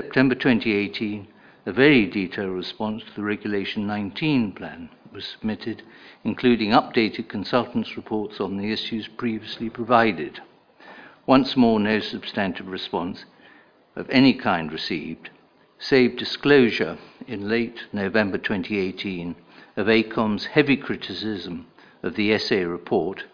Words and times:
September 0.00 0.34
2018, 0.34 1.28
a 1.66 1.72
very 1.72 2.06
detailed 2.06 2.52
response 2.52 3.02
to 3.04 3.14
the 3.16 3.22
Regulation 3.22 3.86
19 3.86 4.52
plan 4.52 4.88
was 5.12 5.26
submitted, 5.26 5.82
including 6.24 6.70
updated 6.70 7.28
consultants' 7.28 7.98
reports 7.98 8.40
on 8.40 8.56
the 8.56 8.72
issues 8.72 9.08
previously 9.08 9.68
provided. 9.68 10.40
Once 11.26 11.54
more, 11.54 11.78
no 11.78 12.00
substantive 12.00 12.68
response 12.68 13.26
of 13.94 14.08
any 14.08 14.32
kind 14.32 14.72
received, 14.72 15.28
save 15.78 16.16
disclosure 16.16 16.96
in 17.26 17.46
late 17.46 17.84
November 17.92 18.38
2018 18.38 19.36
of 19.76 19.86
AECOM's 19.86 20.46
heavy 20.46 20.78
criticism 20.78 21.66
of 22.02 22.14
the 22.14 22.38
SA 22.38 22.62
report 22.62 23.24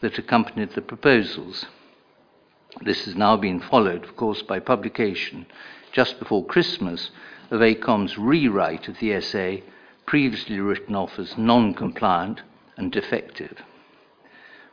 that 0.00 0.18
accompanied 0.18 0.70
the 0.70 0.82
proposals. 0.82 1.66
This 2.82 3.04
has 3.04 3.14
now 3.14 3.36
been 3.36 3.60
followed, 3.60 4.02
of 4.02 4.16
course, 4.16 4.42
by 4.42 4.58
publication 4.58 5.46
just 5.96 6.18
before 6.18 6.44
Christmas 6.44 7.10
of 7.50 7.62
AECOM's 7.62 8.18
rewrite 8.18 8.86
of 8.86 8.98
the 8.98 9.18
SA, 9.18 9.64
previously 10.04 10.60
written 10.60 10.94
off 10.94 11.18
as 11.18 11.38
non 11.38 11.72
compliant 11.72 12.42
and 12.76 12.92
defective. 12.92 13.62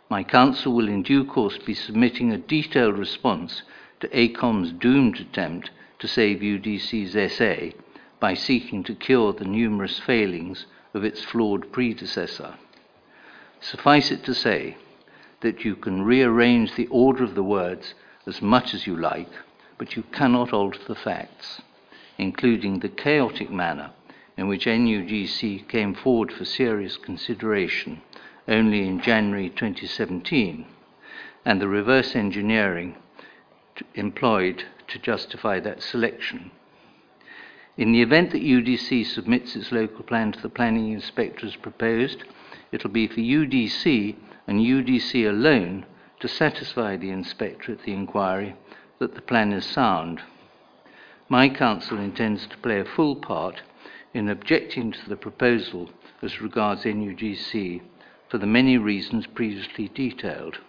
My 0.10 0.22
counsel 0.22 0.74
will 0.74 0.90
in 0.90 1.02
due 1.02 1.24
course 1.24 1.58
be 1.58 1.74
submitting 1.74 2.34
a 2.34 2.38
detailed 2.38 2.98
response 2.98 3.62
to 4.02 4.10
AECOM's 4.10 4.74
doomed 4.74 5.18
attempt 5.18 5.72
to 6.00 6.10
save 6.10 6.42
UDC's 6.42 7.14
SA 7.32 7.74
by 8.20 8.34
seeking 8.34 8.84
to 8.84 8.94
cure 8.94 9.32
the 9.32 9.46
numerous 9.46 10.00
failings 10.00 10.66
of 10.94 11.06
its 11.06 11.24
flawed 11.24 11.72
predecessor. 11.72 12.56
Suffice 13.62 14.12
it 14.12 14.26
to 14.26 14.34
say 14.34 14.76
that 15.40 15.64
you 15.64 15.78
can 15.78 16.04
rearrange 16.04 16.76
the 16.76 16.88
order 16.88 17.24
of 17.24 17.34
the 17.34 17.44
words 17.44 17.94
as 18.28 18.42
much 18.42 18.74
as 18.74 18.86
you 18.86 18.98
like, 18.98 19.32
but 19.78 19.96
you 19.96 20.04
cannot 20.12 20.54
alter 20.54 20.80
the 20.88 20.96
facts, 20.96 21.62
including 22.18 22.80
the 22.80 22.90
chaotic 22.90 23.50
manner 23.50 23.92
in 24.38 24.48
which 24.48 24.66
NUGC 24.66 25.68
came 25.68 25.94
forward 25.94 26.32
for 26.32 26.46
serious 26.46 26.98
consideration 26.98 28.02
only 28.48 28.88
in 28.88 29.00
January 29.00 29.50
2017, 29.50 30.66
and 31.46 31.62
the 31.62 31.68
reverse 31.68 32.16
engineering 32.16 32.96
employed 33.96 34.66
to 34.88 35.00
justify 35.00 35.60
that 35.60 35.82
selection. 35.82 36.52
In 37.78 37.92
the 37.92 38.02
event 38.02 38.32
that 38.32 38.44
UDC 38.44 39.06
submits 39.06 39.56
its 39.56 39.72
local 39.72 40.04
plan 40.04 40.32
to 40.32 40.42
the 40.42 40.50
planning 40.50 40.92
inspector 40.92 41.48
as 41.48 41.56
proposed, 41.56 42.24
it'll 42.72 42.90
be 42.90 43.08
for 43.08 43.22
UDC 43.22 44.16
and 44.48 44.60
UDC 44.60 45.28
alone 45.28 45.86
to 46.20 46.28
satisfy 46.28 46.96
the 46.96 47.10
inspector 47.10 47.72
at 47.72 47.84
the 47.84 47.94
inquiry 47.94 48.56
that 49.04 49.16
the 49.16 49.22
plan 49.22 49.52
is 49.52 49.66
sound. 49.66 50.22
My 51.28 51.50
council 51.50 52.00
intends 52.00 52.48
to 52.48 52.58
play 52.60 52.80
a 52.80 52.86
full 52.86 53.18
part 53.18 53.62
in 54.14 54.30
objecting 54.30 54.94
to 54.94 55.10
the 55.10 55.18
proposal 55.18 55.90
as 56.22 56.40
regards 56.40 56.86
NUGC 56.86 57.82
for 58.30 58.38
the 58.38 58.48
many 58.48 58.78
reasons 58.78 59.28
previously 59.28 59.90
detailed. 59.90 60.60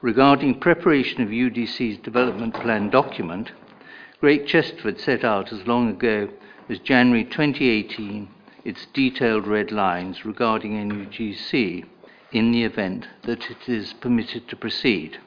Regarding 0.00 0.58
preparation 0.58 1.20
of 1.20 1.28
UDC's 1.28 1.98
development 1.98 2.54
plan 2.54 2.88
document, 2.88 3.52
Great 4.20 4.46
Chesterford 4.46 4.98
set 4.98 5.24
out 5.24 5.52
as 5.52 5.66
long 5.66 5.90
ago 5.90 6.30
as 6.70 6.78
January 6.78 7.24
2018 7.24 8.28
its 8.64 8.86
detailed 8.94 9.46
red 9.46 9.70
lines 9.70 10.24
regarding 10.24 10.72
NUGC 10.72 11.84
in 12.32 12.50
the 12.50 12.64
event 12.64 13.08
that 13.24 13.50
it 13.50 13.68
is 13.68 13.92
permitted 13.92 14.48
to 14.48 14.56
proceed. 14.56 15.18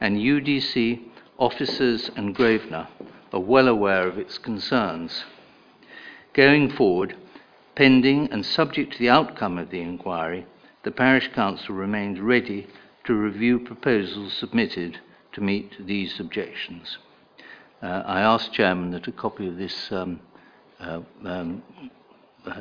And 0.00 0.16
UDC 0.18 1.00
officers 1.38 2.10
and 2.16 2.34
Grosvenor 2.34 2.88
are 3.32 3.40
well 3.40 3.68
aware 3.68 4.06
of 4.06 4.18
its 4.18 4.38
concerns. 4.38 5.24
Going 6.32 6.70
forward, 6.70 7.16
pending 7.74 8.30
and 8.30 8.44
subject 8.44 8.92
to 8.94 8.98
the 8.98 9.10
outcome 9.10 9.58
of 9.58 9.70
the 9.70 9.80
inquiry, 9.80 10.46
the 10.82 10.90
Parish 10.90 11.32
Council 11.32 11.74
remains 11.74 12.20
ready 12.20 12.66
to 13.04 13.14
review 13.14 13.58
proposals 13.58 14.32
submitted 14.34 14.98
to 15.32 15.40
meet 15.40 15.72
these 15.86 16.20
objections. 16.20 16.98
Uh, 17.82 18.02
I 18.06 18.20
ask 18.20 18.52
Chairman 18.52 18.90
that 18.92 19.08
a 19.08 19.12
copy 19.12 19.48
of 19.48 19.56
this 19.56 19.92
um, 19.92 20.20
uh, 20.80 21.00
um, 21.24 21.62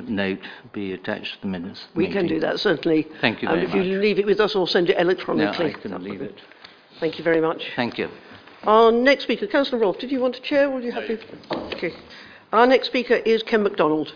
note 0.03 0.45
be 0.71 0.93
attached 0.93 1.35
to 1.35 1.41
the 1.41 1.47
minutes. 1.47 1.87
We 1.95 2.11
can 2.11 2.27
do 2.27 2.39
that, 2.39 2.59
certainly. 2.59 3.07
Thank 3.21 3.41
you 3.41 3.49
And 3.49 3.69
very 3.69 3.81
if 3.81 3.87
you 3.87 3.99
leave 3.99 4.19
it 4.19 4.25
with 4.25 4.39
us 4.39 4.55
or 4.55 4.67
send 4.67 4.89
it 4.89 4.97
No, 4.97 5.03
electronically. 5.03 5.75
I 5.75 5.79
can 5.79 6.03
leave 6.03 6.21
it. 6.21 6.39
Thank 6.99 7.17
you 7.17 7.23
very 7.23 7.41
much. 7.41 7.63
Thank 7.75 7.97
you. 7.97 8.09
Our 8.63 8.91
next 8.91 9.23
speaker, 9.23 9.45
Councillor 9.47 9.79
Rolfe, 9.79 9.99
did 9.99 10.11
you 10.11 10.21
want 10.21 10.35
to 10.35 10.41
chair 10.41 10.69
or 10.69 10.77
are 10.77 10.81
you 10.81 10.91
happy? 10.91 11.17
Okay. 11.51 11.93
Our 12.53 12.65
next 12.65 12.87
speaker 12.87 13.15
is 13.15 13.43
Ken 13.43 13.63
MacDonald. 13.63 14.13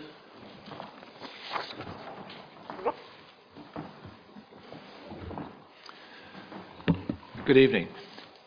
Good 7.44 7.56
evening. 7.56 7.88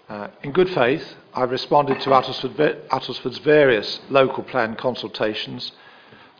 Uh, 0.09 0.28
in 0.44 0.52
good 0.52 0.70
faith, 0.70 1.16
I've 1.34 1.52
responded 1.52 2.02
to 2.02 2.09
Uttlesford, 2.09 2.88
Uttlesford's 2.90 3.40
various 3.40 4.00
local 4.09 4.44
plan 4.44 4.75
consultations, 4.75 5.72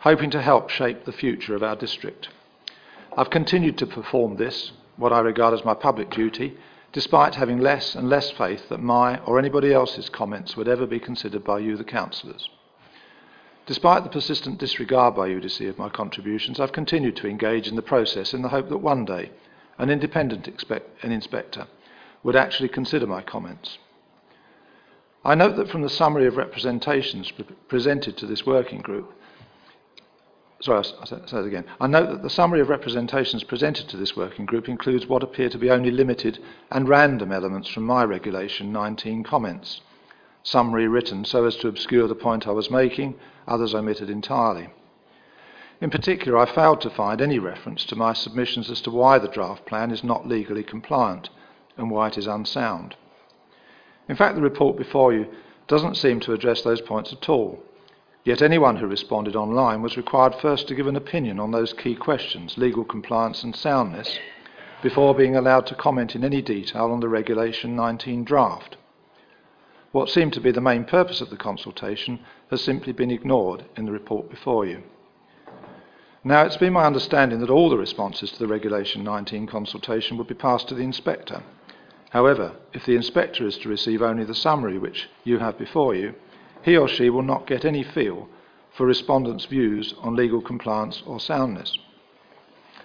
hoping 0.00 0.30
to 0.30 0.42
help 0.42 0.70
shape 0.70 1.04
the 1.04 1.12
future 1.12 1.54
of 1.54 1.62
our 1.62 1.76
district. 1.76 2.28
I've 3.16 3.30
continued 3.30 3.78
to 3.78 3.86
perform 3.86 4.36
this, 4.36 4.72
what 4.96 5.12
I 5.12 5.20
regard 5.20 5.54
as 5.54 5.64
my 5.64 5.74
public 5.74 6.10
duty, 6.10 6.56
despite 6.92 7.34
having 7.34 7.58
less 7.58 7.94
and 7.94 8.08
less 8.08 8.30
faith 8.30 8.68
that 8.68 8.82
my 8.82 9.18
or 9.20 9.38
anybody 9.38 9.72
else's 9.72 10.08
comments 10.08 10.56
would 10.56 10.68
ever 10.68 10.86
be 10.86 11.00
considered 11.00 11.42
by 11.42 11.58
you, 11.58 11.76
the 11.76 11.84
councillors. 11.84 12.48
Despite 13.64 14.02
the 14.02 14.10
persistent 14.10 14.58
disregard 14.58 15.14
by 15.14 15.28
UDC 15.28 15.68
of 15.68 15.78
my 15.78 15.88
contributions, 15.88 16.60
I've 16.60 16.72
continued 16.72 17.16
to 17.16 17.28
engage 17.28 17.68
in 17.68 17.76
the 17.76 17.82
process 17.82 18.34
in 18.34 18.42
the 18.42 18.48
hope 18.48 18.68
that 18.68 18.78
one 18.78 19.04
day 19.04 19.30
an 19.78 19.88
independent 19.88 20.48
expect, 20.48 21.02
an 21.04 21.12
inspector 21.12 21.66
would 22.22 22.36
actually 22.36 22.68
consider 22.68 23.06
my 23.06 23.22
comments. 23.22 23.78
I 25.24 25.34
note 25.34 25.56
that 25.56 25.68
from 25.68 25.82
the 25.82 25.88
summary 25.88 26.26
of 26.26 26.36
representations 26.36 27.30
pre- 27.30 27.44
presented 27.68 28.16
to 28.18 28.26
this 28.26 28.44
working 28.44 28.80
group, 28.80 29.12
sorry, 30.62 30.78
I'll, 30.78 31.06
say 31.06 31.16
that 31.16 31.44
again. 31.44 31.64
I 31.80 31.86
note 31.86 32.10
that 32.10 32.22
the 32.22 32.30
summary 32.30 32.60
of 32.60 32.68
representations 32.68 33.44
presented 33.44 33.88
to 33.88 33.96
this 33.96 34.16
working 34.16 34.46
group 34.46 34.68
includes 34.68 35.06
what 35.06 35.22
appear 35.22 35.48
to 35.50 35.58
be 35.58 35.70
only 35.70 35.90
limited 35.90 36.38
and 36.70 36.88
random 36.88 37.32
elements 37.32 37.68
from 37.68 37.84
my 37.84 38.04
Regulation 38.04 38.72
19 38.72 39.24
comments. 39.24 39.80
Some 40.42 40.74
rewritten 40.74 41.24
so 41.24 41.44
as 41.44 41.56
to 41.58 41.68
obscure 41.68 42.08
the 42.08 42.14
point 42.14 42.46
I 42.48 42.52
was 42.52 42.70
making, 42.70 43.16
others 43.46 43.74
omitted 43.74 44.08
entirely. 44.08 44.70
In 45.80 45.90
particular, 45.90 46.38
I 46.38 46.46
failed 46.46 46.80
to 46.82 46.90
find 46.90 47.20
any 47.20 47.40
reference 47.40 47.84
to 47.86 47.96
my 47.96 48.12
submissions 48.12 48.70
as 48.70 48.80
to 48.82 48.90
why 48.90 49.18
the 49.18 49.28
draft 49.28 49.66
plan 49.66 49.90
is 49.90 50.04
not 50.04 50.28
legally 50.28 50.62
compliant 50.62 51.28
and 51.76 51.90
why 51.90 52.06
it 52.06 52.16
is 52.16 52.28
unsound. 52.28 52.94
In 54.08 54.16
fact, 54.16 54.36
the 54.36 54.42
report 54.42 54.76
before 54.76 55.12
you 55.12 55.26
doesn't 55.66 55.96
seem 55.96 56.20
to 56.20 56.32
address 56.32 56.62
those 56.62 56.80
points 56.80 57.12
at 57.12 57.28
all. 57.28 57.62
Yet 58.24 58.40
anyone 58.40 58.76
who 58.76 58.86
responded 58.86 59.34
online 59.34 59.82
was 59.82 59.96
required 59.96 60.36
first 60.36 60.68
to 60.68 60.76
give 60.76 60.86
an 60.86 60.94
opinion 60.94 61.40
on 61.40 61.50
those 61.50 61.72
key 61.72 61.96
questions, 61.96 62.56
legal 62.56 62.84
compliance 62.84 63.42
and 63.42 63.54
soundness, 63.54 64.18
before 64.80 65.14
being 65.14 65.34
allowed 65.34 65.66
to 65.66 65.74
comment 65.74 66.14
in 66.14 66.24
any 66.24 66.40
detail 66.40 66.92
on 66.92 67.00
the 67.00 67.08
Regulation 67.08 67.74
19 67.74 68.22
draft. 68.22 68.76
What 69.90 70.08
seemed 70.08 70.32
to 70.34 70.40
be 70.40 70.52
the 70.52 70.60
main 70.60 70.84
purpose 70.84 71.20
of 71.20 71.30
the 71.30 71.36
consultation 71.36 72.20
has 72.50 72.62
simply 72.62 72.92
been 72.92 73.10
ignored 73.10 73.64
in 73.76 73.86
the 73.86 73.92
report 73.92 74.30
before 74.30 74.66
you. 74.66 74.84
Now, 76.24 76.44
it's 76.44 76.56
been 76.56 76.72
my 76.72 76.86
understanding 76.86 77.40
that 77.40 77.50
all 77.50 77.68
the 77.68 77.76
responses 77.76 78.30
to 78.30 78.38
the 78.38 78.46
Regulation 78.46 79.02
19 79.02 79.48
consultation 79.48 80.16
would 80.16 80.28
be 80.28 80.34
passed 80.34 80.68
to 80.68 80.74
the 80.76 80.84
inspector. 80.84 81.42
However, 82.10 82.52
if 82.72 82.86
the 82.86 82.94
inspector 82.94 83.44
is 83.44 83.58
to 83.58 83.68
receive 83.68 84.00
only 84.00 84.24
the 84.24 84.34
summary 84.34 84.78
which 84.78 85.08
you 85.24 85.38
have 85.38 85.58
before 85.58 85.96
you, 85.96 86.14
he 86.62 86.76
or 86.76 86.88
she 86.88 87.10
will 87.10 87.22
not 87.22 87.46
get 87.46 87.64
any 87.64 87.82
feel 87.82 88.28
for 88.76 88.86
respondents' 88.86 89.44
views 89.44 89.94
on 90.00 90.16
legal 90.16 90.40
compliance 90.40 91.02
or 91.06 91.20
soundness. 91.20 91.76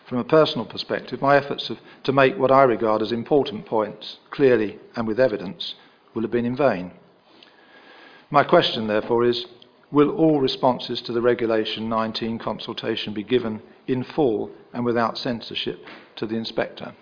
From 0.05 0.17
a 0.19 0.23
personal 0.23 0.65
perspective, 0.65 1.21
my 1.21 1.35
efforts 1.35 1.69
of, 1.69 1.79
to 2.03 2.11
make 2.11 2.37
what 2.37 2.51
I 2.51 2.63
regard 2.63 3.01
as 3.01 3.11
important 3.11 3.65
points 3.65 4.17
clearly 4.31 4.79
and 4.95 5.07
with 5.07 5.19
evidence 5.19 5.75
will 6.13 6.21
have 6.21 6.31
been 6.31 6.45
in 6.45 6.55
vain. 6.55 6.91
My 8.29 8.43
question, 8.43 8.87
therefore, 8.87 9.23
is 9.25 9.45
Will 9.89 10.09
all 10.09 10.41
responses 10.41 11.01
to 11.03 11.13
the 11.13 11.21
Regulation 11.21 11.87
19 11.87 12.39
consultation 12.39 13.13
be 13.13 13.23
given 13.23 13.61
in 13.87 14.03
full 14.03 14.51
and 14.73 14.83
without 14.83 15.17
censorship 15.17 15.85
to 16.17 16.25
the 16.25 16.35
inspector? 16.35 16.93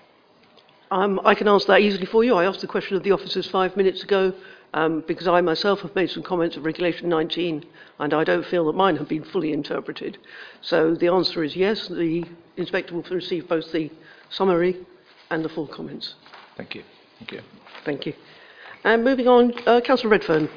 Um, 0.91 1.19
I 1.25 1.33
can 1.33 1.47
answer 1.47 1.67
that 1.67 1.81
easily 1.81 2.05
for 2.05 2.23
you. 2.23 2.35
I 2.35 2.45
asked 2.45 2.61
the 2.61 2.67
question 2.67 2.95
of 2.95 3.01
the 3.01 3.11
officers 3.11 3.47
five 3.47 3.75
minutes 3.75 4.03
ago 4.03 4.33
um, 4.75 5.05
because 5.07 5.25
I 5.25 5.39
myself 5.39 5.79
have 5.79 5.95
made 5.95 6.09
some 6.09 6.21
comments 6.21 6.57
of 6.57 6.65
Regulation 6.65 7.07
19, 7.07 7.65
and 7.97 8.13
I 8.13 8.25
don't 8.25 8.45
feel 8.45 8.65
that 8.65 8.75
mine 8.75 8.97
have 8.97 9.07
been 9.07 9.23
fully 9.23 9.53
interpreted. 9.53 10.17
So 10.59 10.93
the 10.93 11.07
answer 11.07 11.45
is 11.45 11.55
yes, 11.55 11.87
the 11.87 12.25
inspector 12.57 12.93
will 12.93 13.03
receive 13.03 13.47
both 13.47 13.71
the 13.71 13.89
summary 14.29 14.85
and 15.31 15.45
the 15.45 15.49
full 15.49 15.67
comments. 15.67 16.15
Thank 16.57 16.75
you. 16.75 16.83
Thank 17.19 17.31
you. 17.31 17.41
Thank 17.85 18.05
you. 18.05 18.13
And 18.83 19.01
moving 19.01 19.29
on, 19.29 19.53
uh, 19.65 19.79
Councillor 19.79 20.09
Redfern. 20.09 20.49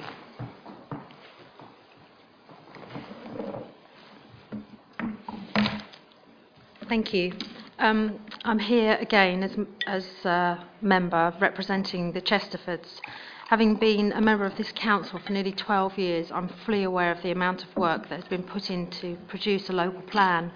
Thank 6.89 7.15
you. 7.15 7.35
Um, 7.79 8.19
I'm 8.45 8.59
here 8.59 8.99
again 9.01 9.45
as, 9.45 9.57
as 9.87 10.25
a 10.25 10.59
member 10.81 11.33
representing 11.39 12.11
the 12.11 12.21
Chesterfords. 12.21 13.01
Having 13.49 13.77
been 13.77 14.13
a 14.13 14.21
member 14.21 14.45
of 14.45 14.59
this 14.59 14.73
council 14.73 15.19
for 15.19 15.33
nearly 15.33 15.53
12 15.53 15.97
years, 15.97 16.31
I'm 16.31 16.49
fully 16.49 16.83
aware 16.83 17.11
of 17.11 17.23
the 17.23 17.31
amount 17.31 17.65
of 17.65 17.75
work 17.79 18.11
that 18.11 18.21
has 18.21 18.29
been 18.29 18.43
put 18.43 18.71
in 18.71 18.89
to 19.01 19.17
produce 19.27 19.71
a 19.71 19.73
local 19.73 20.03
plan. 20.03 20.53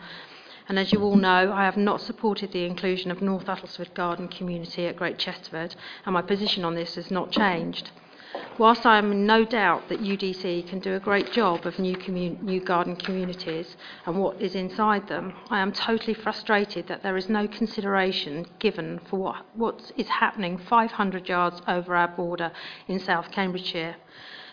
And 0.69 0.79
as 0.79 0.93
you 0.93 1.03
all 1.03 1.17
know, 1.17 1.55
I 1.55 1.65
have 1.65 1.79
not 1.79 2.03
supported 2.03 2.53
the 2.53 2.67
inclusion 2.67 3.11
of 3.11 3.23
North 3.23 3.47
Uttlesford 3.47 3.95
Garden 3.95 4.29
Community 4.29 4.87
at 4.87 4.97
Great 4.97 5.17
Chesterford, 5.17 5.75
and 6.05 6.13
my 6.13 6.21
position 6.21 6.67
on 6.67 6.75
this 6.75 6.97
has 6.97 7.11
not 7.11 7.31
changed. 7.33 7.93
Whilst 8.57 8.87
I 8.87 8.97
am 8.97 9.13
in 9.13 9.27
no 9.27 9.45
doubt 9.45 9.89
that 9.89 10.03
UDC 10.03 10.69
can 10.69 10.79
do 10.79 10.95
a 10.95 11.01
great 11.01 11.33
job 11.33 11.67
of 11.67 11.79
new, 11.79 11.97
commun- 11.97 12.39
new 12.43 12.61
garden 12.61 12.97
communities 12.97 13.77
and 14.07 14.19
what 14.19 14.41
is 14.41 14.55
inside 14.55 15.09
them, 15.09 15.35
I 15.51 15.61
am 15.61 15.73
totally 15.73 16.15
frustrated 16.15 16.87
that 16.87 17.03
there 17.03 17.17
is 17.17 17.29
no 17.29 17.47
consideration 17.49 18.47
given 18.59 19.01
for 19.01 19.19
what, 19.19 19.45
what 19.55 19.93
is 19.97 20.09
happening 20.09 20.57
500 20.57 21.29
yards 21.29 21.61
over 21.67 21.95
our 21.95 22.09
border 22.09 22.53
in 22.89 22.99
South 22.99 23.31
Cambridgeshire. 23.31 23.97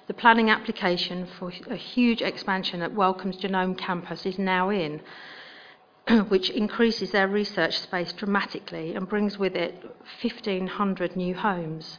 The 0.08 0.14
planning 0.14 0.50
application 0.50 1.26
for 1.26 1.54
a 1.70 1.76
huge 1.76 2.22
expansion 2.22 2.82
at 2.82 2.94
Wellcome's 2.94 3.38
Genome 3.38 3.78
campus 3.78 4.26
is 4.26 4.40
now 4.40 4.70
in, 4.70 5.02
which 6.30 6.50
increases 6.50 7.12
their 7.12 7.28
research 7.28 7.78
space 7.80 8.12
dramatically 8.12 8.96
and 8.96 9.08
brings 9.08 9.38
with 9.38 9.56
it 9.56 9.84
1,500 10.22 11.16
new 11.16 11.36
homes. 11.36 11.98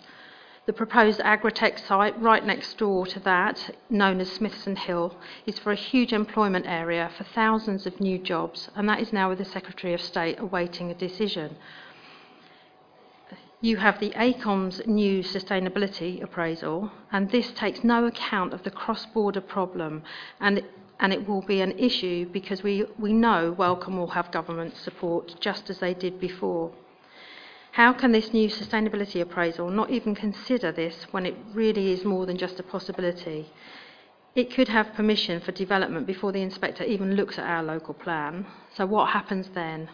The 0.71 0.77
proposed 0.77 1.19
Agritech 1.19 1.81
site 1.81 2.17
right 2.23 2.47
next 2.47 2.79
door 2.79 3.05
to 3.05 3.19
that, 3.25 3.75
known 3.91 4.21
as 4.21 4.31
Smithson 4.31 4.77
Hill, 4.77 5.17
is 5.45 5.59
for 5.59 5.73
a 5.73 5.75
huge 5.75 6.13
employment 6.13 6.65
area 6.69 7.11
for 7.19 7.25
thousands 7.25 7.89
of 7.89 8.01
new 8.01 8.19
jobs, 8.19 8.71
and 8.77 8.89
that 8.89 9.01
is 9.01 9.13
now 9.13 9.31
with 9.31 9.39
the 9.39 9.45
Secretary 9.45 9.95
of 9.95 10.01
State 10.01 10.39
awaiting 10.39 10.89
a 10.89 10.95
decision. 10.95 11.57
You 13.61 13.79
have 13.79 13.99
the 13.99 14.11
AECOM's 14.11 14.87
new 14.87 15.25
sustainability 15.25 16.23
appraisal, 16.23 16.93
and 17.11 17.33
this 17.33 17.51
takes 17.51 17.83
no 17.83 18.07
account 18.07 18.53
of 18.53 18.63
the 18.63 18.71
cross 18.71 19.07
border 19.07 19.41
problem, 19.41 20.05
and, 20.39 20.63
and 21.01 21.13
it 21.13 21.27
will 21.27 21.43
be 21.43 21.63
an 21.63 21.77
issue 21.81 22.27
because 22.27 22.63
we, 22.63 22.85
we 22.97 23.13
know 23.13 23.51
Wellcome 23.51 23.97
will 23.97 24.15
have 24.15 24.31
government 24.31 24.77
support 24.77 25.35
just 25.41 25.69
as 25.69 25.81
they 25.81 25.95
did 25.95 26.21
before. 26.21 26.71
How 27.73 27.93
can 27.93 28.11
this 28.11 28.33
new 28.33 28.49
sustainability 28.49 29.21
appraisal 29.21 29.71
not 29.71 29.91
even 29.91 30.15
consider 30.15 30.73
this 30.73 31.07
when 31.13 31.25
it 31.25 31.37
really 31.55 31.93
is 31.93 32.05
more 32.05 32.27
than 32.27 32.37
just 32.37 32.59
a 32.59 32.65
possibility? 32.65 33.51
It 34.35 34.53
could 34.53 34.69
have 34.69 34.95
permission 34.95 35.41
for 35.41 35.53
development 35.53 36.07
before 36.07 36.33
the 36.33 36.43
inspector 36.43 36.83
even 36.83 37.15
looks 37.15 37.39
at 37.39 37.49
our 37.49 37.63
local 37.63 37.95
plan. 37.95 38.47
So, 38.75 38.87
what 38.87 39.11
happens 39.11 39.51
then? 39.55 39.89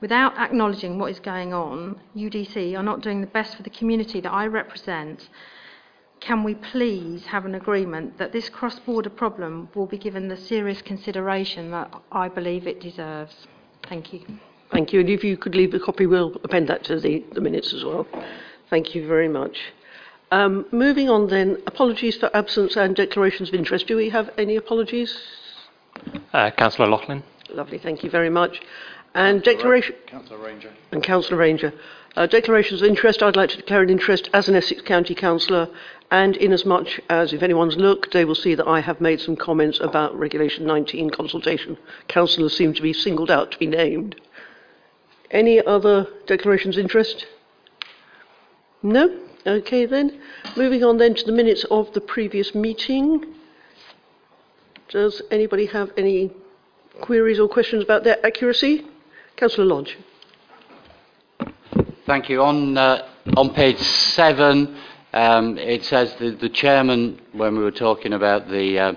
Without 0.00 0.38
acknowledging 0.38 0.98
what 0.98 1.10
is 1.10 1.20
going 1.20 1.52
on, 1.52 2.00
UDC 2.14 2.78
are 2.78 2.82
not 2.82 3.00
doing 3.00 3.20
the 3.20 3.26
best 3.26 3.56
for 3.56 3.62
the 3.62 3.70
community 3.70 4.20
that 4.20 4.32
I 4.32 4.46
represent. 4.46 5.28
Can 6.20 6.44
we 6.44 6.54
please 6.54 7.26
have 7.26 7.44
an 7.44 7.54
agreement 7.54 8.18
that 8.18 8.32
this 8.32 8.48
cross 8.48 8.78
border 8.78 9.10
problem 9.10 9.68
will 9.74 9.86
be 9.86 9.98
given 9.98 10.28
the 10.28 10.36
serious 10.36 10.82
consideration 10.82 11.70
that 11.70 11.92
I 12.10 12.28
believe 12.28 12.66
it 12.66 12.80
deserves? 12.80 13.46
Thank 13.88 14.12
you. 14.12 14.20
Thank 14.70 14.92
you. 14.92 15.00
And 15.00 15.08
if 15.08 15.22
you 15.22 15.36
could 15.36 15.54
leave 15.54 15.74
a 15.74 15.80
copy, 15.80 16.06
we'll 16.06 16.34
append 16.44 16.68
that 16.68 16.84
to 16.84 16.98
the, 17.00 17.24
the 17.32 17.40
minutes 17.40 17.72
as 17.72 17.84
well. 17.84 18.06
Thank 18.68 18.94
you 18.94 19.06
very 19.06 19.28
much. 19.28 19.58
Um, 20.32 20.66
moving 20.72 21.08
on 21.08 21.28
then, 21.28 21.62
apologies 21.66 22.16
for 22.16 22.34
absence 22.36 22.76
and 22.76 22.96
declarations 22.96 23.48
of 23.48 23.54
interest. 23.54 23.86
Do 23.86 23.96
we 23.96 24.08
have 24.08 24.30
any 24.36 24.56
apologies? 24.56 25.16
Uh, 26.32 26.50
Councillor 26.50 26.88
Loughlin. 26.88 27.22
Lovely, 27.50 27.78
thank 27.78 28.02
you 28.02 28.10
very 28.10 28.30
much. 28.30 28.60
And 29.14 29.42
declaration. 29.42 29.94
Councillor 30.06 30.38
Ranger. 30.38 30.72
And 30.90 31.02
Councillor 31.02 31.38
Ranger. 31.38 31.72
Uh, 32.16 32.26
declarations 32.26 32.82
of 32.82 32.88
interest. 32.88 33.22
I'd 33.22 33.36
like 33.36 33.50
to 33.50 33.56
declare 33.56 33.82
an 33.82 33.90
interest 33.90 34.28
as 34.34 34.48
an 34.48 34.56
Essex 34.56 34.82
County 34.82 35.14
Councillor, 35.14 35.68
and 36.10 36.36
inasmuch 36.36 37.00
as 37.08 37.32
if 37.32 37.42
anyone's 37.42 37.76
looked, 37.76 38.12
they 38.12 38.24
will 38.24 38.34
see 38.34 38.54
that 38.54 38.66
I 38.66 38.80
have 38.80 39.00
made 39.00 39.20
some 39.20 39.36
comments 39.36 39.80
about 39.80 40.18
Regulation 40.18 40.66
19 40.66 41.10
consultation. 41.10 41.76
Councillors 42.08 42.56
seem 42.56 42.74
to 42.74 42.82
be 42.82 42.92
singled 42.92 43.30
out 43.30 43.52
to 43.52 43.58
be 43.58 43.66
named. 43.66 44.16
Any 45.30 45.60
other 45.60 46.06
declarations 46.26 46.76
of 46.76 46.82
interest? 46.82 47.26
No? 48.82 49.20
Okay 49.46 49.86
then. 49.86 50.20
Moving 50.56 50.84
on 50.84 50.98
then 50.98 51.14
to 51.14 51.24
the 51.24 51.32
minutes 51.32 51.64
of 51.70 51.92
the 51.92 52.00
previous 52.00 52.54
meeting. 52.54 53.34
Does 54.88 55.22
anybody 55.30 55.66
have 55.66 55.92
any 55.96 56.30
queries 57.00 57.38
or 57.38 57.48
questions 57.48 57.82
about 57.82 58.04
their 58.04 58.24
accuracy? 58.24 58.86
Councillor 59.36 59.66
Lodge. 59.66 59.98
Thank 62.06 62.28
you. 62.28 62.42
On, 62.42 62.78
uh, 62.78 63.08
on 63.36 63.52
page 63.52 63.78
seven, 63.78 64.76
um, 65.12 65.58
it 65.58 65.84
says 65.84 66.14
the, 66.20 66.30
the 66.30 66.48
chairman, 66.48 67.20
when 67.32 67.56
we 67.56 67.64
were 67.64 67.72
talking 67.72 68.12
about 68.12 68.48
the, 68.48 68.78
uh, 68.78 68.92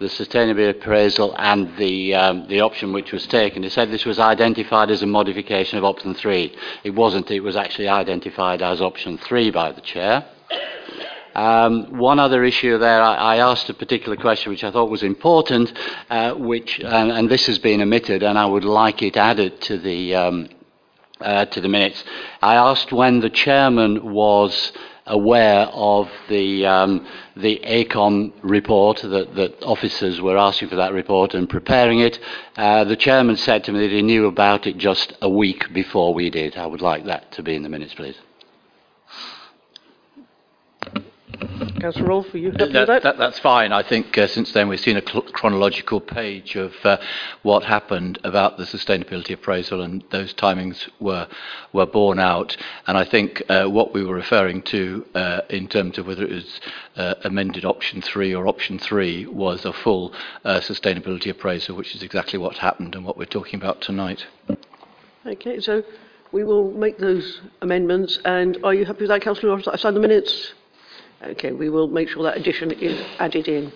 the 0.00 0.06
sustainability 0.06 0.70
appraisal 0.70 1.34
and 1.38 1.76
the, 1.76 2.14
um, 2.14 2.48
the 2.48 2.62
option 2.62 2.94
which 2.94 3.12
was 3.12 3.26
taken, 3.26 3.62
he 3.62 3.68
said 3.68 3.90
this 3.90 4.06
was 4.06 4.18
identified 4.18 4.90
as 4.90 5.02
a 5.02 5.06
modification 5.06 5.76
of 5.76 5.84
option 5.84 6.14
three. 6.14 6.56
It 6.82 6.90
wasn't. 6.90 7.30
It 7.30 7.40
was 7.40 7.54
actually 7.54 7.88
identified 7.88 8.62
as 8.62 8.80
option 8.80 9.18
three 9.18 9.50
by 9.50 9.72
the 9.72 9.82
chair. 9.82 10.24
Um, 11.34 11.98
one 11.98 12.18
other 12.18 12.42
issue 12.44 12.78
there, 12.78 13.02
I, 13.02 13.14
I, 13.14 13.36
asked 13.36 13.70
a 13.70 13.74
particular 13.74 14.16
question 14.16 14.50
which 14.50 14.64
I 14.64 14.72
thought 14.72 14.90
was 14.90 15.04
important, 15.04 15.72
uh, 16.08 16.32
which, 16.32 16.80
and, 16.80 17.12
and, 17.12 17.30
this 17.30 17.46
has 17.46 17.58
been 17.58 17.80
omitted, 17.80 18.24
and 18.24 18.36
I 18.36 18.46
would 18.46 18.64
like 18.64 19.00
it 19.00 19.16
added 19.16 19.60
to 19.62 19.78
the, 19.78 20.16
um, 20.16 20.48
uh, 21.20 21.44
to 21.44 21.60
the 21.60 21.68
minutes. 21.68 22.02
I 22.42 22.56
asked 22.56 22.90
when 22.90 23.20
the 23.20 23.30
chairman 23.30 24.12
was 24.12 24.72
aware 25.10 25.66
of 25.66 26.08
the, 26.28 26.64
um, 26.64 27.06
the 27.36 27.60
AECOM 27.64 28.32
report, 28.42 29.02
that, 29.02 29.34
that 29.34 29.62
officers 29.62 30.20
were 30.20 30.38
asking 30.38 30.68
for 30.68 30.76
that 30.76 30.92
report 30.92 31.34
and 31.34 31.48
preparing 31.48 32.00
it. 32.00 32.18
Uh, 32.56 32.84
the 32.84 32.96
chairman 32.96 33.36
said 33.36 33.64
to 33.64 33.72
me 33.72 33.80
that 33.80 33.90
he 33.90 34.02
knew 34.02 34.26
about 34.26 34.66
it 34.66 34.78
just 34.78 35.12
a 35.20 35.28
week 35.28 35.72
before 35.72 36.14
we 36.14 36.30
did. 36.30 36.56
I 36.56 36.66
would 36.66 36.80
like 36.80 37.04
that 37.04 37.32
to 37.32 37.42
be 37.42 37.54
in 37.54 37.62
the 37.62 37.68
minutes, 37.68 37.94
please. 37.94 38.16
Councillor 41.80 42.08
Rolfe, 42.08 42.34
are 42.34 42.38
you 42.38 42.50
that, 42.52 42.72
that? 42.72 43.02
that? 43.02 43.18
That's 43.18 43.38
fine. 43.38 43.72
I 43.72 43.82
think 43.82 44.16
uh, 44.18 44.26
since 44.26 44.52
then 44.52 44.68
we've 44.68 44.80
seen 44.80 44.96
a 44.96 45.02
cl- 45.02 45.22
chronological 45.22 46.00
page 46.00 46.54
of 46.56 46.74
uh, 46.84 46.98
what 47.42 47.64
happened 47.64 48.18
about 48.22 48.58
the 48.58 48.64
sustainability 48.64 49.32
appraisal, 49.32 49.80
and 49.80 50.04
those 50.10 50.34
timings 50.34 50.88
were 51.00 51.26
were 51.72 51.86
borne 51.86 52.18
out. 52.18 52.56
And 52.86 52.98
I 52.98 53.04
think 53.04 53.42
uh, 53.48 53.64
what 53.66 53.94
we 53.94 54.04
were 54.04 54.14
referring 54.14 54.62
to 54.62 55.06
uh, 55.14 55.40
in 55.48 55.68
terms 55.68 55.96
of 55.96 56.06
whether 56.06 56.24
it 56.24 56.30
was 56.30 56.60
uh, 56.96 57.14
amended 57.24 57.64
option 57.64 58.02
three 58.02 58.34
or 58.34 58.46
option 58.46 58.78
three 58.78 59.26
was 59.26 59.64
a 59.64 59.72
full 59.72 60.12
uh, 60.44 60.60
sustainability 60.60 61.30
appraisal, 61.30 61.76
which 61.76 61.94
is 61.94 62.02
exactly 62.02 62.38
what 62.38 62.58
happened 62.58 62.94
and 62.94 63.04
what 63.04 63.16
we're 63.16 63.24
talking 63.24 63.58
about 63.58 63.80
tonight. 63.80 64.26
Okay, 65.26 65.60
so 65.60 65.82
we 66.32 66.44
will 66.44 66.70
make 66.72 66.98
those 66.98 67.40
amendments. 67.62 68.18
And 68.24 68.58
are 68.64 68.74
you 68.74 68.84
happy 68.84 69.00
with 69.00 69.08
that, 69.08 69.22
Councillor 69.22 69.54
Rolfe? 69.54 69.68
I 69.68 69.76
sign 69.76 69.94
the 69.94 70.00
minutes. 70.00 70.54
Okay, 71.22 71.52
we 71.52 71.68
will 71.68 71.86
make 71.88 72.08
sure 72.08 72.22
that 72.22 72.36
addition 72.36 72.70
is 72.70 72.98
added 73.18 73.46
in. 73.46 73.72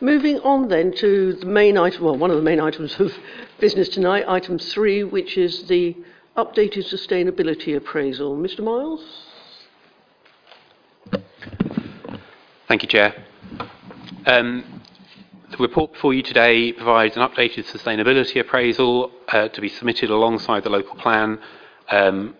Moving 0.00 0.38
on 0.40 0.68
then 0.68 0.92
to 0.98 1.32
the 1.32 1.46
main 1.46 1.76
item, 1.76 2.04
well, 2.04 2.16
one 2.16 2.30
of 2.30 2.36
the 2.36 2.42
main 2.42 2.60
items 2.60 3.00
of 3.00 3.12
business 3.58 3.88
tonight, 3.88 4.24
item 4.28 4.58
three, 4.58 5.02
which 5.02 5.36
is 5.36 5.64
the 5.64 5.96
updated 6.36 6.84
sustainability 6.84 7.76
appraisal. 7.76 8.36
Mr. 8.36 8.60
Miles? 8.62 9.04
Thank 12.68 12.82
you, 12.82 12.88
Chair. 12.88 13.14
Um, 14.26 14.82
the 15.50 15.56
report 15.56 15.92
before 15.92 16.14
you 16.14 16.22
today 16.22 16.72
provides 16.72 17.16
an 17.16 17.22
updated 17.22 17.64
sustainability 17.64 18.40
appraisal 18.40 19.10
uh, 19.28 19.48
to 19.48 19.60
be 19.60 19.68
submitted 19.68 20.10
alongside 20.10 20.62
the 20.62 20.70
local 20.70 20.94
plan 20.96 21.40
um, 21.90 22.36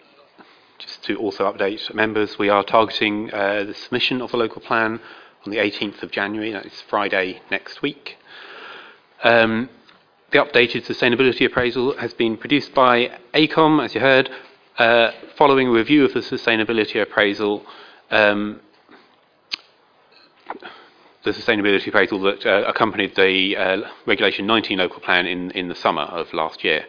just 0.79 1.03
to 1.05 1.17
also 1.17 1.51
update 1.51 1.93
members, 1.95 2.39
we 2.39 2.49
are 2.49 2.63
targeting 2.63 3.33
uh, 3.33 3.65
the 3.65 3.75
submission 3.75 4.21
of 4.21 4.31
the 4.31 4.37
local 4.37 4.61
plan 4.61 5.01
on 5.45 5.51
the 5.53 5.59
18th 5.59 6.03
of 6.03 6.11
January, 6.11 6.53
that 6.53 6.67
is 6.67 6.83
Friday 6.83 7.41
next 7.51 7.81
week. 7.83 8.19
Um, 9.23 9.71
the 10.33 10.39
updated 10.39 10.85
sustainability 10.85 11.47
appraisal 11.47 11.97
has 11.99 12.13
been 12.13 12.37
produced 12.37 12.75
by 12.75 13.19
AECOM, 13.33 13.83
as 13.83 13.95
you 13.95 14.01
heard. 14.01 14.31
Uh, 14.77 15.13
following 15.37 15.69
a 15.69 15.71
review 15.71 16.05
of 16.05 16.13
the 16.13 16.21
sustainability 16.21 17.01
appraisal, 17.01 17.65
um, 18.11 18.61
the 21.25 21.31
sustainability 21.31 21.87
appraisal 21.87 22.21
that 22.21 22.45
uh, 22.45 22.65
accompanied 22.67 23.15
the 23.17 23.57
uh, 23.57 23.91
Regulation 24.05 24.47
19 24.47 24.79
local 24.79 25.01
plan 25.01 25.27
in, 25.27 25.51
in 25.53 25.69
the 25.69 25.75
summer 25.75 26.03
of 26.03 26.33
last 26.35 26.63
year. 26.65 26.85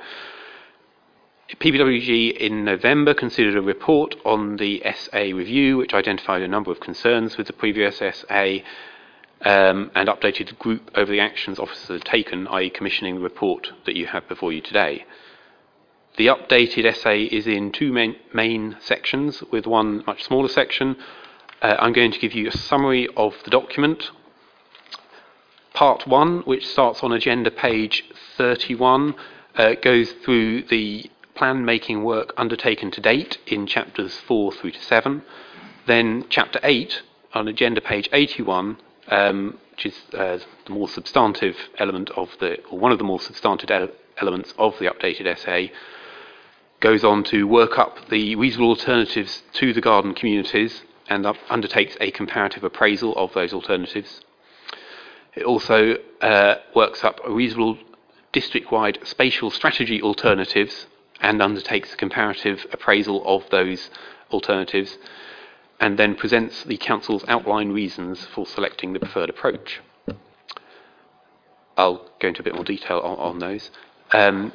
PPWG 1.56 2.36
in 2.36 2.66
November 2.66 3.14
considered 3.14 3.56
a 3.56 3.62
report 3.62 4.16
on 4.26 4.58
the 4.58 4.84
SA 4.94 5.20
review, 5.34 5.78
which 5.78 5.94
identified 5.94 6.42
a 6.42 6.48
number 6.48 6.72
of 6.72 6.82
concerns 6.82 7.38
with 7.38 7.48
the 7.48 7.54
previous 7.54 8.00
SA 8.00 8.58
um, 9.42 9.90
and 9.96 10.10
updated 10.10 10.50
the 10.50 10.56
group 10.60 10.92
over 10.96 11.10
the 11.10 11.22
actions 11.22 11.58
officers 11.58 11.88
had 11.88 12.06
taken, 12.06 12.48
i.e., 12.48 12.70
commissioning 12.70 13.16
the 13.16 13.22
report 13.22 13.72
that 13.86 13.96
you 13.96 14.08
have 14.08 14.28
before 14.28 14.52
you 14.52 14.60
today. 14.60 15.06
the 16.18 16.28
updated 16.28 16.94
SA 16.96 17.12
is 17.12 17.48
in 17.48 17.72
two 17.72 17.94
main, 17.94 18.18
main 18.34 18.76
sections, 18.82 19.42
with 19.52 19.66
one 19.66 20.04
much 20.06 20.24
smaller 20.26 20.50
section. 20.50 20.98
Uh, 21.62 21.78
I'm 21.80 21.94
going 21.94 22.12
to 22.12 22.20
give 22.20 22.34
you 22.34 22.50
a 22.50 22.52
summary 22.52 23.08
of 23.16 23.36
the 23.46 23.52
document. 23.52 24.12
Part 25.74 26.08
1, 26.08 26.42
which 26.42 26.68
starts 26.68 27.04
on 27.04 27.14
agenda 27.14 27.52
page 27.52 28.04
31, 28.36 29.16
uh, 29.56 29.76
goes 29.76 30.12
through 30.12 30.64
the 30.64 31.10
plan 31.38 31.64
making 31.64 32.04
work 32.04 32.34
undertaken 32.36 32.92
to 32.92 33.00
date 33.00 33.38
in 33.46 33.68
chapters 33.68 34.18
4 34.28 34.52
through 34.52 34.72
to 34.72 34.82
7. 34.82 35.22
Then, 35.86 36.26
chapter 36.30 36.60
8, 36.64 37.02
on 37.34 37.48
agenda 37.48 37.80
page 37.80 38.10
81, 38.12 38.78
um, 39.10 39.60
which 39.72 39.86
is 39.86 39.96
uh, 40.14 40.40
the 40.66 40.72
more 40.72 40.90
substantive 40.90 41.56
element 41.78 42.10
of 42.12 42.30
the, 42.40 42.62
or 42.66 42.80
one 42.80 42.92
of 42.92 42.98
the 42.98 43.04
more 43.04 43.20
substantive 43.20 43.70
ele- 43.70 43.90
elements 44.20 44.54
of 44.58 44.78
the 44.80 44.86
updated 44.86 45.38
SA, 45.38 45.72
goes 46.80 47.04
on 47.04 47.24
to 47.24 47.48
work 47.48 47.78
up 47.78 48.10
the 48.10 48.36
reasonable 48.36 48.70
alternatives 48.70 49.44
to 49.54 49.74
the 49.74 49.82
garden 49.82 50.14
communities 50.14 50.84
and 51.08 51.26
up, 51.26 51.38
undertakes 51.50 51.96
a 52.02 52.12
comparative 52.12 52.64
appraisal 52.64 53.16
of 53.16 53.34
those 53.34 53.54
alternatives. 53.54 54.22
It 55.36 55.44
also 55.44 55.98
uh, 56.22 56.56
works 56.76 57.04
up 57.04 57.20
a 57.24 57.32
reasonable 57.32 57.78
district 58.32 58.72
wide 58.72 59.00
spatial 59.04 59.50
strategy 59.52 60.02
alternatives 60.02 60.88
and 61.22 61.42
undertakes 61.42 61.94
a 61.94 61.98
comparative 61.98 62.66
appraisal 62.72 63.24
of 63.26 63.50
those 63.50 63.90
alternatives 64.32 64.98
and 65.80 65.98
then 65.98 66.16
presents 66.16 66.64
the 66.64 66.78
Council's 66.78 67.24
outline 67.28 67.72
reasons 67.72 68.26
for 68.26 68.46
selecting 68.46 68.94
the 68.94 69.00
preferred 69.00 69.30
approach. 69.30 69.82
I'll 71.78 72.10
go 72.20 72.30
into 72.30 72.42
a 72.42 72.44
bit 72.44 72.56
more 72.56 72.64
detail 72.64 73.00
on, 73.00 73.18
on 73.18 73.40
those. 73.40 73.70
Um, 74.12 74.52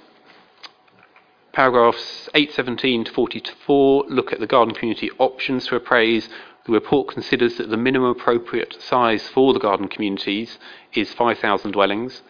paragraphs 1.52 2.28
817 2.34 3.04
to 3.04 3.12
44 3.12 4.06
look 4.08 4.32
at 4.32 4.40
the 4.40 4.46
garden 4.46 4.74
community 4.74 5.10
options 5.18 5.66
to 5.66 5.76
appraise. 5.76 6.28
The 6.64 6.72
report 6.72 7.08
considers 7.08 7.56
that 7.58 7.70
the 7.70 7.76
minimum 7.76 8.10
appropriate 8.10 8.76
size 8.82 9.28
for 9.28 9.52
the 9.52 9.60
garden 9.60 9.88
communities 9.88 10.58
is 10.94 11.12
5,000 11.12 11.70
dwellings. 11.70 12.22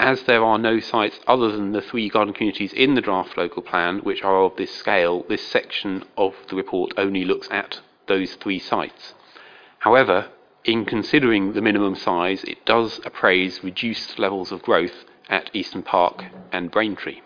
As 0.00 0.22
there 0.22 0.42
are 0.42 0.56
no 0.56 0.80
sites 0.80 1.20
other 1.26 1.52
than 1.52 1.72
the 1.72 1.82
three 1.82 2.08
garden 2.08 2.32
communities 2.32 2.72
in 2.72 2.94
the 2.94 3.02
draft 3.02 3.36
local 3.36 3.60
plan 3.60 3.98
which 3.98 4.24
are 4.24 4.42
of 4.44 4.56
this 4.56 4.74
scale, 4.74 5.26
this 5.28 5.46
section 5.46 6.04
of 6.16 6.34
the 6.48 6.56
report 6.56 6.94
only 6.96 7.22
looks 7.22 7.48
at 7.50 7.80
those 8.06 8.34
three 8.36 8.58
sites. 8.58 9.12
However, 9.80 10.30
in 10.64 10.86
considering 10.86 11.52
the 11.52 11.60
minimum 11.60 11.96
size, 11.96 12.44
it 12.44 12.64
does 12.64 12.98
appraise 13.04 13.62
reduced 13.62 14.18
levels 14.18 14.50
of 14.52 14.62
growth 14.62 15.04
at 15.28 15.50
Easton 15.52 15.82
Park 15.82 16.24
and 16.50 16.70
Braintree 16.70 17.20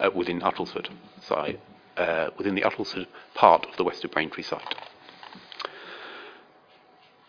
uh, 0.00 0.10
within 0.12 0.40
Uttlesford 0.40 0.88
uh, 1.30 2.30
within 2.36 2.56
the 2.56 2.62
Uttlesford 2.62 3.06
part 3.34 3.66
of 3.66 3.76
the 3.76 3.84
West 3.84 4.04
of 4.04 4.10
Braintree 4.10 4.42
site. 4.42 4.74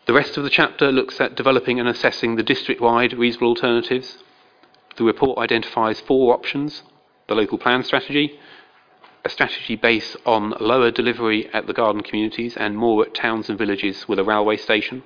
The 0.08 0.13
rest 0.13 0.38
of 0.38 0.44
the 0.44 0.50
chapter 0.50 0.92
looks 0.92 1.22
at 1.22 1.36
developing 1.36 1.80
and 1.80 1.88
assessing 1.88 2.36
the 2.36 2.42
district-wide 2.42 3.13
reasonable 3.13 3.50
alternatives. 3.50 4.18
The 4.98 5.04
report 5.04 5.38
identifies 5.38 6.00
four 6.00 6.34
options: 6.34 6.82
the 7.27 7.36
local 7.36 7.60
plan 7.60 7.84
strategy, 7.84 8.39
a 9.24 9.30
strategy 9.30 9.75
based 9.75 10.18
on 10.25 10.56
lower 10.60 10.89
delivery 10.89 11.50
at 11.54 11.68
the 11.68 11.74
garden 11.74 12.01
communities 12.01 12.58
and 12.58 12.77
more 12.77 13.06
at 13.06 13.13
towns 13.13 13.50
and 13.50 13.60
villages 13.60 14.08
with 14.08 14.18
a 14.20 14.24
railway 14.24 14.58
station. 14.58 15.04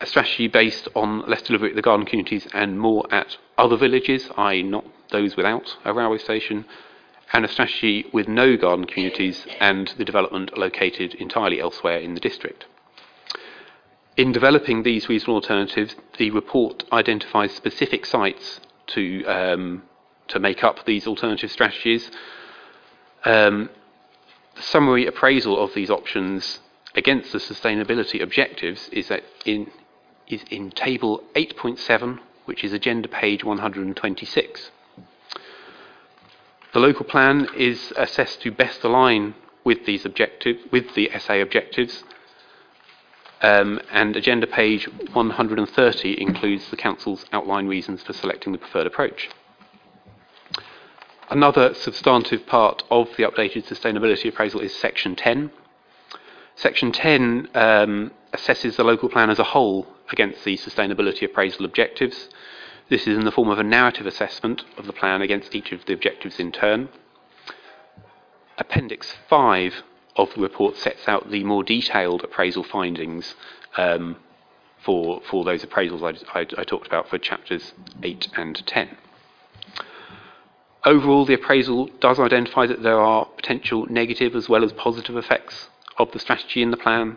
A 0.00 0.06
strategy 0.06 0.46
based 0.46 0.86
on 0.94 1.22
less 1.26 1.42
delivery 1.42 1.70
at 1.70 1.76
the 1.76 1.82
garden 1.82 2.06
communities 2.06 2.46
and 2.52 2.78
more 2.78 3.04
at 3.10 3.38
other 3.58 3.76
villages, 3.76 4.30
i.e., 4.36 4.62
not 4.62 4.84
those 5.10 5.36
without 5.36 5.76
a 5.84 5.92
railway 5.92 6.18
station. 6.18 6.66
And 7.32 7.44
a 7.44 7.48
strategy 7.48 8.06
with 8.12 8.28
no 8.28 8.56
garden 8.56 8.84
communities 8.84 9.46
and 9.58 9.88
the 9.96 10.04
development 10.04 10.56
located 10.56 11.14
entirely 11.14 11.60
elsewhere 11.60 11.98
in 11.98 12.14
the 12.14 12.20
district. 12.20 12.66
In 14.16 14.30
developing 14.30 14.82
these 14.82 15.08
reasonable 15.08 15.34
alternatives, 15.36 15.96
the 16.18 16.30
report 16.30 16.84
identifies 16.92 17.52
specific 17.52 18.06
sites 18.06 18.60
to 18.88 19.24
um, 19.24 19.82
to 20.28 20.38
make 20.38 20.62
up 20.64 20.84
these 20.86 21.06
alternative 21.06 21.50
strategies. 21.50 22.10
Um, 23.24 23.70
the 24.54 24.62
summary 24.62 25.06
appraisal 25.06 25.62
of 25.62 25.74
these 25.74 25.90
options 25.90 26.60
against 26.94 27.32
the 27.32 27.38
sustainability 27.38 28.22
objectives 28.22 28.88
is, 28.90 29.08
that 29.08 29.24
in, 29.44 29.70
is 30.28 30.44
in 30.50 30.70
table 30.70 31.24
8.7, 31.34 32.20
which 32.44 32.62
is 32.62 32.72
agenda 32.72 33.08
page 33.08 33.42
126. 33.42 34.70
The 36.72 36.78
local 36.78 37.04
plan 37.04 37.48
is 37.56 37.92
assessed 37.96 38.42
to 38.42 38.52
best 38.52 38.84
align 38.84 39.34
with 39.64 39.86
these 39.86 40.04
with 40.04 40.94
the 40.94 41.10
SA 41.18 41.34
objectives, 41.34 42.04
um, 43.44 43.78
and 43.92 44.16
agenda 44.16 44.46
page 44.46 44.88
130 45.12 46.20
includes 46.20 46.70
the 46.70 46.76
council's 46.76 47.26
outline 47.30 47.66
reasons 47.66 48.02
for 48.02 48.14
selecting 48.14 48.52
the 48.52 48.58
preferred 48.58 48.86
approach. 48.86 49.28
Another 51.28 51.74
substantive 51.74 52.46
part 52.46 52.84
of 52.90 53.08
the 53.18 53.24
updated 53.24 53.66
sustainability 53.66 54.30
appraisal 54.30 54.60
is 54.60 54.74
section 54.74 55.14
10. 55.14 55.50
Section 56.54 56.90
10 56.90 57.50
um, 57.54 58.12
assesses 58.32 58.76
the 58.76 58.84
local 58.84 59.10
plan 59.10 59.28
as 59.28 59.38
a 59.38 59.44
whole 59.44 59.88
against 60.10 60.42
the 60.44 60.56
sustainability 60.56 61.24
appraisal 61.24 61.66
objectives. 61.66 62.30
This 62.88 63.06
is 63.06 63.18
in 63.18 63.26
the 63.26 63.32
form 63.32 63.50
of 63.50 63.58
a 63.58 63.62
narrative 63.62 64.06
assessment 64.06 64.64
of 64.78 64.86
the 64.86 64.92
plan 64.94 65.20
against 65.20 65.54
each 65.54 65.70
of 65.70 65.84
the 65.84 65.92
objectives 65.92 66.40
in 66.40 66.50
turn. 66.50 66.88
Appendix 68.56 69.14
5 69.28 69.82
of 70.16 70.32
the 70.34 70.40
report 70.40 70.76
sets 70.76 71.08
out 71.08 71.30
the 71.30 71.44
more 71.44 71.64
detailed 71.64 72.22
appraisal 72.22 72.62
findings 72.62 73.34
um, 73.76 74.16
for, 74.84 75.20
for 75.28 75.44
those 75.44 75.64
appraisals 75.64 76.02
I, 76.02 76.38
I, 76.38 76.46
I 76.58 76.64
talked 76.64 76.86
about 76.86 77.08
for 77.08 77.18
chapters 77.18 77.72
8 78.02 78.28
and 78.36 78.66
10. 78.66 78.96
Overall, 80.84 81.24
the 81.24 81.34
appraisal 81.34 81.86
does 81.98 82.20
identify 82.20 82.66
that 82.66 82.82
there 82.82 83.00
are 83.00 83.24
potential 83.24 83.86
negative 83.88 84.36
as 84.36 84.50
well 84.50 84.62
as 84.62 84.72
positive 84.72 85.16
effects 85.16 85.70
of 85.96 86.12
the 86.12 86.18
strategy 86.18 86.60
in 86.60 86.70
the 86.70 86.76
plan. 86.76 87.16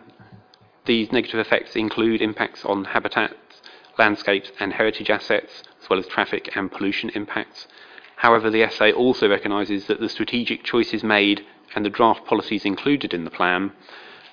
These 0.86 1.12
negative 1.12 1.38
effects 1.38 1.76
include 1.76 2.22
impacts 2.22 2.64
on 2.64 2.86
habitats, 2.86 3.60
landscapes, 3.98 4.50
and 4.58 4.72
heritage 4.72 5.10
assets, 5.10 5.62
as 5.82 5.90
well 5.90 5.98
as 5.98 6.06
traffic 6.06 6.56
and 6.56 6.72
pollution 6.72 7.10
impacts. 7.10 7.66
However, 8.16 8.48
the 8.48 8.66
SA 8.70 8.90
also 8.90 9.28
recognises 9.28 9.86
that 9.86 10.00
the 10.00 10.08
strategic 10.08 10.64
choices 10.64 11.04
made 11.04 11.44
and 11.74 11.84
the 11.84 11.90
draft 11.90 12.24
policies 12.24 12.64
included 12.64 13.14
in 13.14 13.24
the 13.24 13.30
plan 13.30 13.72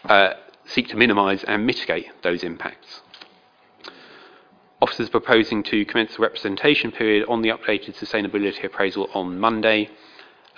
uh, 0.06 0.34
seek 0.66 0.88
to 0.90 0.98
minimise 0.98 1.44
and 1.44 1.66
mitigate 1.66 2.08
those 2.24 2.44
impacts. 2.44 3.02
Officers 4.82 5.08
are 5.08 5.12
proposing 5.12 5.64
to 5.64 5.86
commence 5.86 6.16
the 6.16 6.22
representation 6.22 6.92
period 6.92 7.26
on 7.28 7.42
the 7.42 7.50
updated 7.50 7.96
sustainability 7.96 8.64
appraisal 8.64 9.10
on 9.14 9.40
Monday, 9.40 9.90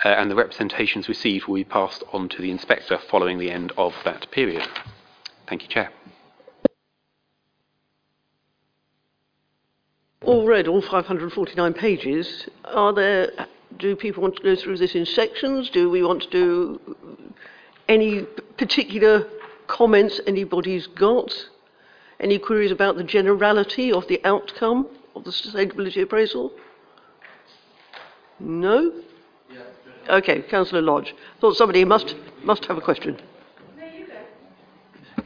uh, 0.04 0.08
and 0.08 0.30
the 0.30 0.34
representations 0.34 1.08
received 1.08 1.46
will 1.46 1.54
be 1.54 1.64
passed 1.64 2.02
on 2.12 2.28
to 2.28 2.42
the 2.42 2.50
inspector 2.50 2.98
following 3.10 3.38
the 3.38 3.50
end 3.50 3.72
of 3.76 3.94
that 4.04 4.30
period. 4.30 4.66
Thank 5.48 5.62
you, 5.62 5.68
Chair. 5.68 5.90
All 10.24 10.46
read, 10.46 10.68
all 10.68 10.82
549 10.82 11.74
pages. 11.74 12.48
Are 12.64 12.92
there? 12.92 13.30
Do 13.76 13.94
people 13.94 14.22
want 14.22 14.36
to 14.36 14.42
go 14.42 14.56
through 14.56 14.78
this 14.78 14.94
in 14.94 15.04
sections? 15.06 15.70
Do 15.70 15.90
we 15.90 16.02
want 16.02 16.22
to 16.22 16.30
do 16.30 16.96
any 17.88 18.22
particular 18.56 19.26
comments 19.66 20.20
anybody's 20.26 20.86
got? 20.86 21.32
Any 22.20 22.38
queries 22.38 22.72
about 22.72 22.96
the 22.96 23.04
generality 23.04 23.92
of 23.92 24.08
the 24.08 24.20
outcome 24.24 24.88
of 25.14 25.24
the 25.24 25.30
sustainability 25.30 26.02
appraisal? 26.02 26.52
No? 28.40 28.92
Okay, 30.08 30.42
Councillor 30.42 30.80
Lodge. 30.82 31.14
Thought 31.40 31.56
somebody 31.56 31.84
must 31.84 32.16
must 32.42 32.64
have 32.64 32.78
a 32.78 32.80
question. 32.80 33.20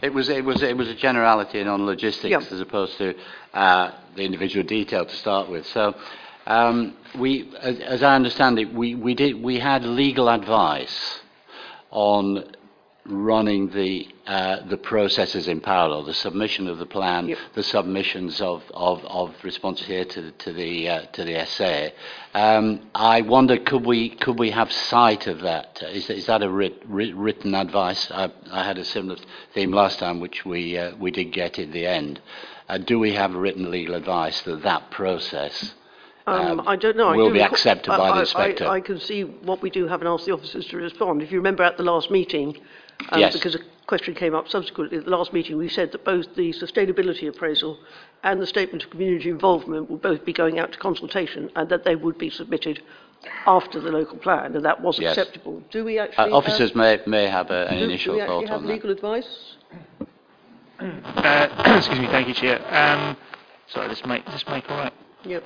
It 0.03 0.13
was, 0.13 0.29
it 0.29 0.45
was, 0.45 0.63
it 0.65 0.77
was 0.77 0.89
a 0.89 0.97
generality 0.97 1.61
and 1.61 1.71
on 1.71 1.87
logistics 1.87 2.29
Yeah. 2.29 2.39
as 2.39 2.61
opposed 2.61 2.99
to 2.99 3.15
uh, 3.55 3.93
the 4.17 4.25
individual 4.25 4.67
detail 4.67 5.07
to 5.07 5.15
start 5.15 5.49
with. 5.49 5.65
So, 5.67 5.95
um, 6.47 6.97
we, 7.19 7.53
as, 7.61 7.79
as 7.81 8.03
I 8.03 8.15
understand 8.15 8.59
it, 8.59 8.73
we, 8.73 8.95
we, 8.95 9.15
did, 9.15 9.43
we 9.43 9.59
had 9.59 9.85
legal 9.85 10.29
advice 10.29 11.21
on 11.91 12.45
running 13.05 13.69
the, 13.71 14.07
uh, 14.29 14.65
the 14.69 14.77
processes 14.77 15.49
in 15.49 15.61
parallel, 15.61 16.05
the 16.05 16.15
submission 16.15 16.69
of 16.69 16.79
the 16.79 16.87
plan, 16.87 17.29
Yep. 17.29 17.39
the 17.55 17.63
submissions 17.63 18.41
of, 18.41 18.63
of, 18.73 19.05
of 19.05 19.35
responses 19.43 19.87
here 19.89 20.05
to, 20.05 20.23
the- 20.23 20.31
to, 20.33 20.53
the, 20.53 20.89
uh, 20.89 21.03
to 21.13 21.25
the 21.25 21.45
SA. 21.45 21.89
Um, 22.33 22.81
I 22.95 23.23
wonder, 23.23 23.59
could 23.59 23.85
we, 23.85 24.11
could 24.11 24.39
we 24.39 24.51
have 24.51 24.71
sight 24.71 25.27
of 25.27 25.41
that? 25.41 25.83
Is, 25.83 26.09
is 26.11 26.27
that 26.27 26.43
a 26.43 26.49
writ, 26.51 26.81
writ, 26.87 27.15
written 27.17 27.55
advice? 27.57 28.09
I, 28.11 28.31
I 28.53 28.65
had 28.65 28.79
a 28.79 28.85
similar 28.85 29.19
theme 29.53 29.73
last 29.73 29.99
time, 29.99 30.21
which 30.21 30.45
we, 30.45 30.79
uh, 30.79 30.95
we 30.97 31.11
did 31.11 31.33
get 31.33 31.59
in 31.59 31.73
the 31.73 31.87
end. 31.87 32.21
Uh, 32.69 32.79
do 32.79 32.99
we 33.01 33.15
have 33.15 33.35
written 33.35 33.71
legal 33.71 33.97
advice 33.97 34.41
that 34.43 34.63
that 34.63 34.91
process 34.93 35.75
Um, 36.27 36.61
um, 36.61 36.69
I 36.69 36.77
don't 36.77 36.97
know. 36.97 37.09
I 37.09 37.17
will 37.17 37.29
do 37.29 37.33
be 37.35 37.39
recall- 37.41 37.55
accepted 37.55 37.89
by 37.91 37.97
I- 38.11 38.15
the 38.15 38.21
inspector. 38.21 38.65
I, 38.67 38.77
I 38.77 38.81
can 38.81 39.01
see 39.01 39.23
what 39.25 39.61
we 39.63 39.71
do 39.71 39.89
have 39.89 40.01
and 40.01 40.09
ask 40.09 40.25
the 40.25 40.33
officers 40.33 40.67
to 40.69 40.77
respond. 40.77 41.23
If 41.23 41.33
you 41.33 41.39
remember 41.39 41.63
at 41.65 41.77
the 41.77 41.83
last 41.83 42.11
meeting, 42.11 42.57
um, 43.11 43.21
Yes. 43.21 43.33
because 43.33 43.55
a 43.57 43.61
question 43.87 44.15
came 44.15 44.35
up 44.35 44.49
subsequently, 44.49 44.99
at 44.99 45.05
the 45.05 45.11
last 45.11 45.33
meeting 45.33 45.57
we 45.57 45.69
said 45.69 45.91
that 45.93 46.05
both 46.05 46.35
the 46.37 46.53
sustainability 46.53 47.29
appraisal 47.29 47.79
and 48.23 48.41
the 48.41 48.47
statement 48.47 48.85
of 48.85 48.91
community 48.91 49.31
involvement 49.31 49.91
would 49.91 50.01
both 50.01 50.25
be 50.25 50.33
going 50.33 50.59
out 50.61 50.71
to 50.73 50.79
consultation 50.79 51.51
and 51.57 51.69
that 51.69 51.85
they 51.85 51.97
would 51.97 52.17
be 52.19 52.31
submitted 52.31 52.81
after 53.47 53.81
the 53.81 53.91
local 53.91 54.17
plan, 54.19 54.55
and 54.55 54.65
that 54.65 54.81
was 54.81 54.99
Yes. 54.99 55.17
acceptable. 55.17 55.61
Do 55.71 55.85
we 55.85 55.99
Uh, 55.99 56.05
actually 56.05 56.25
have, 56.25 56.33
officers 56.35 56.75
may, 56.75 57.01
may 57.07 57.27
have 57.27 57.51
a, 57.51 57.67
an 57.69 57.79
do, 57.79 57.85
initial 57.85 58.13
do 58.15 58.17
we 58.17 58.21
actually 58.23 58.47
thought 58.47 58.49
have 58.49 58.59
on 58.61 58.67
that. 58.67 58.73
legal 58.73 58.91
advice? 58.91 59.57
Uh, 60.81 61.49
excuse 61.77 61.99
me, 62.01 62.07
thank 62.07 62.29
you, 62.29 62.35
Chair. 62.35 62.61
Um, 62.71 63.17
sorry, 63.69 63.89
this 63.89 64.05
mic, 64.07 64.25
this 64.27 64.45
mic 64.49 64.65
all 64.71 64.77
right? 64.79 64.93
Yep. 65.25 65.45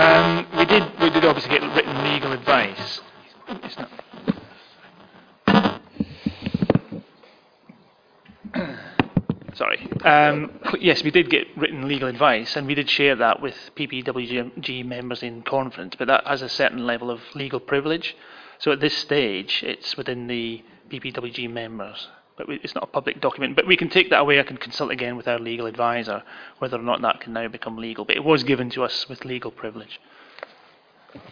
Um, 0.00 0.46
we 0.56 0.64
did, 0.64 0.82
we 0.98 1.10
did 1.10 1.26
obviously 1.26 1.50
get 1.50 1.60
written 1.74 2.02
legal 2.04 2.32
advice. 2.32 3.02
Sorry. 9.54 9.86
Um, 10.02 10.58
yes, 10.80 11.02
we 11.02 11.10
did 11.10 11.28
get 11.28 11.48
written 11.54 11.86
legal 11.86 12.08
advice, 12.08 12.56
and 12.56 12.66
we 12.66 12.74
did 12.74 12.88
share 12.88 13.14
that 13.16 13.42
with 13.42 13.54
PPWG 13.76 14.86
members 14.86 15.22
in 15.22 15.42
conference. 15.42 15.96
But 15.98 16.08
that 16.08 16.26
has 16.26 16.40
a 16.40 16.48
certain 16.48 16.86
level 16.86 17.10
of 17.10 17.20
legal 17.34 17.60
privilege. 17.60 18.16
So 18.58 18.72
at 18.72 18.80
this 18.80 18.96
stage, 18.96 19.62
it's 19.62 19.98
within 19.98 20.28
the 20.28 20.64
PPWG 20.88 21.50
members. 21.50 22.08
But 22.40 22.48
we, 22.48 22.54
it's 22.62 22.74
not 22.74 22.84
a 22.84 22.86
public 22.86 23.20
document. 23.20 23.54
But 23.54 23.66
we 23.66 23.76
can 23.76 23.90
take 23.90 24.08
that 24.08 24.20
away. 24.20 24.40
I 24.40 24.44
can 24.44 24.56
consult 24.56 24.90
again 24.90 25.14
with 25.14 25.28
our 25.28 25.38
legal 25.38 25.66
advisor 25.66 26.22
whether 26.58 26.78
or 26.78 26.82
not 26.82 27.02
that 27.02 27.20
can 27.20 27.34
now 27.34 27.48
become 27.48 27.76
legal. 27.76 28.06
But 28.06 28.16
it 28.16 28.24
was 28.24 28.44
given 28.44 28.70
to 28.70 28.82
us 28.82 29.06
with 29.10 29.26
legal 29.26 29.50
privilege. 29.50 30.00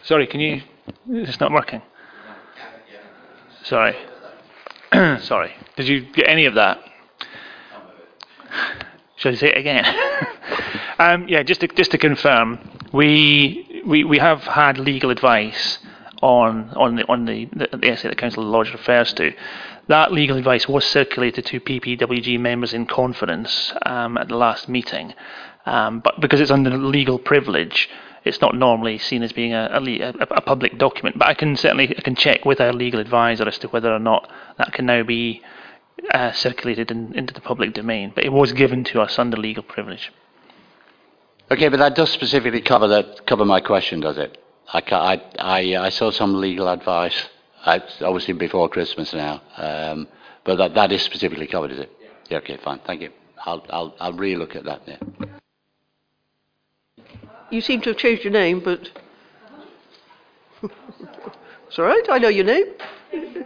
Sorry, 0.02 0.26
can 0.26 0.38
you? 0.40 0.60
It's 1.08 1.40
not 1.40 1.50
working. 1.50 1.80
Sorry. 3.62 3.96
Sorry. 5.22 5.54
Did 5.76 5.88
you 5.88 6.02
get 6.12 6.28
any 6.28 6.44
of 6.44 6.56
that? 6.56 6.78
Should 9.16 9.32
I 9.32 9.36
say 9.38 9.48
it 9.48 9.56
again? 9.56 9.86
um, 10.98 11.26
yeah, 11.26 11.42
just 11.42 11.62
to, 11.62 11.68
just 11.68 11.90
to 11.92 11.98
confirm, 11.98 12.58
we, 12.92 13.82
we 13.86 14.04
we 14.04 14.18
have 14.18 14.42
had 14.42 14.76
legal 14.76 15.08
advice 15.08 15.78
on 16.20 16.70
on 16.76 16.96
the 16.96 17.04
on 17.08 17.24
the, 17.24 17.46
the, 17.46 17.78
the 17.78 17.96
SA 17.96 18.08
that 18.08 18.18
Councillor 18.18 18.46
Lodge 18.46 18.72
refers 18.72 19.14
to. 19.14 19.32
That 19.88 20.12
legal 20.12 20.36
advice 20.36 20.68
was 20.68 20.84
circulated 20.84 21.46
to 21.46 21.60
PPWG 21.60 22.38
members 22.38 22.74
in 22.74 22.86
conference 22.86 23.72
um, 23.86 24.18
at 24.18 24.28
the 24.28 24.36
last 24.36 24.68
meeting, 24.68 25.14
um, 25.64 26.00
but 26.00 26.20
because 26.20 26.40
it's 26.40 26.50
under 26.50 26.70
legal 26.76 27.18
privilege, 27.18 27.88
it's 28.24 28.40
not 28.40 28.54
normally 28.54 28.98
seen 28.98 29.22
as 29.22 29.32
being 29.32 29.54
a, 29.54 29.68
a, 29.72 30.10
a, 30.30 30.40
public 30.42 30.76
document. 30.76 31.18
But 31.18 31.28
I 31.28 31.34
can 31.34 31.56
certainly 31.56 31.96
I 31.96 32.02
can 32.02 32.14
check 32.14 32.44
with 32.44 32.60
our 32.60 32.72
legal 32.72 33.00
advisor 33.00 33.48
as 33.48 33.58
to 33.60 33.68
whether 33.68 33.92
or 33.92 33.98
not 33.98 34.30
that 34.58 34.74
can 34.74 34.84
now 34.84 35.02
be 35.02 35.42
uh, 36.12 36.32
circulated 36.32 36.90
in, 36.90 37.14
into 37.14 37.32
the 37.32 37.40
public 37.40 37.72
domain. 37.72 38.12
But 38.14 38.24
it 38.24 38.32
was 38.32 38.52
given 38.52 38.84
to 38.84 39.00
us 39.00 39.18
under 39.18 39.38
legal 39.38 39.62
privilege. 39.62 40.12
Okay, 41.50 41.68
but 41.68 41.78
that 41.78 41.96
does 41.96 42.10
specifically 42.10 42.60
cover 42.60 42.88
that 42.88 43.26
cover 43.26 43.46
my 43.46 43.60
question, 43.60 44.00
does 44.00 44.18
it? 44.18 44.36
I, 44.70 44.82
I, 44.90 45.22
I, 45.38 45.76
I 45.86 45.88
saw 45.88 46.10
some 46.10 46.40
legal 46.40 46.68
advice, 46.68 47.28
uh, 47.68 47.80
obviously 48.00 48.34
before 48.34 48.68
Christmas 48.68 49.12
now, 49.12 49.42
um, 49.56 50.08
but 50.44 50.56
that, 50.56 50.74
that 50.74 50.90
is 50.92 51.02
specifically 51.02 51.46
covered, 51.46 51.72
is 51.72 51.80
it? 51.80 51.92
Yeah. 52.30 52.38
Okay, 52.38 52.56
fine. 52.56 52.80
Thank 52.86 53.02
you. 53.02 53.10
I'll, 53.44 53.64
I'll, 53.70 53.94
I'll 54.00 54.12
relook 54.14 54.56
at 54.56 54.64
that. 54.64 54.82
Yeah. 54.86 54.96
You 57.50 57.60
seem 57.60 57.80
to 57.82 57.90
have 57.90 57.98
changed 57.98 58.24
your 58.24 58.32
name, 58.32 58.60
but 58.60 58.88
it's 60.62 61.78
all 61.78 61.84
right. 61.84 62.04
I 62.10 62.18
know 62.18 62.28
your 62.28 62.44
name. 62.44 62.66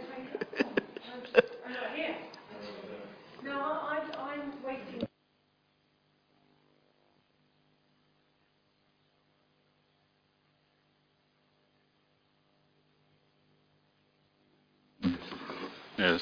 Yes. 15.97 16.21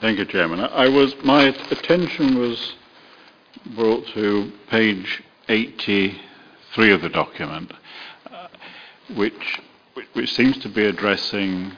Thank 0.00 0.18
you, 0.18 0.24
Chairman. 0.24 0.60
I 0.60 0.88
was, 0.88 1.14
my 1.24 1.44
attention 1.70 2.38
was 2.38 2.74
brought 3.74 4.06
to 4.08 4.52
page 4.68 5.22
83 5.48 6.92
of 6.92 7.02
the 7.02 7.08
document, 7.08 7.72
uh, 8.30 8.48
which, 9.14 9.60
which- 9.94 10.06
which 10.12 10.32
seems 10.34 10.58
to 10.58 10.68
be 10.68 10.84
addressing, 10.84 11.72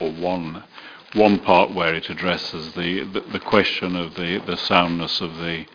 or 0.00 0.12
one, 0.12 0.62
one 1.14 1.38
part 1.40 1.72
where 1.72 1.94
it 1.94 2.08
addresses 2.10 2.72
the, 2.74 3.04
the, 3.04 3.20
the 3.32 3.40
question 3.40 3.96
of 3.96 4.14
the, 4.14 4.38
the 4.46 4.56
soundness 4.56 5.20
of 5.20 5.36
the 5.36 5.66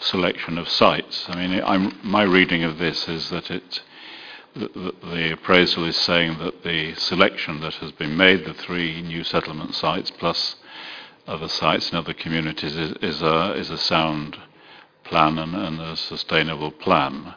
selection 0.00 0.58
of 0.58 0.68
sites. 0.68 1.26
I 1.28 1.36
mean, 1.36 1.62
I'm, 1.64 1.98
my 2.02 2.22
reading 2.22 2.62
of 2.64 2.78
this 2.78 3.08
is 3.08 3.30
that 3.30 3.50
it, 3.50 3.80
the, 4.54 4.94
the- 5.02 5.32
appraisal 5.32 5.84
is 5.84 5.96
saying 5.96 6.38
that 6.38 6.62
the 6.62 6.94
selection 6.94 7.60
that 7.60 7.74
has 7.74 7.92
been 7.92 8.16
made, 8.16 8.44
the 8.44 8.54
three 8.54 9.02
new 9.02 9.24
settlement 9.24 9.74
sites 9.74 10.10
plus 10.10 10.56
other 11.26 11.48
sites 11.48 11.90
in 11.90 11.98
other 11.98 12.14
communities, 12.14 12.76
is, 12.76 12.92
is, 13.02 13.22
a, 13.22 13.54
is 13.54 13.70
a 13.70 13.78
sound 13.78 14.36
plan 15.04 15.38
and, 15.38 15.54
and 15.54 15.80
a 15.80 15.96
sustainable 15.96 16.70
plan. 16.70 17.34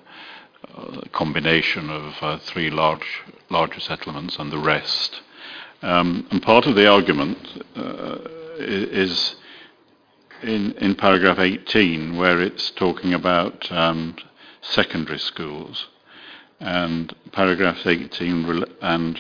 Uh, 0.75 1.01
a 1.03 1.09
combination 1.09 1.89
of 1.89 2.13
uh, 2.21 2.37
three 2.39 2.69
large, 2.69 3.23
larger 3.49 3.79
settlements 3.79 4.37
and 4.37 4.51
the 4.51 4.57
rest. 4.57 5.21
Um, 5.81 6.27
and 6.31 6.41
part 6.41 6.65
of 6.65 6.75
the 6.75 6.87
argument 6.87 7.63
uh, 7.75 8.17
is 8.59 9.35
in, 10.43 10.73
in 10.73 10.95
paragraph 10.95 11.39
18, 11.39 12.15
where 12.17 12.41
it's 12.41 12.71
talking 12.71 13.13
about 13.13 13.71
um, 13.71 14.15
secondary 14.61 15.19
schools 15.19 15.87
and 16.59 17.15
paragraphs 17.31 17.85
18 17.85 18.65
and 18.81 19.19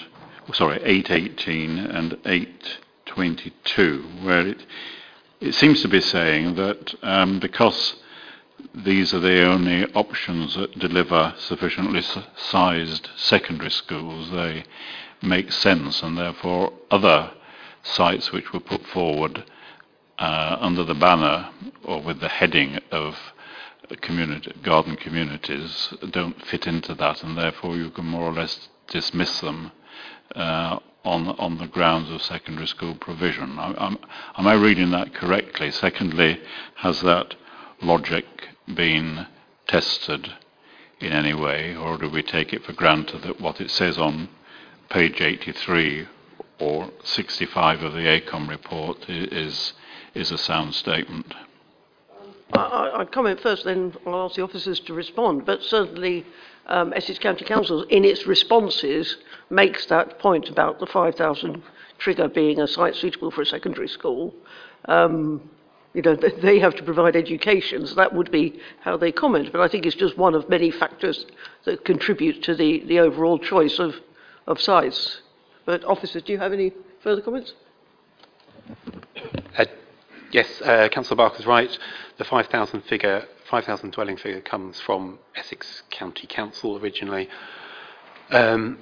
sorry 0.53 0.81
818 0.83 1.77
and 1.77 2.17
822 2.25 4.03
where 4.23 4.47
it 4.47 4.65
it 5.39 5.53
seems 5.53 5.81
to 5.83 5.87
be 5.87 6.01
saying 6.01 6.55
that 6.55 6.95
um, 7.03 7.39
because 7.39 7.95
these 8.73 9.13
are 9.13 9.19
the 9.19 9.45
only 9.45 9.85
options 9.93 10.55
that 10.55 10.79
deliver 10.79 11.33
sufficiently 11.37 12.01
sized 12.35 13.09
secondary 13.15 13.69
schools 13.69 14.31
they 14.31 14.63
make 15.21 15.51
sense 15.51 16.01
and 16.01 16.17
therefore 16.17 16.73
other 16.89 17.31
sites 17.83 18.31
which 18.31 18.51
were 18.51 18.59
put 18.59 18.83
forward 18.87 19.43
uh, 20.19 20.57
under 20.59 20.83
the 20.83 20.95
banner 20.95 21.49
or 21.83 22.01
with 22.01 22.19
the 22.19 22.27
heading 22.27 22.79
of 22.91 23.15
community, 23.95 24.51
garden 24.63 24.95
communities 24.97 25.93
don't 26.11 26.45
fit 26.45 26.67
into 26.67 26.93
that, 26.95 27.23
and 27.23 27.37
therefore 27.37 27.77
you 27.77 27.89
can 27.89 28.05
more 28.05 28.23
or 28.29 28.33
less 28.33 28.67
dismiss 28.87 29.39
them 29.39 29.71
uh, 30.35 30.79
on 31.05 31.29
on 31.39 31.57
the 31.57 31.67
grounds 31.67 32.09
of 32.09 32.21
secondary 32.21 32.67
school 32.67 32.95
provision. 32.95 33.57
Am 33.57 33.97
I 34.35 34.53
reading 34.53 34.91
that 34.91 35.13
correctly? 35.13 35.71
Secondly, 35.71 36.39
has 36.75 37.01
that 37.01 37.35
logic 37.81 38.25
been 38.73 39.27
tested 39.67 40.33
in 40.99 41.13
any 41.13 41.33
way, 41.33 41.75
or 41.75 41.97
do 41.97 42.09
we 42.09 42.23
take 42.23 42.53
it 42.53 42.65
for 42.65 42.73
granted 42.73 43.21
that 43.21 43.39
what 43.39 43.61
it 43.61 43.71
says 43.71 43.97
on 43.97 44.29
page 44.89 45.21
83 45.21 46.07
or 46.59 46.89
65 47.03 47.83
of 47.83 47.93
the 47.93 47.99
AECOM 47.99 48.49
report 48.49 49.09
is 49.09 49.73
is 50.13 50.31
a 50.31 50.37
sound 50.37 50.73
statement? 50.73 51.33
I, 52.53 52.91
I'd 52.97 53.11
comment 53.11 53.39
first, 53.39 53.65
then 53.65 53.93
I'll 54.05 54.25
ask 54.25 54.35
the 54.35 54.43
officers 54.43 54.79
to 54.81 54.93
respond. 54.93 55.45
But 55.45 55.63
certainly, 55.63 56.25
um, 56.67 56.93
Essex 56.93 57.19
County 57.19 57.45
Council, 57.45 57.83
in 57.83 58.05
its 58.05 58.25
responses, 58.25 59.17
makes 59.49 59.85
that 59.87 60.19
point 60.19 60.49
about 60.49 60.79
the 60.79 60.85
5,000 60.85 61.61
trigger 61.97 62.27
being 62.27 62.59
a 62.59 62.67
site 62.67 62.95
suitable 62.95 63.31
for 63.31 63.41
a 63.41 63.45
secondary 63.45 63.87
school. 63.87 64.33
Um, 64.85 65.49
you 65.93 66.01
know, 66.01 66.15
they 66.15 66.59
have 66.59 66.75
to 66.75 66.83
provide 66.83 67.15
education, 67.15 67.87
so 67.87 67.95
that 67.95 68.13
would 68.13 68.31
be 68.31 68.59
how 68.81 68.97
they 68.97 69.11
comment. 69.11 69.51
But 69.51 69.61
I 69.61 69.67
think 69.67 69.85
it's 69.85 69.95
just 69.95 70.17
one 70.17 70.35
of 70.35 70.47
many 70.49 70.69
factors 70.71 71.25
that 71.65 71.85
contribute 71.85 72.43
to 72.43 72.55
the, 72.55 72.83
the 72.85 72.99
overall 72.99 73.39
choice 73.39 73.79
of, 73.79 73.95
of 74.45 74.61
sites. 74.61 75.21
But 75.65 75.83
officers, 75.85 76.23
do 76.23 76.33
you 76.33 76.39
have 76.39 76.53
any 76.53 76.71
further 77.01 77.21
comments? 77.21 77.53
Uh, 79.57 79.65
Yes, 80.31 80.61
uh, 80.61 80.89
Councillor 80.89 81.15
Barker's 81.15 81.45
right. 81.45 81.77
The 82.17 82.25
5,000 82.25 82.81
figure, 82.81 83.25
5,000 83.49 83.91
dwelling 83.91 84.17
figure 84.17 84.41
comes 84.41 84.79
from 84.79 85.19
Essex 85.35 85.83
County 85.89 86.27
Council 86.27 86.77
originally. 86.77 87.29
Um, 88.29 88.79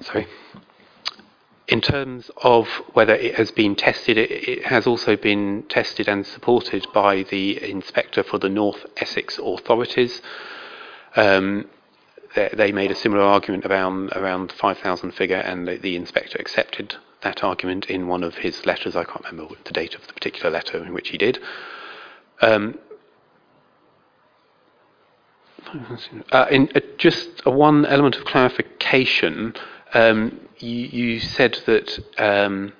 sorry. 0.00 0.28
In 1.66 1.80
terms 1.80 2.30
of 2.36 2.68
whether 2.92 3.14
it 3.14 3.34
has 3.34 3.50
been 3.50 3.74
tested, 3.74 4.16
it, 4.18 4.30
it 4.30 4.66
has 4.66 4.86
also 4.86 5.16
been 5.16 5.64
tested 5.68 6.06
and 6.06 6.24
supported 6.24 6.86
by 6.94 7.24
the 7.24 7.60
inspector 7.68 8.22
for 8.22 8.38
the 8.38 8.48
North 8.48 8.86
Essex 8.98 9.38
authorities. 9.38 10.22
Um, 11.16 11.68
they, 12.36 12.50
they 12.52 12.72
made 12.72 12.92
a 12.92 12.96
similar 12.96 13.22
argument 13.22 13.66
around 13.66 14.10
around 14.12 14.50
the 14.50 14.54
5,000 14.54 15.10
figure, 15.10 15.36
and 15.36 15.66
the, 15.66 15.76
the 15.76 15.96
inspector 15.96 16.38
accepted 16.38 16.94
that 17.22 17.44
argument 17.44 17.86
in 17.86 18.08
one 18.08 18.22
of 18.22 18.36
his 18.36 18.64
letters. 18.66 18.96
I 18.96 19.04
can't 19.04 19.24
remember 19.24 19.54
the 19.64 19.72
date 19.72 19.94
of 19.94 20.06
the 20.06 20.12
particular 20.12 20.50
letter 20.50 20.82
in 20.82 20.92
which 20.92 21.10
he 21.10 21.18
did. 21.18 21.38
Um, 22.40 22.78
uh, 26.32 26.46
in, 26.50 26.70
uh, 26.74 26.80
just 26.96 27.46
uh, 27.46 27.50
one 27.50 27.86
element 27.86 28.16
of 28.16 28.24
clarification. 28.24 29.54
Um, 29.92 30.40
you, 30.58 30.86
you, 30.86 31.20
said 31.20 31.58
that 31.66 31.98
um, 32.18 32.72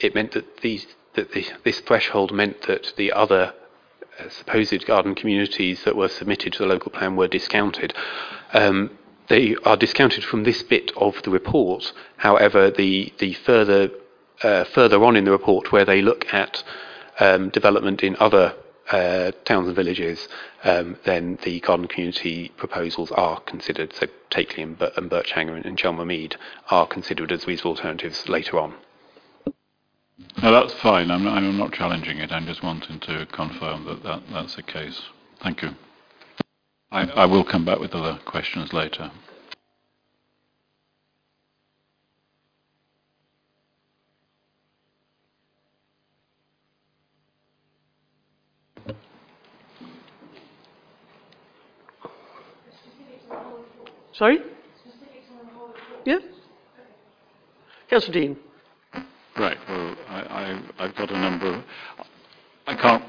it 0.00 0.14
meant 0.14 0.32
that 0.32 0.58
these 0.58 0.86
that 1.14 1.32
the, 1.32 1.46
this 1.64 1.80
threshold 1.80 2.32
meant 2.32 2.62
that 2.62 2.92
the 2.96 3.12
other 3.12 3.54
uh, 4.18 4.28
supposed 4.28 4.86
garden 4.86 5.14
communities 5.14 5.84
that 5.84 5.96
were 5.96 6.08
submitted 6.08 6.52
to 6.54 6.58
the 6.60 6.66
local 6.66 6.90
plan 6.90 7.16
were 7.16 7.28
discounted. 7.28 7.94
Um, 8.52 8.98
they 9.28 9.56
are 9.64 9.76
discounted 9.76 10.24
from 10.24 10.44
this 10.44 10.62
bit 10.62 10.90
of 10.96 11.22
the 11.22 11.30
report. 11.30 11.92
However, 12.16 12.70
the 12.70 13.12
the 13.18 13.34
further 13.34 13.90
uh, 14.42 14.64
further 14.64 15.02
on 15.04 15.16
in 15.16 15.24
the 15.24 15.30
report, 15.30 15.72
where 15.72 15.84
they 15.84 16.02
look 16.02 16.32
at 16.32 16.62
um, 17.20 17.50
development 17.50 18.02
in 18.02 18.16
other 18.20 18.54
uh, 18.90 19.32
towns 19.44 19.66
and 19.66 19.76
villages, 19.76 20.28
um, 20.64 20.96
then 21.04 21.38
the 21.42 21.60
garden 21.60 21.86
community 21.88 22.50
proposals 22.56 23.10
are 23.12 23.40
considered. 23.40 23.92
So 23.94 24.06
Takeley 24.30 24.62
and, 24.62 24.78
Birchanger 24.78 25.56
and, 25.56 25.66
and 25.66 25.76
Chelmer 25.76 26.04
Mead 26.04 26.36
are 26.70 26.86
considered 26.86 27.32
as 27.32 27.46
reasonable 27.46 27.72
alternatives 27.72 28.28
later 28.28 28.58
on. 28.58 28.74
No, 30.42 30.52
that's 30.52 30.74
fine. 30.74 31.10
I'm 31.10 31.24
not, 31.24 31.36
I'm 31.36 31.58
not 31.58 31.72
challenging 31.72 32.18
it. 32.18 32.32
I'm 32.32 32.46
just 32.46 32.62
wanting 32.62 33.00
to 33.00 33.26
confirm 33.26 33.84
that, 33.84 34.02
that 34.02 34.22
that's 34.32 34.56
the 34.56 34.62
case. 34.62 35.00
Thank 35.42 35.62
you. 35.62 35.70
I, 36.90 37.02
I 37.02 37.26
will 37.26 37.44
come 37.44 37.64
back 37.64 37.78
with 37.78 37.92
other 37.92 38.18
questions 38.24 38.72
later. 38.72 39.10
Sorry? 54.14 54.38
Yeah? 56.04 56.18
Councillor 57.88 58.14
Dean. 58.14 58.36
Right. 59.38 59.56
Well, 59.68 59.96
I, 60.08 60.60
I, 60.78 60.86
have 60.86 60.96
got 60.96 61.10
a 61.12 61.18
number 61.18 61.54
of. 61.54 61.64
I 62.66 62.74
can't. 62.74 63.04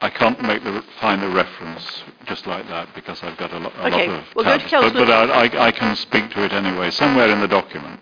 I 0.00 0.10
can't 0.10 0.40
make 0.42 0.62
the 0.62 0.84
find 1.00 1.22
the 1.22 1.28
reference 1.30 2.02
just 2.26 2.46
like 2.46 2.68
that 2.68 2.94
because 2.94 3.22
I've 3.22 3.38
got 3.38 3.52
a, 3.52 3.58
lo- 3.58 3.72
a 3.76 3.86
okay. 3.86 4.08
lot 4.08 4.18
of 4.18 4.24
we'll 4.34 4.44
tabs. 4.44 4.70
Go 4.70 4.82
to 4.82 4.90
but, 4.92 5.06
but 5.06 5.10
I, 5.10 5.46
I, 5.46 5.66
I, 5.68 5.72
can 5.72 5.96
speak 5.96 6.30
to 6.32 6.44
it 6.44 6.52
anyway, 6.52 6.90
somewhere 6.90 7.30
in 7.30 7.40
the 7.40 7.48
document. 7.48 8.00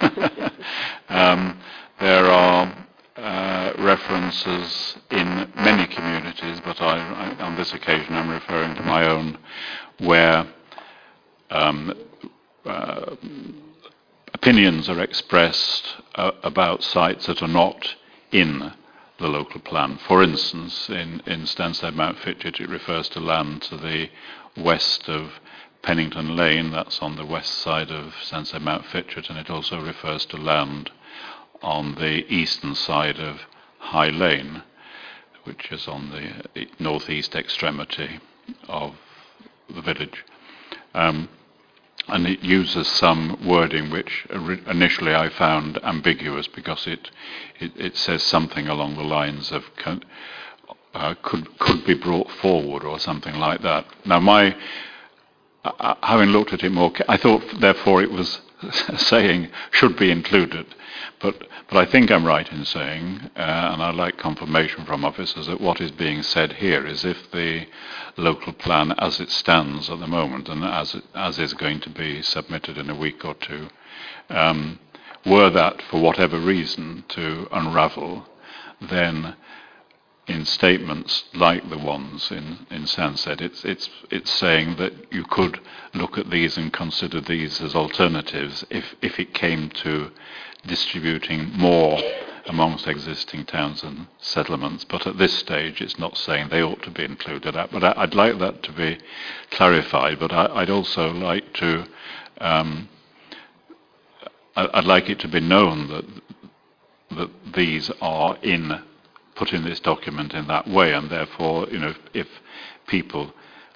um, 1.08 1.58
there 2.00 2.24
are 2.24 2.86
uh, 3.16 3.72
references 3.78 4.96
in 5.10 5.52
many 5.56 5.86
communities, 5.86 6.60
but 6.64 6.80
I, 6.80 6.98
on 7.40 7.56
this 7.56 7.72
occasion 7.72 8.14
I'm 8.14 8.30
referring 8.30 8.74
to 8.74 8.82
my 8.82 9.08
own, 9.08 9.38
where 9.98 10.46
um, 11.50 11.94
uh, 12.64 13.14
opinions 14.34 14.88
are 14.88 15.00
expressed 15.00 15.84
uh, 16.16 16.32
about 16.42 16.82
sites 16.82 17.26
that 17.26 17.42
are 17.42 17.48
not 17.48 17.94
in 18.32 18.72
the 19.18 19.28
local 19.28 19.60
plan. 19.60 19.98
For 20.06 20.22
instance, 20.22 20.88
in, 20.88 21.22
in 21.26 21.42
Stansted 21.42 21.94
Mountfitchet, 21.94 22.60
it 22.60 22.68
refers 22.68 23.08
to 23.10 23.20
land 23.20 23.62
to 23.62 23.76
the 23.76 24.08
west 24.56 25.08
of 25.08 25.32
Pennington 25.82 26.36
Lane, 26.36 26.70
that's 26.70 27.00
on 27.00 27.16
the 27.16 27.26
west 27.26 27.54
side 27.54 27.90
of 27.90 28.14
Stansted 28.22 28.62
Mountfitchet, 28.62 29.28
and 29.28 29.38
it 29.38 29.50
also 29.50 29.80
refers 29.80 30.24
to 30.26 30.36
land 30.36 30.90
on 31.62 31.94
the 31.96 32.32
eastern 32.32 32.74
side 32.74 33.18
of 33.18 33.40
High 33.78 34.10
Lane, 34.10 34.62
which 35.44 35.72
is 35.72 35.88
on 35.88 36.10
the 36.10 36.66
northeast 36.78 37.34
extremity 37.34 38.20
of 38.68 38.94
the 39.68 39.82
village. 39.82 40.24
Um, 40.94 41.28
and 42.08 42.26
it 42.26 42.40
uses 42.40 42.88
some 42.88 43.38
wording 43.46 43.90
which 43.90 44.26
initially 44.66 45.14
I 45.14 45.28
found 45.28 45.78
ambiguous 45.84 46.48
because 46.48 46.86
it, 46.86 47.10
it, 47.60 47.72
it 47.76 47.96
says 47.96 48.22
something 48.22 48.66
along 48.68 48.96
the 48.96 49.02
lines 49.02 49.52
of 49.52 49.64
uh, 50.94 51.14
could 51.22 51.58
could 51.58 51.84
be 51.84 51.94
brought 51.94 52.30
forward 52.30 52.82
or 52.82 52.98
something 52.98 53.34
like 53.36 53.62
that. 53.62 53.84
Now, 54.04 54.20
my 54.20 54.56
uh, 55.64 55.72
uh 55.78 55.94
having 56.02 56.30
looked 56.30 56.52
at 56.52 56.64
it 56.64 56.72
more, 56.72 56.92
I 57.08 57.16
thought 57.16 57.42
therefore 57.60 58.02
it 58.02 58.10
was 58.10 58.40
saying 58.96 59.48
should 59.70 59.96
be 59.96 60.10
included. 60.10 60.66
But, 61.20 61.48
but 61.68 61.76
I 61.76 61.90
think 61.90 62.10
I'm 62.10 62.24
right 62.24 62.50
in 62.50 62.64
saying, 62.64 63.30
uh, 63.36 63.70
and 63.72 63.82
I'd 63.82 63.94
like 63.94 64.18
confirmation 64.18 64.84
from 64.84 65.04
officers, 65.04 65.46
that 65.46 65.60
what 65.60 65.80
is 65.80 65.90
being 65.90 66.22
said 66.22 66.54
here 66.54 66.86
is 66.86 67.04
if 67.04 67.30
the 67.30 67.66
local 68.16 68.52
plan 68.52 68.92
as 68.98 69.20
it 69.20 69.30
stands 69.30 69.90
at 69.90 70.00
the 70.00 70.06
moment 70.06 70.48
and 70.48 70.64
as, 70.64 70.94
it, 70.94 71.04
as 71.14 71.38
is 71.38 71.54
going 71.54 71.80
to 71.80 71.90
be 71.90 72.22
submitted 72.22 72.78
in 72.78 72.90
a 72.90 72.94
week 72.94 73.24
or 73.24 73.34
two, 73.34 73.68
um, 74.30 74.78
were 75.26 75.50
that 75.50 75.82
for 75.82 76.00
whatever 76.00 76.38
reason 76.38 77.04
to 77.08 77.48
unravel, 77.52 78.26
then 78.80 79.34
in 80.28 80.44
statements 80.44 81.24
like 81.34 81.68
the 81.70 81.78
ones 81.78 82.30
in, 82.30 82.66
in 82.70 82.82
Stansted, 82.82 83.40
it's, 83.40 83.64
it's, 83.64 83.88
it's 84.10 84.30
saying 84.30 84.76
that 84.76 84.92
you 85.10 85.24
could 85.24 85.58
look 85.94 86.18
at 86.18 86.30
these 86.30 86.56
and 86.58 86.72
consider 86.72 87.20
these 87.20 87.60
as 87.62 87.74
alternatives 87.74 88.64
if, 88.70 88.94
if 89.00 89.18
it 89.18 89.32
came 89.32 89.70
to 89.70 90.10
distributing 90.66 91.50
more 91.54 91.98
amongst 92.46 92.86
existing 92.86 93.46
towns 93.46 93.82
and 93.82 94.06
settlements. 94.18 94.84
But 94.84 95.06
at 95.06 95.18
this 95.18 95.32
stage, 95.38 95.80
it's 95.80 95.98
not 95.98 96.16
saying 96.16 96.48
they 96.48 96.62
ought 96.62 96.82
to 96.82 96.90
be 96.90 97.04
included. 97.04 97.54
But 97.54 97.84
I, 97.84 98.00
would 98.00 98.14
like 98.14 98.38
that 98.38 98.62
to 98.64 98.72
be 98.72 98.98
clarified. 99.50 100.18
But 100.18 100.32
I, 100.32 100.60
would 100.60 100.70
also 100.70 101.10
like 101.10 101.54
to, 101.54 101.86
um, 102.40 102.88
I'd 104.56 104.84
like 104.84 105.08
it 105.08 105.20
to 105.20 105.28
be 105.28 105.40
known 105.40 105.88
that 105.88 106.04
that 107.10 107.30
these 107.54 107.90
are 108.00 108.36
in 108.42 108.82
put 109.38 109.52
in 109.52 109.64
this 109.64 109.80
document 109.80 110.34
in 110.34 110.46
that 110.48 110.68
way, 110.68 110.92
and 110.92 111.08
therefore, 111.08 111.66
you 111.70 111.78
know, 111.78 111.90
if, 111.90 111.98
if 112.12 112.28
people 112.86 113.32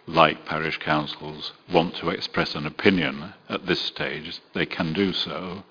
like 0.06 0.44
parish 0.44 0.78
councils 0.78 1.52
want 1.72 1.94
to 1.96 2.10
express 2.10 2.54
an 2.54 2.66
opinion 2.66 3.32
at 3.48 3.66
this 3.66 3.80
stage, 3.80 4.40
they 4.54 4.66
can 4.66 4.92
do 4.92 5.12
so 5.12 5.62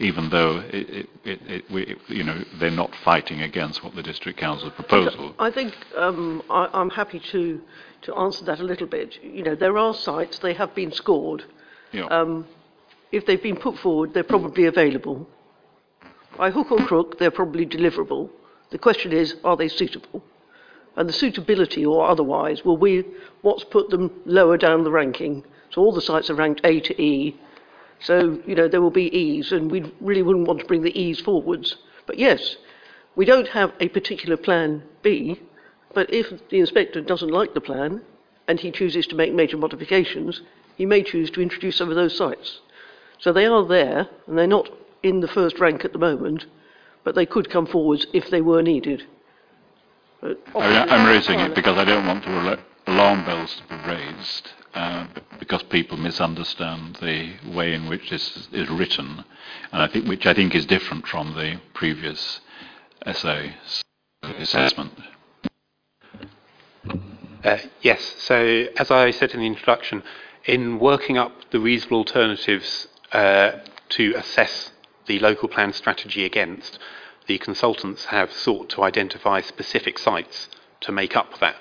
even 0.00 0.30
though 0.30 0.64
it, 0.72 1.08
it, 1.24 1.40
it, 1.46 1.70
we, 1.70 1.94
you 2.08 2.24
know, 2.24 2.42
they're 2.58 2.70
not 2.70 2.90
fighting 3.04 3.42
against 3.42 3.84
what 3.84 3.94
the 3.94 4.02
district 4.02 4.38
council's 4.38 4.72
proposal. 4.72 5.34
I 5.38 5.50
think 5.50 5.74
um, 5.94 6.42
I, 6.48 6.70
I'm 6.72 6.88
happy 6.88 7.20
to, 7.32 7.60
to 8.02 8.14
answer 8.14 8.44
that 8.46 8.60
a 8.60 8.64
little 8.64 8.86
bit. 8.86 9.22
You 9.22 9.42
know, 9.42 9.54
there 9.54 9.76
are 9.76 9.92
sites, 9.94 10.38
they 10.38 10.54
have 10.54 10.74
been 10.74 10.90
scored. 10.90 11.44
Yeah. 11.92 12.06
Um, 12.06 12.46
if 13.12 13.26
they've 13.26 13.42
been 13.42 13.56
put 13.56 13.76
forward, 13.78 14.14
they're 14.14 14.24
probably 14.24 14.64
available. 14.64 15.28
By 16.38 16.50
hook 16.50 16.72
or 16.72 16.78
crook, 16.86 17.18
they're 17.18 17.30
probably 17.30 17.66
deliverable. 17.66 18.30
The 18.70 18.78
question 18.78 19.12
is, 19.12 19.36
are 19.44 19.56
they 19.56 19.68
suitable? 19.68 20.22
And 20.96 21.08
the 21.08 21.12
suitability 21.12 21.84
or 21.84 22.08
otherwise 22.08 22.64
will 22.64 22.76
what's 23.42 23.64
put 23.64 23.90
them 23.90 24.10
lower 24.24 24.56
down 24.56 24.84
the 24.84 24.90
ranking. 24.90 25.44
So 25.70 25.82
all 25.82 25.92
the 25.92 26.00
sites 26.00 26.30
are 26.30 26.34
ranked 26.34 26.60
A 26.64 26.80
to 26.80 27.02
E, 27.02 27.36
so, 28.00 28.40
you 28.46 28.54
know, 28.54 28.66
there 28.66 28.80
will 28.80 28.90
be 28.90 29.14
E's, 29.14 29.52
and 29.52 29.70
we 29.70 29.92
really 30.00 30.22
wouldn't 30.22 30.48
want 30.48 30.60
to 30.60 30.66
bring 30.66 30.82
the 30.82 30.98
E's 30.98 31.20
forwards. 31.20 31.76
But 32.06 32.18
yes, 32.18 32.56
we 33.14 33.26
don't 33.26 33.48
have 33.48 33.72
a 33.78 33.88
particular 33.88 34.38
plan 34.38 34.82
B, 35.02 35.40
but 35.92 36.12
if 36.12 36.48
the 36.48 36.60
inspector 36.60 37.02
doesn't 37.02 37.28
like 37.28 37.52
the 37.52 37.60
plan 37.60 38.02
and 38.48 38.58
he 38.58 38.70
chooses 38.70 39.06
to 39.08 39.14
make 39.14 39.34
major 39.34 39.58
modifications, 39.58 40.40
he 40.76 40.86
may 40.86 41.02
choose 41.02 41.30
to 41.32 41.42
introduce 41.42 41.76
some 41.76 41.90
of 41.90 41.96
those 41.96 42.16
sites. 42.16 42.60
So 43.18 43.32
they 43.32 43.44
are 43.44 43.66
there, 43.66 44.08
and 44.26 44.38
they're 44.38 44.46
not 44.46 44.70
in 45.02 45.20
the 45.20 45.28
first 45.28 45.58
rank 45.58 45.84
at 45.84 45.92
the 45.92 45.98
moment, 45.98 46.46
but 47.04 47.14
they 47.14 47.26
could 47.26 47.50
come 47.50 47.66
forwards 47.66 48.06
if 48.12 48.30
they 48.30 48.40
were 48.40 48.62
needed. 48.62 49.04
I 50.22 50.86
am 50.88 51.06
raising 51.06 51.40
it 51.40 51.54
because 51.54 51.78
I 51.78 51.84
don't 51.84 52.06
want 52.06 52.24
to 52.24 52.58
alarm 52.86 53.24
bells 53.24 53.54
to 53.56 53.62
be 53.68 53.88
raised 53.88 54.50
uh, 54.74 55.06
because 55.38 55.62
people 55.64 55.96
misunderstand 55.96 56.98
the 57.00 57.32
way 57.50 57.74
in 57.74 57.88
which 57.88 58.10
this 58.10 58.48
is 58.52 58.68
written, 58.68 59.24
and 59.72 59.82
I 59.82 59.88
think 59.88 60.06
which 60.06 60.26
I 60.26 60.34
think 60.34 60.54
is 60.54 60.66
different 60.66 61.06
from 61.06 61.34
the 61.34 61.60
previous 61.74 62.40
SA 63.10 63.46
assessment. 64.22 64.92
Uh, 67.42 67.58
yes. 67.80 68.14
So 68.18 68.66
as 68.76 68.90
I 68.90 69.10
said 69.10 69.32
in 69.32 69.40
the 69.40 69.46
introduction, 69.46 70.02
in 70.44 70.78
working 70.78 71.16
up 71.16 71.32
the 71.50 71.60
reasonable 71.60 71.98
alternatives 71.98 72.88
uh, 73.12 73.52
to 73.90 74.14
assess 74.14 74.72
the 75.10 75.18
local 75.18 75.48
plan 75.48 75.72
strategy 75.72 76.24
against, 76.24 76.78
the 77.26 77.36
consultants 77.38 78.04
have 78.04 78.32
sought 78.32 78.68
to 78.68 78.84
identify 78.84 79.40
specific 79.40 79.98
sites 79.98 80.48
to 80.80 80.92
make 80.92 81.16
up 81.16 81.40
that 81.40 81.56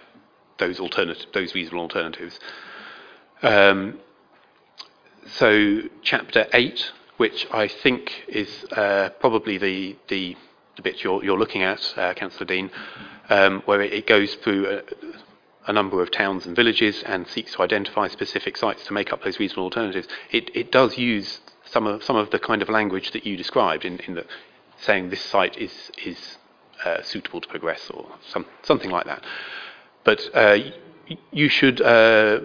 those 0.59 0.79
alternative, 0.79 1.25
those 1.33 1.55
reasonable 1.55 1.81
alternatives. 1.81 2.39
Um, 3.41 3.99
so 5.25 5.81
chapter 6.03 6.45
8, 6.53 6.91
which 7.17 7.47
I 7.51 7.67
think 7.67 8.23
is 8.27 8.65
uh, 8.71 9.09
probably 9.19 9.57
the, 9.57 9.95
the, 10.09 10.37
the 10.75 10.83
bit 10.83 11.03
you're, 11.03 11.23
you're 11.23 11.39
looking 11.39 11.63
at, 11.63 11.81
uh, 11.97 12.13
Councillor 12.13 12.45
Dean, 12.45 12.69
um, 13.29 13.63
where 13.65 13.81
it, 13.81 13.93
it 13.93 14.05
goes 14.05 14.35
through 14.35 14.67
a, 14.67 14.83
a 15.65 15.73
number 15.73 16.03
of 16.03 16.11
towns 16.11 16.45
and 16.45 16.55
villages 16.55 17.01
and 17.03 17.27
seeks 17.27 17.53
to 17.53 17.63
identify 17.63 18.07
specific 18.09 18.57
sites 18.57 18.83
to 18.85 18.93
make 18.93 19.11
up 19.11 19.23
those 19.23 19.39
reasonable 19.39 19.63
alternatives. 19.63 20.07
It, 20.29 20.55
it 20.55 20.71
does 20.71 20.99
use 20.99 21.39
some 21.71 21.87
of, 21.87 22.03
some 22.03 22.15
of 22.15 22.29
the 22.31 22.39
kind 22.39 22.61
of 22.61 22.69
language 22.69 23.11
that 23.11 23.25
you 23.25 23.37
described 23.37 23.85
in, 23.85 23.99
in 23.99 24.15
the, 24.15 24.25
saying 24.79 25.09
this 25.09 25.23
site 25.23 25.57
is, 25.57 25.91
is 26.03 26.37
uh, 26.83 27.01
suitable 27.01 27.41
to 27.41 27.47
progress 27.47 27.89
or 27.89 28.07
some, 28.27 28.45
something 28.63 28.89
like 28.89 29.05
that. 29.05 29.23
But 30.03 30.29
uh, 30.33 30.57
you 31.31 31.49
should 31.49 31.81
uh, 31.81 32.41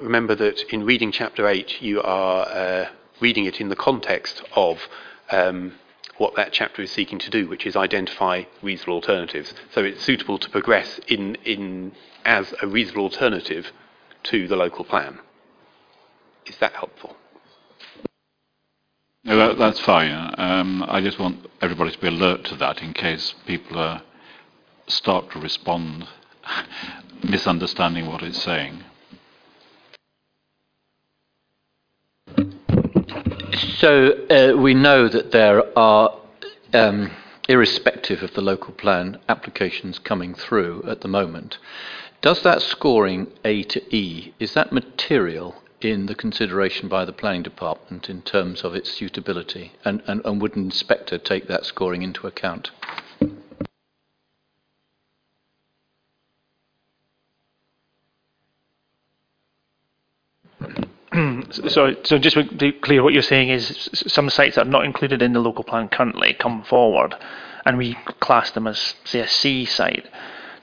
remember 0.00 0.34
that 0.34 0.60
in 0.72 0.84
reading 0.84 1.12
chapter 1.12 1.48
8, 1.48 1.82
you 1.82 2.02
are 2.02 2.46
uh, 2.46 2.88
reading 3.20 3.46
it 3.46 3.60
in 3.60 3.68
the 3.68 3.76
context 3.76 4.42
of 4.54 4.78
um, 5.30 5.74
what 6.18 6.34
that 6.36 6.52
chapter 6.52 6.82
is 6.82 6.90
seeking 6.90 7.18
to 7.20 7.30
do, 7.30 7.48
which 7.48 7.66
is 7.66 7.76
identify 7.76 8.44
reasonable 8.62 8.94
alternatives. 8.94 9.54
So 9.72 9.82
it's 9.82 10.02
suitable 10.02 10.38
to 10.38 10.50
progress 10.50 11.00
in, 11.08 11.36
in, 11.44 11.92
as 12.24 12.54
a 12.60 12.66
reasonable 12.66 13.04
alternative 13.04 13.72
to 14.24 14.48
the 14.48 14.56
local 14.56 14.84
plan. 14.84 15.20
Is 16.46 16.56
that 16.58 16.72
helpful? 16.72 17.16
No, 19.24 19.36
that, 19.36 19.58
that's 19.58 19.80
fine. 19.80 20.34
Um, 20.38 20.84
I 20.88 21.00
just 21.00 21.18
want 21.18 21.46
everybody 21.60 21.90
to 21.90 21.98
be 21.98 22.06
alert 22.06 22.44
to 22.44 22.56
that 22.56 22.82
in 22.82 22.92
case 22.92 23.34
people 23.46 24.00
start 24.86 25.30
to 25.32 25.38
respond 25.38 26.06
misunderstanding 27.22 28.06
what 28.06 28.22
it's 28.22 28.42
saying. 28.42 28.84
So 33.78 34.12
uh, 34.30 34.56
we 34.56 34.74
know 34.74 35.08
that 35.08 35.32
there 35.32 35.78
are, 35.78 36.16
um, 36.72 37.10
irrespective 37.48 38.22
of 38.22 38.34
the 38.34 38.40
local 38.40 38.72
plan, 38.72 39.18
applications 39.28 39.98
coming 39.98 40.34
through 40.34 40.84
at 40.86 41.00
the 41.00 41.08
moment. 41.08 41.58
Does 42.20 42.42
that 42.42 42.62
scoring 42.62 43.28
A 43.44 43.62
to 43.64 43.94
E, 43.94 44.34
is 44.38 44.54
that 44.54 44.72
material 44.72 45.62
in 45.80 46.06
the 46.06 46.14
consideration 46.14 46.88
by 46.88 47.04
the 47.04 47.12
planning 47.12 47.42
department 47.42 48.10
in 48.10 48.22
terms 48.22 48.62
of 48.62 48.74
its 48.74 48.90
suitability? 48.90 49.72
And, 49.84 50.02
and, 50.06 50.24
and 50.24 50.40
would 50.42 50.56
an 50.56 50.64
inspector 50.64 51.18
take 51.18 51.48
that 51.48 51.64
scoring 51.64 52.02
into 52.02 52.26
account? 52.26 52.70
So, 61.50 61.94
so 62.04 62.18
just 62.18 62.36
to 62.36 62.44
be 62.44 62.72
clear, 62.72 63.02
what 63.02 63.14
you're 63.14 63.22
saying 63.22 63.48
is 63.48 63.88
some 63.92 64.28
sites 64.28 64.56
that 64.56 64.66
are 64.66 64.70
not 64.70 64.84
included 64.84 65.22
in 65.22 65.32
the 65.32 65.40
local 65.40 65.64
plan 65.64 65.88
currently 65.88 66.34
come 66.34 66.62
forward, 66.62 67.14
and 67.64 67.78
we 67.78 67.94
class 68.20 68.50
them 68.50 68.66
as, 68.66 68.94
say, 69.04 69.20
a 69.20 69.28
C 69.28 69.64
site. 69.64 70.06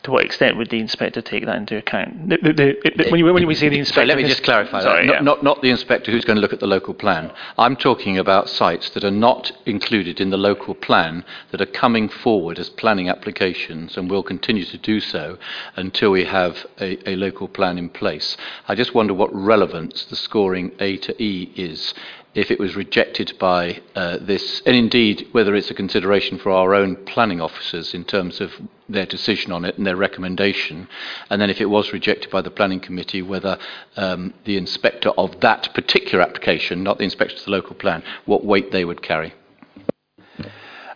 To 0.06 0.12
what 0.12 0.24
extent 0.24 0.56
would 0.58 0.70
the 0.70 0.80
inspector 0.80 1.20
take 1.20 1.48
that 1.48 1.56
into 1.56 1.78
account? 1.78 2.30
The, 2.30 2.38
the, 2.38 2.54
the, 2.54 3.10
when, 3.10 3.20
you, 3.20 3.26
when 3.34 3.48
we 3.48 3.56
say 3.56 3.70
the 3.70 3.80
inspector, 3.80 4.02
So 4.02 4.06
let 4.06 4.18
me 4.18 4.24
just 4.24 4.44
clarify 4.44 4.82
sorry, 4.82 5.08
that. 5.08 5.14
yeah. 5.14 5.20
Not, 5.20 5.38
not, 5.38 5.44
not 5.44 5.62
the 5.64 5.72
inspector 5.72 6.12
who's 6.12 6.24
going 6.24 6.36
to 6.36 6.42
look 6.42 6.54
at 6.54 6.60
the 6.60 6.68
local 6.68 6.94
plan. 6.94 7.32
I'm 7.58 7.76
talking 7.76 8.20
about 8.20 8.48
sites 8.48 8.92
that 8.92 9.04
are 9.04 9.10
not 9.10 9.52
included 9.66 10.22
in 10.22 10.30
the 10.30 10.38
local 10.38 10.76
plan 10.76 11.26
that 11.50 11.60
are 11.60 11.66
coming 11.66 12.08
forward 12.08 12.60
as 12.60 12.70
planning 12.70 13.10
applications 13.10 13.98
and 13.98 14.08
will 14.08 14.22
continue 14.22 14.66
to 14.66 14.78
do 14.78 15.00
so 15.00 15.40
until 15.76 16.12
we 16.12 16.26
have 16.26 16.68
a, 16.80 17.10
a 17.10 17.16
local 17.16 17.48
plan 17.48 17.80
in 17.80 17.90
place. 17.90 18.38
I 18.68 18.76
just 18.76 18.94
wonder 18.94 19.16
what 19.16 19.34
relevance 19.34 20.06
the 20.06 20.16
scoring 20.16 20.72
A 20.80 20.98
to 20.98 21.20
E 21.20 21.52
is 21.56 21.96
if 22.36 22.52
it 22.52 22.60
was 22.60 22.76
rejected 22.76 23.34
by 23.40 23.82
uh, 23.96 24.18
this, 24.20 24.62
and 24.66 24.76
indeed 24.76 25.28
whether 25.32 25.56
it's 25.56 25.72
a 25.72 25.74
consideration 25.74 26.38
for 26.38 26.52
our 26.52 26.76
own 26.76 26.96
planning 27.06 27.40
officers 27.42 27.94
in 27.94 28.04
terms 28.04 28.42
of 28.42 28.52
their 28.90 29.06
decision 29.06 29.52
on 29.52 29.64
it 29.66 29.78
and 29.78 29.88
their 29.88 29.96
recommendation, 29.96 30.88
and 31.30 31.42
then 31.42 31.50
if 31.50 31.62
it 31.62 31.70
was 31.70 31.94
rejected 31.94 32.30
by 32.30 32.42
the 32.42 32.52
planning 32.52 32.80
committee, 32.80 33.22
whether 33.22 33.58
um, 33.96 34.34
the 34.44 34.58
inspector 34.58 35.10
of 35.12 35.40
that 35.40 35.74
particular 35.74 36.22
application, 36.22 36.84
not 36.84 36.98
the 36.98 37.06
inspector 37.06 37.36
of 37.36 37.46
the 37.46 37.52
local 37.52 37.76
plan, 37.76 38.04
what 38.26 38.46
weight 38.46 38.72
they 38.72 38.86
would 38.86 39.02
carry. 39.02 39.34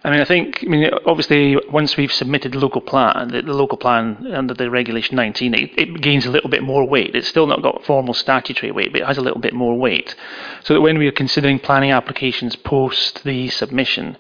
I 0.02 0.12
mean, 0.12 0.22
I 0.22 0.26
think, 0.26 0.64
I 0.64 0.70
mean, 0.70 0.90
obviously, 1.06 1.58
once 1.70 1.98
we've 1.98 2.12
submitted 2.12 2.54
the 2.54 2.60
local 2.60 2.80
plan, 2.80 3.28
the, 3.28 3.42
the 3.42 3.54
local 3.54 3.78
plan 3.78 4.26
under 4.34 4.54
the 4.54 4.70
Regulation 4.70 5.18
19, 5.18 5.54
it, 5.54 5.72
it 5.78 6.02
gains 6.02 6.26
a 6.26 6.32
little 6.32 6.50
bit 6.50 6.64
more 6.64 6.88
weight. 6.88 7.16
It's 7.16 7.28
still 7.28 7.48
not 7.48 7.62
got 7.62 7.84
formal 7.84 8.14
statutory 8.14 8.72
weight, 8.72 8.94
but 8.94 9.02
it 9.02 9.08
has 9.08 9.18
a 9.18 9.22
little 9.22 9.42
bit 9.42 9.54
more 9.54 9.78
weight. 9.78 10.16
So 10.64 10.74
that 10.74 10.82
when 10.82 10.98
we 10.98 11.08
are 11.08 11.12
considering 11.12 11.60
planning 11.60 11.92
applications 11.92 12.56
post 12.56 13.26
the 13.26 13.50
submission, 13.50 14.16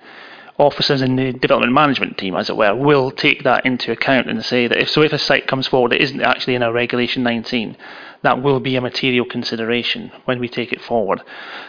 officers 0.57 1.01
in 1.01 1.15
the 1.15 1.31
development 1.31 1.71
management 1.71 2.17
team, 2.17 2.35
as 2.35 2.49
it 2.49 2.57
were, 2.57 2.75
will 2.75 3.09
take 3.09 3.43
that 3.43 3.65
into 3.65 3.93
account 3.93 4.29
and 4.29 4.43
say 4.43 4.67
that 4.67 4.77
if 4.77 4.89
so, 4.89 5.01
if 5.01 5.13
a 5.13 5.17
site 5.17 5.47
comes 5.47 5.67
forward 5.67 5.93
that 5.93 6.01
isn't 6.01 6.21
actually 6.21 6.55
in 6.55 6.63
our 6.63 6.73
Regulation 6.73 7.23
19, 7.23 7.77
that 8.21 8.43
will 8.43 8.59
be 8.59 8.75
a 8.75 8.81
material 8.81 9.25
consideration 9.25 10.11
when 10.25 10.39
we 10.39 10.49
take 10.49 10.73
it 10.73 10.81
forward. 10.81 11.21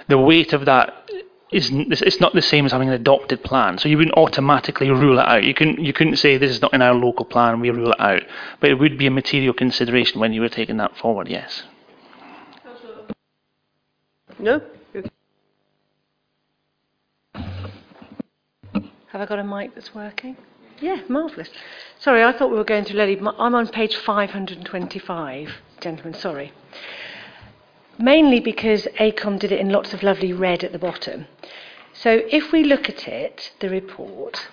The 0.08 0.18
weight 0.18 0.52
of 0.52 0.64
that 0.64 0.99
isn't 1.52 1.92
it's 1.92 2.20
not 2.20 2.32
the 2.32 2.42
same 2.42 2.64
as 2.66 2.72
having 2.72 2.88
an 2.88 2.94
adopted 2.94 3.42
plan. 3.42 3.78
So 3.78 3.88
you 3.88 3.96
wouldn't 3.98 4.16
automatically 4.16 4.90
rule 4.90 5.18
it 5.18 5.26
out. 5.26 5.44
You 5.44 5.54
couldn't 5.54 5.80
you 5.80 5.92
couldn't 5.92 6.16
say 6.16 6.36
this 6.36 6.50
is 6.50 6.62
not 6.62 6.74
in 6.74 6.82
our 6.82 6.94
local 6.94 7.24
plan, 7.24 7.60
we 7.60 7.70
rule 7.70 7.92
it 7.92 8.00
out. 8.00 8.22
But 8.60 8.70
it 8.70 8.78
would 8.78 8.96
be 8.98 9.06
a 9.06 9.10
material 9.10 9.54
consideration 9.54 10.20
when 10.20 10.32
you 10.32 10.40
were 10.40 10.48
taking 10.48 10.76
that 10.78 10.96
forward. 10.96 11.28
Yes. 11.28 11.64
No? 14.38 14.62
Have 19.12 19.20
I 19.20 19.26
got 19.26 19.40
a 19.40 19.44
mic 19.44 19.74
that's 19.74 19.92
working? 19.94 20.36
Yeah, 20.80 21.02
marvellous. 21.08 21.50
Sorry, 21.98 22.22
I 22.22 22.32
thought 22.32 22.50
we 22.50 22.56
were 22.56 22.64
going 22.64 22.84
through 22.84 22.96
Lily. 22.96 23.18
I'm 23.38 23.54
on 23.54 23.68
page 23.68 23.96
525, 23.96 25.50
gentlemen, 25.80 26.14
sorry. 26.14 26.52
Mainly 28.00 28.40
because 28.40 28.86
AECOM 28.98 29.38
did 29.38 29.52
it 29.52 29.60
in 29.60 29.68
lots 29.68 29.92
of 29.92 30.02
lovely 30.02 30.32
red 30.32 30.64
at 30.64 30.72
the 30.72 30.78
bottom. 30.78 31.26
So 31.92 32.22
if 32.30 32.50
we 32.50 32.64
look 32.64 32.88
at 32.88 33.06
it, 33.06 33.52
the 33.60 33.68
report, 33.68 34.48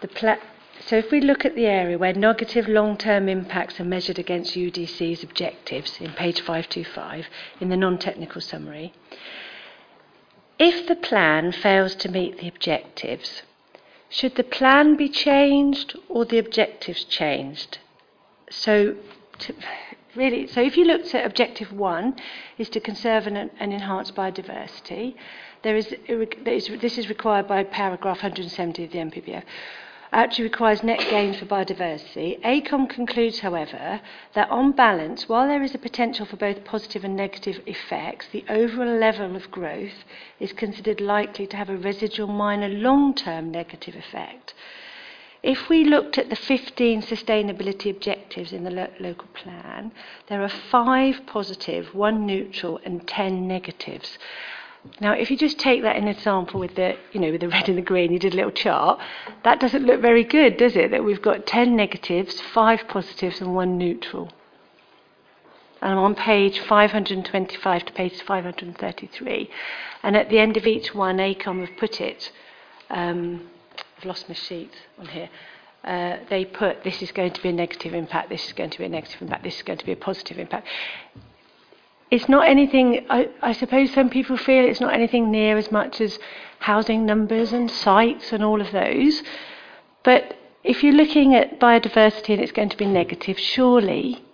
the 0.00 0.06
pla- 0.06 0.38
so 0.86 0.96
if 0.96 1.10
we 1.10 1.20
look 1.20 1.44
at 1.44 1.56
the 1.56 1.66
area 1.66 1.98
where 1.98 2.12
negative 2.12 2.68
long-term 2.68 3.28
impacts 3.28 3.80
are 3.80 3.84
measured 3.84 4.20
against 4.20 4.54
UDC's 4.54 5.24
objectives 5.24 6.00
in 6.00 6.12
page 6.12 6.40
525 6.40 7.26
in 7.60 7.70
the 7.70 7.76
non-technical 7.76 8.40
summary, 8.40 8.92
if 10.60 10.86
the 10.86 10.94
plan 10.94 11.50
fails 11.50 11.96
to 11.96 12.08
meet 12.08 12.38
the 12.38 12.46
objectives, 12.46 13.42
should 14.08 14.36
the 14.36 14.44
plan 14.44 14.94
be 14.94 15.08
changed 15.08 15.96
or 16.08 16.24
the 16.24 16.38
objectives 16.38 17.02
changed? 17.02 17.78
So, 18.48 18.94
to, 19.40 19.54
really, 20.16 20.46
so 20.46 20.60
if 20.60 20.76
you 20.76 20.84
looked 20.84 21.14
at 21.14 21.24
objective 21.26 21.72
one, 21.72 22.16
is 22.58 22.68
to 22.70 22.80
conserve 22.80 23.26
and, 23.26 23.36
and 23.36 23.72
enhance 23.72 24.10
biodiversity. 24.10 25.14
There 25.62 25.76
is, 25.76 25.94
there 26.08 26.54
is, 26.54 26.68
this 26.80 26.98
is 26.98 27.08
required 27.08 27.46
by 27.46 27.62
paragraph 27.64 28.18
170 28.18 28.84
of 28.84 28.92
the 28.92 28.98
NPPF. 28.98 29.44
Actually 30.14 30.44
requires 30.44 30.82
net 30.82 31.00
gains 31.08 31.38
for 31.38 31.46
biodiversity. 31.46 32.38
AECOM 32.42 32.90
concludes, 32.90 33.38
however, 33.38 34.00
that 34.34 34.50
on 34.50 34.72
balance, 34.72 35.26
while 35.26 35.48
there 35.48 35.62
is 35.62 35.74
a 35.74 35.78
potential 35.78 36.26
for 36.26 36.36
both 36.36 36.64
positive 36.64 37.02
and 37.02 37.16
negative 37.16 37.60
effects, 37.66 38.26
the 38.30 38.44
overall 38.50 38.98
level 38.98 39.34
of 39.34 39.50
growth 39.50 40.04
is 40.38 40.52
considered 40.52 41.00
likely 41.00 41.46
to 41.46 41.56
have 41.56 41.70
a 41.70 41.78
residual 41.78 42.26
minor 42.26 42.68
long-term 42.68 43.50
negative 43.50 43.94
effect. 43.94 44.52
If 45.42 45.68
we 45.68 45.84
looked 45.84 46.18
at 46.18 46.30
the 46.30 46.36
15 46.36 47.02
sustainability 47.02 47.90
objectives 47.90 48.52
in 48.52 48.62
the 48.62 48.70
lo- 48.70 48.92
local 49.00 49.26
plan, 49.34 49.90
there 50.28 50.40
are 50.40 50.48
five 50.48 51.26
positive, 51.26 51.94
one 51.94 52.26
neutral, 52.26 52.80
and 52.84 53.06
10 53.08 53.48
negatives. 53.48 54.18
Now, 55.00 55.12
if 55.12 55.30
you 55.30 55.36
just 55.36 55.58
take 55.58 55.82
that 55.82 55.96
in 55.96 56.06
example 56.06 56.60
with 56.60 56.76
the, 56.76 56.96
you 57.12 57.20
know, 57.20 57.32
with 57.32 57.40
the 57.40 57.48
red 57.56 57.68
and 57.68 57.76
the 57.76 57.82
green, 57.82 58.12
you 58.12 58.20
did 58.20 58.34
a 58.34 58.36
little 58.36 58.52
chart, 58.52 59.00
that 59.42 59.58
doesn't 59.58 59.84
look 59.84 60.00
very 60.00 60.22
good, 60.22 60.56
does 60.58 60.76
it? 60.76 60.92
That 60.92 61.02
we've 61.02 61.22
got 61.22 61.46
10 61.46 61.74
negatives, 61.74 62.40
five 62.40 62.86
positives, 62.86 63.40
and 63.40 63.52
one 63.54 63.78
neutral. 63.78 64.30
And 65.80 65.92
I'm 65.92 65.98
on 65.98 66.14
page 66.14 66.60
525 66.60 67.84
to 67.86 67.92
page 67.92 68.22
533. 68.22 69.50
And 70.04 70.16
at 70.16 70.28
the 70.28 70.38
end 70.38 70.56
of 70.56 70.68
each 70.68 70.94
one, 70.94 71.16
AECOM 71.16 71.66
have 71.66 71.76
put 71.76 72.00
it. 72.00 72.30
Um, 72.88 73.50
I've 74.02 74.08
lost 74.08 74.28
my 74.28 74.34
sheet 74.34 74.72
on 74.98 75.06
here. 75.06 75.30
Uh, 75.84 76.16
they 76.28 76.44
put 76.44 76.82
this 76.82 77.00
is 77.02 77.12
going 77.12 77.30
to 77.30 77.40
be 77.40 77.50
a 77.50 77.52
negative 77.52 77.94
impact, 77.94 78.30
this 78.30 78.44
is 78.46 78.52
going 78.52 78.70
to 78.70 78.78
be 78.78 78.84
a 78.84 78.88
negative 78.88 79.22
impact, 79.22 79.44
this 79.44 79.58
is 79.58 79.62
going 79.62 79.78
to 79.78 79.86
be 79.86 79.92
a 79.92 79.96
positive 79.96 80.40
impact. 80.40 80.66
It's 82.10 82.28
not 82.28 82.48
anything, 82.48 83.06
I, 83.08 83.28
I 83.40 83.52
suppose 83.52 83.92
some 83.92 84.10
people 84.10 84.36
feel 84.36 84.64
it's 84.64 84.80
not 84.80 84.92
anything 84.92 85.30
near 85.30 85.56
as 85.56 85.70
much 85.70 86.00
as 86.00 86.18
housing 86.58 87.06
numbers 87.06 87.52
and 87.52 87.70
sites 87.70 88.32
and 88.32 88.42
all 88.42 88.60
of 88.60 88.72
those. 88.72 89.22
But 90.02 90.36
if 90.64 90.82
you're 90.82 90.94
looking 90.94 91.36
at 91.36 91.60
biodiversity 91.60 92.30
and 92.30 92.40
it's 92.40 92.50
going 92.50 92.70
to 92.70 92.76
be 92.76 92.86
negative, 92.86 93.38
surely 93.38 94.24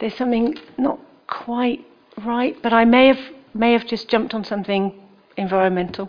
there's 0.00 0.16
something 0.16 0.56
not 0.78 0.98
quite 1.26 1.84
right. 2.24 2.56
But 2.62 2.72
I 2.72 2.86
may 2.86 3.08
have 3.08 3.20
may 3.52 3.72
have 3.72 3.86
just 3.86 4.08
jumped 4.08 4.32
on 4.32 4.42
something 4.42 4.98
environmental. 5.36 6.08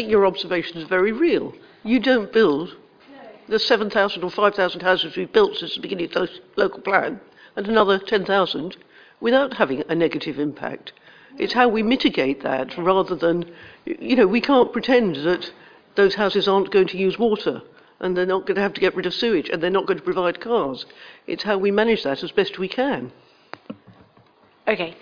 Think 0.00 0.12
your 0.12 0.24
observation 0.24 0.78
is 0.78 0.88
very 0.88 1.12
real. 1.12 1.52
You 1.84 2.00
don't 2.00 2.32
build 2.32 2.74
the 3.48 3.58
7,000 3.58 4.24
or 4.24 4.30
5,000 4.30 4.80
houses 4.80 5.14
we've 5.14 5.30
built 5.30 5.56
since 5.56 5.74
the 5.74 5.82
beginning 5.82 6.06
of 6.06 6.12
the 6.12 6.30
local 6.56 6.80
plan 6.80 7.20
and 7.54 7.68
another 7.68 7.98
10,000 7.98 8.78
without 9.20 9.58
having 9.58 9.84
a 9.90 9.94
negative 9.94 10.38
impact. 10.38 10.94
It's 11.36 11.52
how 11.52 11.68
we 11.68 11.82
mitigate 11.82 12.42
that 12.44 12.78
rather 12.78 13.14
than, 13.14 13.52
you 13.84 14.16
know, 14.16 14.26
we 14.26 14.40
can't 14.40 14.72
pretend 14.72 15.16
that 15.16 15.52
those 15.96 16.14
houses 16.14 16.48
aren't 16.48 16.70
going 16.70 16.88
to 16.88 16.96
use 16.96 17.18
water 17.18 17.60
and 18.00 18.16
they're 18.16 18.24
not 18.24 18.46
going 18.46 18.56
to 18.56 18.62
have 18.62 18.72
to 18.72 18.80
get 18.80 18.96
rid 18.96 19.04
of 19.04 19.12
sewage 19.12 19.50
and 19.50 19.62
they're 19.62 19.68
not 19.68 19.84
going 19.84 19.98
to 19.98 20.02
provide 20.02 20.40
cars. 20.40 20.86
It's 21.26 21.42
how 21.42 21.58
we 21.58 21.70
manage 21.70 22.04
that 22.04 22.24
as 22.24 22.32
best 22.32 22.58
we 22.58 22.68
can. 22.68 23.12
Okay, 24.66 24.96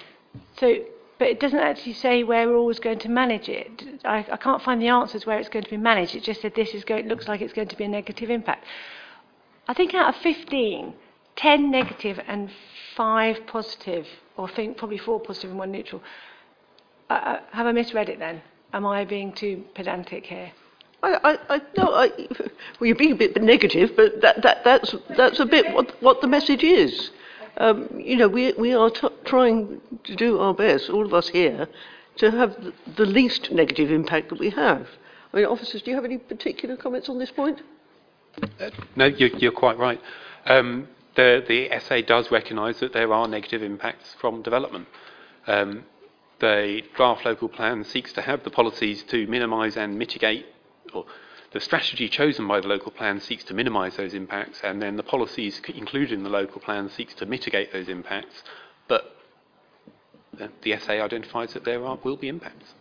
so, 0.58 0.74
but 1.18 1.28
it 1.28 1.40
doesn't 1.40 1.58
actually 1.58 1.94
say 1.94 2.22
where 2.22 2.48
we're 2.48 2.56
always 2.56 2.78
going 2.78 2.98
to 3.00 3.08
manage 3.08 3.48
it. 3.48 3.82
I, 4.04 4.24
I 4.30 4.36
can't 4.36 4.62
find 4.62 4.80
the 4.80 4.88
answers 4.88 5.26
where 5.26 5.38
it's 5.38 5.48
going 5.48 5.64
to 5.64 5.70
be 5.70 5.76
managed. 5.76 6.14
It 6.14 6.22
just 6.22 6.42
said 6.42 6.54
this 6.54 6.74
is 6.74 6.84
going, 6.84 7.08
looks 7.08 7.26
like 7.26 7.40
it's 7.40 7.52
going 7.52 7.68
to 7.68 7.76
be 7.76 7.84
a 7.84 7.88
negative 7.88 8.30
impact. 8.30 8.64
I 9.66 9.74
think 9.74 9.94
out 9.94 10.14
of 10.14 10.20
15, 10.22 10.94
10 11.36 11.70
negative 11.70 12.20
and 12.26 12.50
5 12.96 13.46
positive, 13.46 14.06
or 14.36 14.48
I 14.48 14.54
think 14.54 14.76
probably 14.76 14.98
4 14.98 15.20
positive 15.20 15.50
and 15.50 15.58
1 15.58 15.72
neutral. 15.72 16.02
Have 17.08 17.66
I 17.66 17.72
misread 17.72 18.08
it 18.08 18.18
then? 18.18 18.42
Am 18.72 18.86
I 18.86 19.04
being 19.04 19.32
too 19.32 19.64
pedantic 19.74 20.26
here? 20.26 20.52
I, 21.02 21.14
I, 21.22 21.54
I, 21.54 21.60
no, 21.76 21.94
I, 21.94 22.10
well, 22.80 22.86
you're 22.86 22.96
being 22.96 23.12
a 23.12 23.16
bit 23.16 23.40
negative, 23.40 23.92
but 23.96 24.20
that, 24.20 24.42
that, 24.42 24.64
that's, 24.64 24.94
that's 25.16 25.40
a 25.40 25.46
bit 25.46 25.72
what, 25.72 26.00
what 26.02 26.20
the 26.20 26.26
message 26.26 26.64
is. 26.64 27.10
Um, 27.58 27.88
you 27.94 28.16
know, 28.16 28.28
we, 28.28 28.52
we 28.52 28.72
are 28.72 28.88
t- 28.88 29.08
trying 29.24 29.80
to 30.04 30.14
do 30.14 30.38
our 30.38 30.54
best, 30.54 30.88
all 30.88 31.04
of 31.04 31.12
us 31.12 31.28
here, 31.28 31.68
to 32.16 32.30
have 32.30 32.56
the, 32.96 33.04
least 33.04 33.50
negative 33.50 33.90
impact 33.90 34.28
that 34.30 34.38
we 34.38 34.50
have. 34.50 34.86
I 35.32 35.36
mean, 35.36 35.46
officers, 35.46 35.82
do 35.82 35.90
you 35.90 35.96
have 35.96 36.04
any 36.04 36.18
particular 36.18 36.76
comments 36.76 37.08
on 37.08 37.18
this 37.18 37.30
point? 37.32 37.60
Uh, 38.60 38.70
no, 38.94 39.06
you're, 39.06 39.30
you're 39.30 39.52
quite 39.52 39.76
right. 39.76 40.00
Um, 40.46 40.88
the, 41.16 41.44
the 41.46 42.02
does 42.02 42.30
recognise 42.30 42.78
that 42.78 42.92
there 42.92 43.12
are 43.12 43.26
negative 43.26 43.62
impacts 43.62 44.14
from 44.20 44.42
development. 44.42 44.86
Um, 45.48 45.84
the 46.38 46.82
draft 46.94 47.24
local 47.24 47.48
plan 47.48 47.82
seeks 47.82 48.12
to 48.12 48.22
have 48.22 48.44
the 48.44 48.50
policies 48.50 49.02
to 49.04 49.26
minimise 49.26 49.76
and 49.76 49.98
mitigate, 49.98 50.46
or 50.94 51.06
the 51.52 51.60
strategy 51.60 52.08
chosen 52.08 52.46
by 52.46 52.60
the 52.60 52.68
local 52.68 52.90
plan 52.90 53.20
seeks 53.20 53.44
to 53.44 53.54
minimise 53.54 53.96
those 53.96 54.12
impacts, 54.12 54.60
and 54.62 54.82
then 54.82 54.96
the 54.96 55.02
policies 55.02 55.60
included 55.68 56.12
in 56.12 56.22
the 56.22 56.28
local 56.28 56.60
plan 56.60 56.90
seeks 56.90 57.14
to 57.14 57.26
mitigate 57.26 57.72
those 57.72 57.88
impacts. 57.88 58.42
But 58.86 59.16
the, 60.62 60.78
SA 60.78 60.92
identifies 60.92 61.54
that 61.54 61.64
there 61.64 61.84
are, 61.84 61.98
will 62.04 62.16
be 62.16 62.28
impacts. 62.28 62.74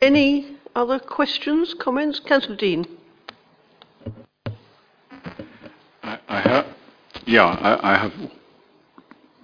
Any 0.00 0.56
other 0.74 0.98
questions, 0.98 1.72
comments? 1.72 2.20
Councillor 2.20 2.56
Dean. 2.56 2.86
I, 6.02 6.18
I 6.28 6.40
have, 6.40 6.66
yeah, 7.24 7.44
I, 7.46 7.94
I 7.94 7.96
have 7.96 8.12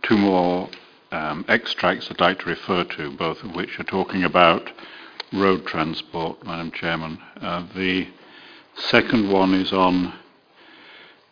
two 0.03 0.19
more 0.19 0.69
um, 1.11 1.47
extracts 1.49 2.11
I'd 2.11 2.21
like 2.21 2.41
to 2.41 2.47
refer 2.47 2.85
to, 2.85 3.11
both 3.17 3.43
of 3.43 3.55
which 3.55 3.81
are 3.81 3.85
talking 3.85 4.23
about 4.23 4.71
road 5.33 5.65
transport, 5.67 6.45
Madam 6.45 6.71
Chairman. 6.73 7.19
Uh, 7.41 7.65
the 7.75 8.07
second 8.77 9.31
one 9.31 9.55
is 9.55 9.73
on 9.73 10.13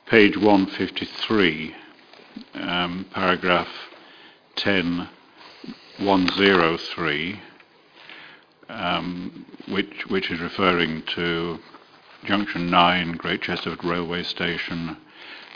page 0.07 0.37
153, 0.37 1.75
um, 2.55 3.05
paragraph 3.13 3.69
10103, 4.57 7.41
um, 8.69 9.47
which, 9.69 10.07
which 10.09 10.31
is 10.31 10.41
referring 10.41 11.03
to 11.15 11.59
Junction 12.25 12.71
9, 12.71 13.13
Great 13.13 13.43
Chesterford 13.43 13.85
Railway 13.85 14.23
Station, 14.23 14.97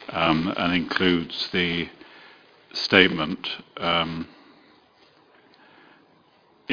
um, 0.08 0.52
and 0.56 0.74
includes 0.74 1.48
the 1.52 1.88
statement 2.72 3.46
um, 3.76 4.26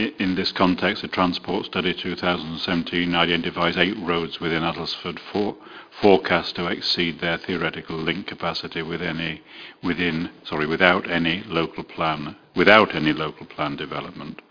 in 0.08 0.36
this 0.36 0.52
context, 0.52 1.02
the 1.02 1.08
Transport 1.08 1.66
Study 1.66 1.94
2017 1.94 3.14
identifies 3.14 3.78
eight 3.78 3.98
roads 4.00 4.40
within 4.40 4.64
Uttlesford 4.64 5.20
for, 5.32 5.56
forecast 6.02 6.56
to 6.56 6.68
exceed 6.68 7.20
their 7.20 7.38
theoretical 7.38 7.98
link 7.98 8.28
capacity 8.28 8.82
with 8.82 9.02
any, 9.02 9.42
within, 9.84 10.30
sorry, 10.44 10.66
without 10.66 11.10
any 11.10 11.44
local 11.44 11.84
plan, 11.84 12.36
without 12.56 12.96
any 12.96 13.14
local 13.14 13.46
plan 13.46 13.76
development. 13.76 14.42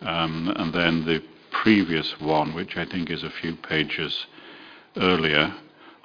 Um, 0.00 0.52
and 0.56 0.72
then 0.72 1.04
the 1.04 1.22
previous 1.50 2.20
one, 2.20 2.54
which 2.54 2.76
I 2.76 2.84
think 2.84 3.10
is 3.10 3.22
a 3.22 3.30
few 3.30 3.56
pages 3.56 4.26
earlier, 4.96 5.54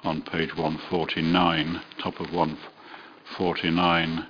on 0.02 0.22
page 0.22 0.56
149, 0.56 1.80
top 1.98 2.20
of 2.20 2.32
149, 2.32 4.26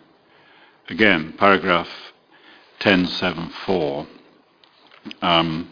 again, 0.89 1.33
paragraph 1.39 1.89
1074 2.83 4.07
um, 5.23 5.71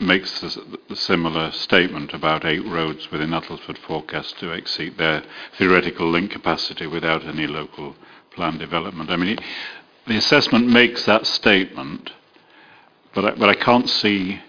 makes 0.00 0.42
a, 0.42 0.96
similar 0.96 1.50
statement 1.52 2.12
about 2.12 2.44
eight 2.44 2.64
roads 2.66 3.10
within 3.10 3.30
Uttlesford 3.30 3.78
forecast 3.78 4.38
to 4.38 4.50
exceed 4.50 4.98
their 4.98 5.22
theoretical 5.56 6.10
link 6.10 6.30
capacity 6.30 6.86
without 6.86 7.24
any 7.24 7.46
local 7.46 7.94
plan 8.34 8.58
development. 8.58 9.10
I 9.10 9.16
mean, 9.16 9.38
it, 9.38 9.40
the 10.06 10.16
assessment 10.16 10.68
makes 10.68 11.04
that 11.06 11.26
statement, 11.26 12.10
but 13.14 13.24
I, 13.24 13.30
but 13.32 13.48
I 13.48 13.54
can't 13.54 13.88
see 13.88 14.40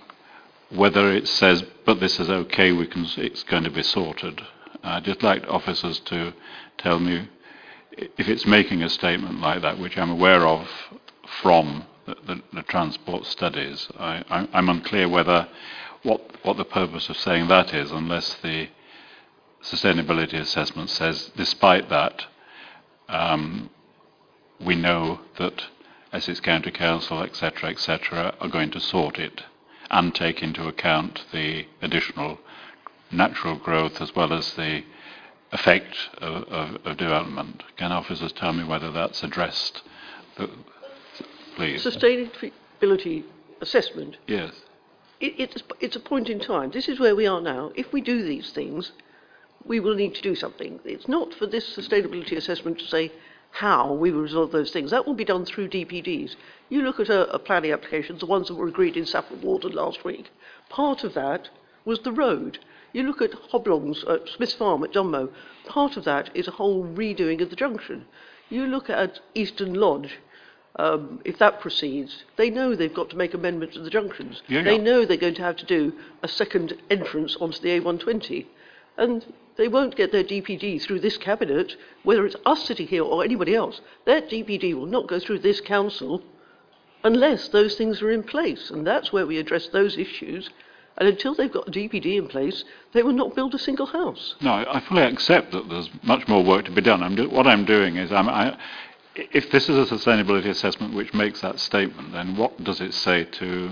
whether 0.69 1.11
it 1.11 1.27
says, 1.27 1.63
but 1.85 1.99
this 1.99 2.19
is 2.19 2.29
okay, 2.29 2.71
we 2.71 2.87
can, 2.87 3.05
it's 3.17 3.43
going 3.43 3.63
to 3.63 3.69
be 3.69 3.83
sorted. 3.83 4.41
I'd 4.83 5.03
just 5.03 5.21
like 5.21 5.45
officers 5.47 5.99
to 6.05 6.33
tell 6.77 6.99
me 6.99 7.29
if 7.95 8.27
it's 8.27 8.45
making 8.45 8.81
a 8.81 8.89
statement 8.89 9.39
like 9.39 9.61
that, 9.61 9.77
which 9.77 9.97
I'm 9.97 10.09
aware 10.09 10.47
of 10.47 10.67
from 11.41 11.85
the, 12.05 12.15
the, 12.25 12.41
the 12.53 12.63
transport 12.63 13.25
studies. 13.25 13.87
I, 13.97 14.23
I'm 14.53 14.69
unclear 14.69 15.07
whether 15.09 15.47
what, 16.03 16.21
what 16.43 16.57
the 16.57 16.65
purpose 16.65 17.09
of 17.09 17.17
saying 17.17 17.47
that 17.47 17.73
is, 17.73 17.91
unless 17.91 18.35
the 18.35 18.67
sustainability 19.63 20.33
assessment 20.33 20.89
says, 20.89 21.31
despite 21.35 21.89
that, 21.89 22.25
um, 23.07 23.69
we 24.59 24.75
know 24.75 25.19
that 25.37 25.63
Essex 26.11 26.39
County 26.39 26.71
Council, 26.71 27.23
etc., 27.23 27.69
etc., 27.69 28.35
are 28.39 28.49
going 28.49 28.71
to 28.71 28.79
sort 28.79 29.17
it 29.17 29.43
and 29.89 30.13
take 30.13 30.43
into 30.43 30.67
account 30.67 31.23
the 31.31 31.65
additional 31.81 32.39
natural 33.11 33.55
growth 33.57 34.01
as 34.01 34.15
well 34.15 34.33
as 34.33 34.53
the 34.53 34.83
effect 35.51 35.95
of, 36.17 36.43
of, 36.43 36.85
of 36.85 36.97
development. 36.97 37.63
Can 37.77 37.91
officers 37.91 38.31
tell 38.33 38.53
me 38.53 38.63
whether 38.63 38.91
that's 38.91 39.23
addressed? 39.23 39.81
Please. 41.55 41.83
Sustainability 41.83 43.23
assessment. 43.61 44.17
Yes. 44.27 44.53
It, 45.19 45.35
it's, 45.37 45.63
it's 45.79 45.95
a 45.95 45.99
point 45.99 46.29
in 46.29 46.39
time. 46.39 46.71
This 46.71 46.89
is 46.89 46.99
where 46.99 47.15
we 47.15 47.27
are 47.27 47.41
now. 47.41 47.71
If 47.75 47.93
we 47.93 48.01
do 48.01 48.23
these 48.23 48.51
things, 48.51 48.91
we 49.65 49.79
will 49.79 49.95
need 49.95 50.15
to 50.15 50.21
do 50.21 50.35
something. 50.35 50.79
It's 50.83 51.07
not 51.07 51.33
for 51.33 51.47
this 51.47 51.75
sustainability 51.75 52.35
assessment 52.35 52.79
to 52.79 52.87
say 52.87 53.11
how 53.51 53.93
we 53.93 54.11
will 54.11 54.21
resolve 54.21 54.51
those 54.51 54.71
things. 54.71 54.91
That 54.91 55.05
will 55.05 55.13
be 55.13 55.23
done 55.23 55.45
through 55.45 55.69
DPDs. 55.69 56.35
You 56.69 56.81
look 56.81 56.99
at 56.99 57.09
a, 57.09 57.31
a 57.31 57.39
planning 57.39 57.71
application, 57.71 58.17
the 58.17 58.25
ones 58.25 58.47
that 58.47 58.55
were 58.55 58.67
agreed 58.67 58.97
in 58.97 59.05
Saffron 59.05 59.41
Walden 59.41 59.73
last 59.73 60.03
week. 60.03 60.31
Part 60.69 61.03
of 61.03 61.13
that 61.13 61.49
was 61.85 61.99
the 61.99 62.11
road. 62.11 62.59
You 62.93 63.03
look 63.03 63.21
at 63.21 63.33
Hoblongs 63.51 64.03
at 64.09 64.27
Smith's 64.27 64.53
Farm 64.53 64.83
at 64.83 64.91
Dunmow. 64.91 65.29
Part 65.65 65.97
of 65.97 66.03
that 66.05 66.35
is 66.35 66.47
a 66.47 66.51
whole 66.51 66.83
redoing 66.83 67.41
of 67.41 67.49
the 67.49 67.55
junction. 67.55 68.05
You 68.49 68.65
look 68.65 68.89
at 68.89 69.19
Eastern 69.35 69.73
Lodge 69.73 70.17
um, 70.77 71.21
if 71.23 71.37
that 71.37 71.59
proceeds, 71.59 72.23
they 72.35 72.49
know 72.49 72.75
they've 72.75 72.93
got 72.93 73.09
to 73.11 73.15
make 73.15 73.33
amendments 73.33 73.75
to 73.75 73.81
the 73.81 73.89
junctions. 73.89 74.41
Yeah, 74.47 74.63
they 74.63 74.77
yeah. 74.77 74.81
know 74.81 75.05
they're 75.05 75.17
going 75.17 75.35
to 75.35 75.43
have 75.43 75.57
to 75.57 75.65
do 75.65 75.93
a 76.23 76.27
second 76.27 76.73
entrance 76.89 77.35
onto 77.39 77.59
the 77.59 77.79
A120. 77.79 78.45
And 78.97 79.25
they 79.55 79.67
won't 79.67 79.95
get 79.95 80.11
their 80.11 80.23
DPD 80.23 80.81
through 80.81 80.99
this 81.01 81.17
cabinet, 81.17 81.75
whether 82.03 82.25
it's 82.25 82.35
us 82.45 82.63
sitting 82.63 82.87
here 82.87 83.03
or 83.03 83.23
anybody 83.23 83.55
else. 83.55 83.81
Their 84.05 84.21
DPD 84.21 84.73
will 84.73 84.87
not 84.87 85.07
go 85.07 85.19
through 85.19 85.39
this 85.39 85.61
council 85.61 86.23
unless 87.03 87.49
those 87.49 87.75
things 87.75 88.01
are 88.01 88.11
in 88.11 88.23
place. 88.23 88.71
And 88.71 88.85
that's 88.85 89.13
where 89.13 89.27
we 89.27 89.37
address 89.37 89.67
those 89.67 89.97
issues. 89.97 90.49
And 90.97 91.07
until 91.07 91.33
they've 91.35 91.51
got 91.51 91.67
a 91.67 91.71
DPD 91.71 92.17
in 92.17 92.27
place, 92.27 92.63
they 92.93 93.03
will 93.03 93.13
not 93.13 93.35
build 93.35 93.53
a 93.55 93.59
single 93.59 93.87
house. 93.87 94.35
No, 94.41 94.53
I 94.53 94.79
fully 94.87 95.03
accept 95.03 95.51
that 95.51 95.69
there's 95.69 95.89
much 96.03 96.27
more 96.27 96.43
work 96.43 96.65
to 96.65 96.71
be 96.71 96.81
done. 96.81 97.03
I'm 97.03 97.15
do- 97.15 97.29
what 97.29 97.47
I'm 97.47 97.65
doing 97.65 97.97
is 97.97 98.11
I'm, 98.11 98.29
I, 98.29 98.57
if 99.15 99.51
this 99.51 99.69
is 99.69 99.91
a 99.91 99.95
sustainability 99.95 100.47
assessment 100.47 100.95
which 100.95 101.13
makes 101.13 101.41
that 101.41 101.59
statement, 101.59 102.11
then 102.11 102.35
what 102.37 102.63
does 102.63 102.81
it 102.81 102.93
say 102.93 103.25
to 103.25 103.71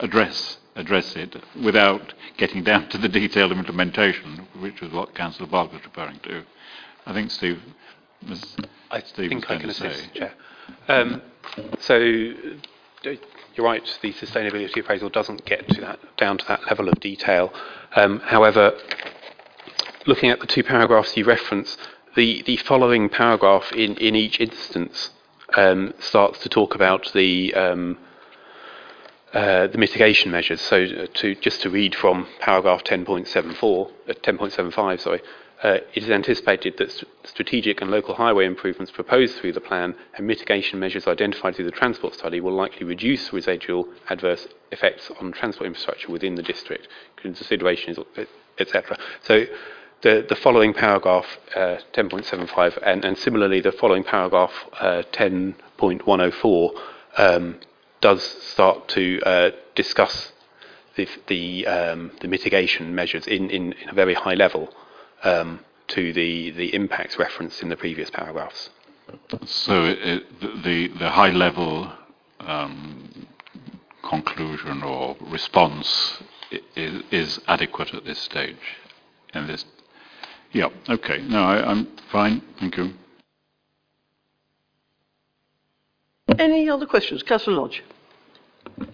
address 0.00 0.58
address 0.74 1.14
it 1.16 1.36
without 1.62 2.14
getting 2.38 2.64
down 2.64 2.88
to 2.88 2.96
the 2.96 3.08
detailed 3.08 3.52
implementation, 3.52 4.46
which 4.58 4.80
is 4.80 4.90
what 4.90 5.14
Councillor 5.14 5.48
Barker 5.48 5.74
was 5.74 5.84
referring 5.84 6.18
to? 6.20 6.44
I 7.04 7.12
think 7.12 7.30
Steve. 7.30 7.60
I 8.90 9.00
Steve 9.00 9.28
think 9.28 9.48
was 9.48 9.56
I 9.56 9.60
can 9.60 9.70
assist. 9.70 10.14
Chair. 10.14 10.32
Um, 10.88 11.22
so 11.80 11.96
you're 11.98 13.66
right, 13.66 13.98
the 14.00 14.12
sustainability 14.12 14.78
appraisal 14.78 15.10
doesn't 15.10 15.44
get 15.44 15.68
to 15.68 15.80
that, 15.80 15.98
down 16.16 16.38
to 16.38 16.44
that 16.46 16.66
level 16.66 16.88
of 16.88 16.98
detail. 17.00 17.52
Um, 17.94 18.20
however, 18.20 18.72
looking 20.06 20.30
at 20.30 20.40
the 20.40 20.46
two 20.46 20.62
paragraphs 20.62 21.16
you 21.16 21.24
reference, 21.24 21.76
the, 22.14 22.42
the 22.42 22.56
following 22.58 23.08
paragraph 23.08 23.72
in, 23.72 23.96
in 23.96 24.14
each 24.14 24.40
instance 24.40 25.10
um, 25.56 25.94
starts 25.98 26.40
to 26.40 26.48
talk 26.48 26.74
about 26.74 27.10
the 27.14 27.54
um, 27.54 27.98
uh, 29.32 29.66
the 29.66 29.78
mitigation 29.78 30.30
measures. 30.30 30.60
So, 30.60 30.84
uh, 30.84 31.06
to 31.14 31.34
just 31.36 31.62
to 31.62 31.70
read 31.70 31.94
from 31.94 32.28
paragraph 32.40 32.84
10.74, 32.84 33.90
uh, 34.10 34.12
10.75, 34.12 35.00
sorry, 35.00 35.22
uh, 35.62 35.78
it 35.94 36.02
is 36.02 36.10
anticipated 36.10 36.76
that 36.76 36.90
st- 36.90 37.08
strategic 37.24 37.80
and 37.80 37.90
local 37.90 38.14
highway 38.14 38.44
improvements 38.44 38.92
proposed 38.92 39.36
through 39.36 39.52
the 39.52 39.60
plan 39.60 39.94
and 40.16 40.26
mitigation 40.26 40.78
measures 40.78 41.06
identified 41.06 41.56
through 41.56 41.64
the 41.64 41.70
transport 41.70 42.12
study 42.12 42.40
will 42.40 42.52
likely 42.52 42.84
reduce 42.84 43.32
residual 43.32 43.88
adverse 44.10 44.48
effects 44.70 45.10
on 45.18 45.32
transport 45.32 45.66
infrastructure 45.66 46.12
within 46.12 46.34
the 46.34 46.42
district, 46.42 46.88
considerations, 47.16 47.98
etc. 48.58 48.98
So, 49.22 49.46
the, 50.02 50.26
the 50.28 50.36
following 50.36 50.74
paragraph, 50.74 51.26
uh, 51.54 51.78
10.75, 51.94 52.78
and, 52.84 53.04
and 53.04 53.16
similarly 53.16 53.60
the 53.60 53.72
following 53.72 54.04
paragraph, 54.04 54.52
uh, 54.80 55.02
10.104, 55.12 56.80
um, 57.16 57.60
does 58.00 58.22
start 58.22 58.88
to 58.88 59.20
uh, 59.22 59.50
discuss 59.74 60.32
the, 60.96 61.08
the, 61.28 61.66
um, 61.66 62.10
the 62.20 62.28
mitigation 62.28 62.94
measures 62.94 63.26
in, 63.26 63.48
in, 63.50 63.72
in 63.72 63.88
a 63.88 63.94
very 63.94 64.14
high 64.14 64.34
level 64.34 64.72
um, 65.22 65.60
to 65.88 66.12
the, 66.12 66.50
the 66.50 66.74
impacts 66.74 67.18
referenced 67.18 67.62
in 67.62 67.68
the 67.68 67.76
previous 67.76 68.10
paragraphs. 68.10 68.70
So 69.44 69.84
it, 69.84 70.40
the, 70.62 70.88
the 70.88 71.10
high 71.10 71.30
level 71.30 71.92
um, 72.40 73.26
conclusion 74.02 74.82
or 74.82 75.16
response 75.20 76.18
is, 76.76 77.02
is 77.10 77.40
adequate 77.46 77.94
at 77.94 78.04
this 78.04 78.18
stage. 78.18 78.56
In 79.34 79.46
this, 79.46 79.64
yeah, 80.52 80.68
okay. 80.88 81.18
No, 81.22 81.42
I, 81.42 81.70
I'm 81.70 81.88
fine. 82.10 82.42
Thank 82.58 82.76
you. 82.76 82.92
Any 86.38 86.68
other 86.68 86.86
questions? 86.86 87.22
Councillor 87.22 87.56
Lodge. 87.56 87.82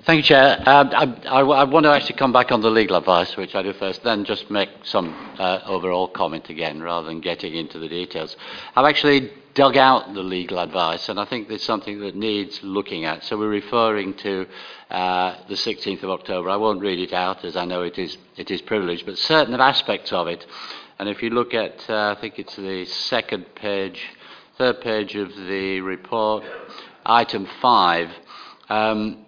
Thank 0.04 0.18
you, 0.18 0.22
Chair. 0.22 0.58
Um, 0.66 0.90
I, 0.92 1.28
I, 1.28 1.40
I 1.40 1.64
want 1.64 1.84
to 1.84 1.90
actually 1.90 2.16
come 2.16 2.32
back 2.32 2.50
on 2.50 2.60
the 2.60 2.70
legal 2.70 2.96
advice, 2.96 3.36
which 3.36 3.54
I 3.54 3.62
do 3.62 3.72
first, 3.72 4.02
then 4.02 4.24
just 4.24 4.50
make 4.50 4.70
some 4.82 5.14
uh, 5.38 5.60
overall 5.66 6.08
comment 6.08 6.48
again, 6.48 6.82
rather 6.82 7.06
than 7.06 7.20
getting 7.20 7.54
into 7.54 7.78
the 7.78 7.88
details. 7.88 8.36
I've 8.74 8.86
actually 8.86 9.30
dug 9.54 9.76
out 9.76 10.14
the 10.14 10.22
legal 10.22 10.58
advice, 10.58 11.08
and 11.08 11.18
I 11.20 11.24
think 11.24 11.48
there's 11.48 11.62
something 11.62 12.00
that 12.00 12.16
needs 12.16 12.60
looking 12.62 13.04
at. 13.04 13.24
So 13.24 13.38
we're 13.38 13.48
referring 13.48 14.14
to 14.14 14.46
uh, 14.90 15.36
the 15.48 15.54
16th 15.54 16.02
of 16.02 16.10
October. 16.10 16.50
I 16.50 16.56
won't 16.56 16.80
read 16.80 16.98
it 16.98 17.12
out, 17.12 17.44
as 17.44 17.56
I 17.56 17.64
know 17.64 17.82
it 17.82 17.98
is 17.98 18.16
it 18.36 18.50
is 18.50 18.62
privileged, 18.62 19.06
but 19.06 19.18
certain 19.18 19.54
aspects 19.54 20.12
of 20.12 20.28
it. 20.28 20.46
And 20.98 21.08
if 21.08 21.22
you 21.22 21.30
look 21.30 21.54
at, 21.54 21.88
uh, 21.88 22.14
I 22.16 22.20
think 22.20 22.38
it's 22.38 22.56
the 22.56 22.84
second 22.84 23.54
page, 23.54 24.02
third 24.56 24.80
page 24.80 25.14
of 25.14 25.34
the 25.34 25.80
report, 25.80 26.44
item 27.06 27.46
five. 27.60 28.10
Um, 28.68 29.24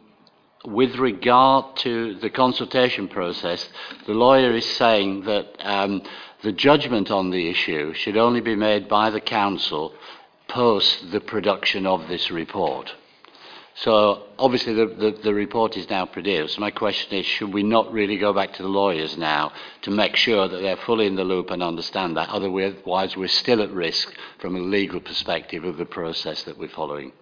with 0.65 0.97
regard 0.97 1.77
to 1.77 2.17
the 2.17 2.29
consultation 2.29 3.09
process, 3.09 3.69
the 4.07 4.13
lawyer 4.13 4.55
is 4.55 4.67
saying 4.67 5.25
that 5.25 5.47
um, 5.61 6.03
the 6.43 6.53
judgment 6.53 7.11
on 7.11 7.31
the 7.31 7.49
issue 7.49 7.95
should 7.95 8.17
only 8.17 8.41
be 8.41 8.57
made 8.57 8.89
by 8.89 9.11
the 9.11 9.21
council 9.21 9.95
post 10.49 11.11
the 11.13 11.21
production 11.21 11.87
of 11.87 12.09
this 12.09 12.31
report. 12.31 12.93
So 13.83 14.25
obviously 14.39 14.75
the, 14.75 14.87
the, 14.87 15.19
the 15.23 15.33
report 15.33 15.75
is 15.79 15.89
now 15.89 16.05
produced. 16.05 16.59
My 16.59 16.71
question 16.71 17.19
is, 17.19 17.25
should 17.25 17.55
we 17.55 17.63
not 17.63 17.91
really 17.91 18.19
go 18.19 18.35
back 18.35 18.53
to 18.55 18.63
the 18.63 18.69
lawyers 18.69 19.17
now 19.17 19.53
to 19.83 19.91
make 19.91 20.17
sure 20.17 20.49
that 20.49 20.61
they're 20.61 20.77
fully 20.77 21.07
in 21.07 21.17
the 21.17 21.25
loop 21.25 21.51
and 21.51 21.63
understand 21.63 22.15
that? 22.19 22.29
Otherwise, 22.29 23.17
we're 23.17 23.27
still 23.29 23.63
at 23.63 23.71
risk 23.71 24.13
from 24.39 24.55
a 24.55 24.59
legal 24.59 25.01
perspective 25.01 25.65
of 25.65 25.79
the 25.79 25.87
process 25.87 26.43
that 26.43 26.59
we're 26.59 26.69
following. 26.69 27.13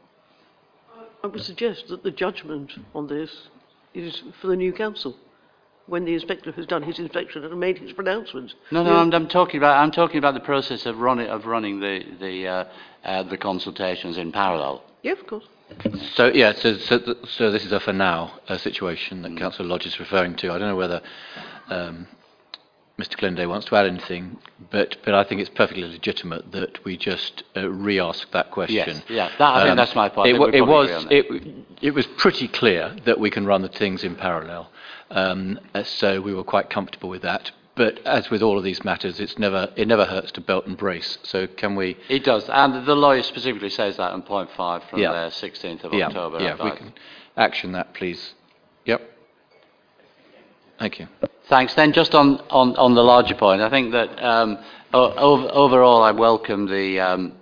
I 1.22 1.28
would 1.28 1.44
suggest 1.44 1.88
that 1.88 2.02
the 2.02 2.10
judgment 2.10 2.72
on 2.92 3.06
this 3.06 3.30
is 3.94 4.20
for 4.40 4.48
the 4.48 4.56
new 4.56 4.72
council. 4.72 5.16
When 5.86 6.04
the 6.04 6.12
inspector 6.12 6.52
has 6.52 6.66
done 6.66 6.82
his 6.82 6.98
inspection 6.98 7.44
and 7.44 7.58
made 7.58 7.78
his 7.78 7.92
pronouncement. 7.92 8.52
No, 8.70 8.82
no, 8.82 8.96
I'm, 8.96 9.10
I'm 9.14 9.26
talking 9.26 9.56
about 9.56 9.78
I'm 9.78 9.90
talking 9.90 10.18
about 10.18 10.34
the 10.34 10.40
process 10.40 10.84
of 10.84 10.98
running 10.98 11.28
of 11.28 11.46
running 11.46 11.80
the 11.80 12.04
the 12.20 12.46
uh, 12.46 12.64
uh, 13.04 13.22
the 13.22 13.38
consultations 13.38 14.18
in 14.18 14.30
parallel. 14.30 14.82
Yeah, 15.02 15.12
of 15.12 15.26
course. 15.26 15.44
So 16.14 16.26
yeah, 16.32 16.52
so 16.54 16.76
so, 16.78 17.16
so 17.24 17.50
this 17.50 17.64
is 17.64 17.72
a 17.72 17.80
for 17.80 17.92
now 17.92 18.38
uh, 18.48 18.58
situation 18.58 19.22
that 19.22 19.36
Councillor 19.36 19.68
Lodge 19.68 19.86
is 19.86 20.00
referring 20.00 20.34
to. 20.36 20.52
I 20.52 20.58
don't 20.58 20.68
know 20.68 20.76
whether 20.76 21.02
um, 21.68 22.08
Mr. 22.98 23.16
Glenday 23.16 23.46
wants 23.46 23.66
to 23.66 23.76
add 23.76 23.86
anything, 23.86 24.38
but 24.70 24.96
but 25.04 25.14
I 25.14 25.24
think 25.24 25.40
it's 25.40 25.50
perfectly 25.50 25.84
legitimate 25.84 26.50
that 26.52 26.84
we 26.84 26.96
just 26.96 27.44
uh, 27.56 27.68
re-ask 27.70 28.30
that 28.32 28.50
question. 28.50 28.74
Yes, 28.76 29.02
yeah, 29.08 29.30
that, 29.38 29.54
I 29.54 29.60
think 29.60 29.70
Um, 29.70 29.76
that's 29.76 29.94
my 29.94 30.08
point. 30.08 30.28
It, 30.28 30.32
think 30.38 30.52
we 30.52 30.58
it 30.58 30.62
was 30.62 30.90
agree 30.90 30.96
on 30.96 31.04
that. 31.04 31.12
it, 31.12 31.54
it 31.82 31.94
was 31.94 32.06
pretty 32.06 32.48
clear 32.48 32.96
that 33.04 33.20
we 33.20 33.30
can 33.30 33.46
run 33.46 33.62
the 33.62 33.68
things 33.68 34.02
in 34.02 34.16
parallel, 34.16 34.70
um, 35.10 35.60
uh, 35.74 35.84
so 35.84 36.20
we 36.20 36.34
were 36.34 36.44
quite 36.44 36.70
comfortable 36.70 37.08
with 37.08 37.22
that. 37.22 37.52
But 37.78 38.00
as 38.04 38.28
with 38.28 38.42
all 38.42 38.58
of 38.58 38.64
these 38.64 38.84
matters, 38.84 39.20
it's 39.20 39.38
never 39.38 39.72
it 39.76 39.86
never 39.88 40.04
hurts 40.04 40.32
to 40.32 40.40
belt 40.40 40.66
and 40.66 40.76
brace. 40.76 41.16
So 41.22 41.46
can 41.46 41.76
we? 41.76 41.96
It 42.08 42.24
does, 42.24 42.48
and 42.50 42.84
the 42.84 42.94
lawyer 42.96 43.22
specifically 43.22 43.70
says 43.70 43.96
that 43.98 44.12
in 44.14 44.22
point 44.22 44.50
five 44.56 44.82
from 44.90 44.98
Yeah. 44.98 45.12
the 45.12 45.30
16th 45.30 45.84
of 45.84 45.94
yeah, 45.94 46.08
October. 46.08 46.40
yeah, 46.40 46.62
we 46.62 46.72
can 46.72 46.92
action 47.36 47.72
that, 47.72 47.94
please. 47.94 48.34
Yep. 48.84 49.00
Thank 50.78 50.98
you. 50.98 51.08
Thanks. 51.48 51.74
Then 51.74 51.92
just 51.92 52.14
on, 52.14 52.38
on, 52.50 52.76
on 52.76 52.94
the 52.94 53.02
larger 53.02 53.34
point, 53.34 53.62
I 53.62 53.70
think 53.70 53.92
that 53.92 54.10
um, 54.22 54.58
o- 54.92 55.48
overall 55.48 56.02
I 56.02 56.10
welcome 56.12 56.66
the, 56.66 57.00
um, 57.00 57.32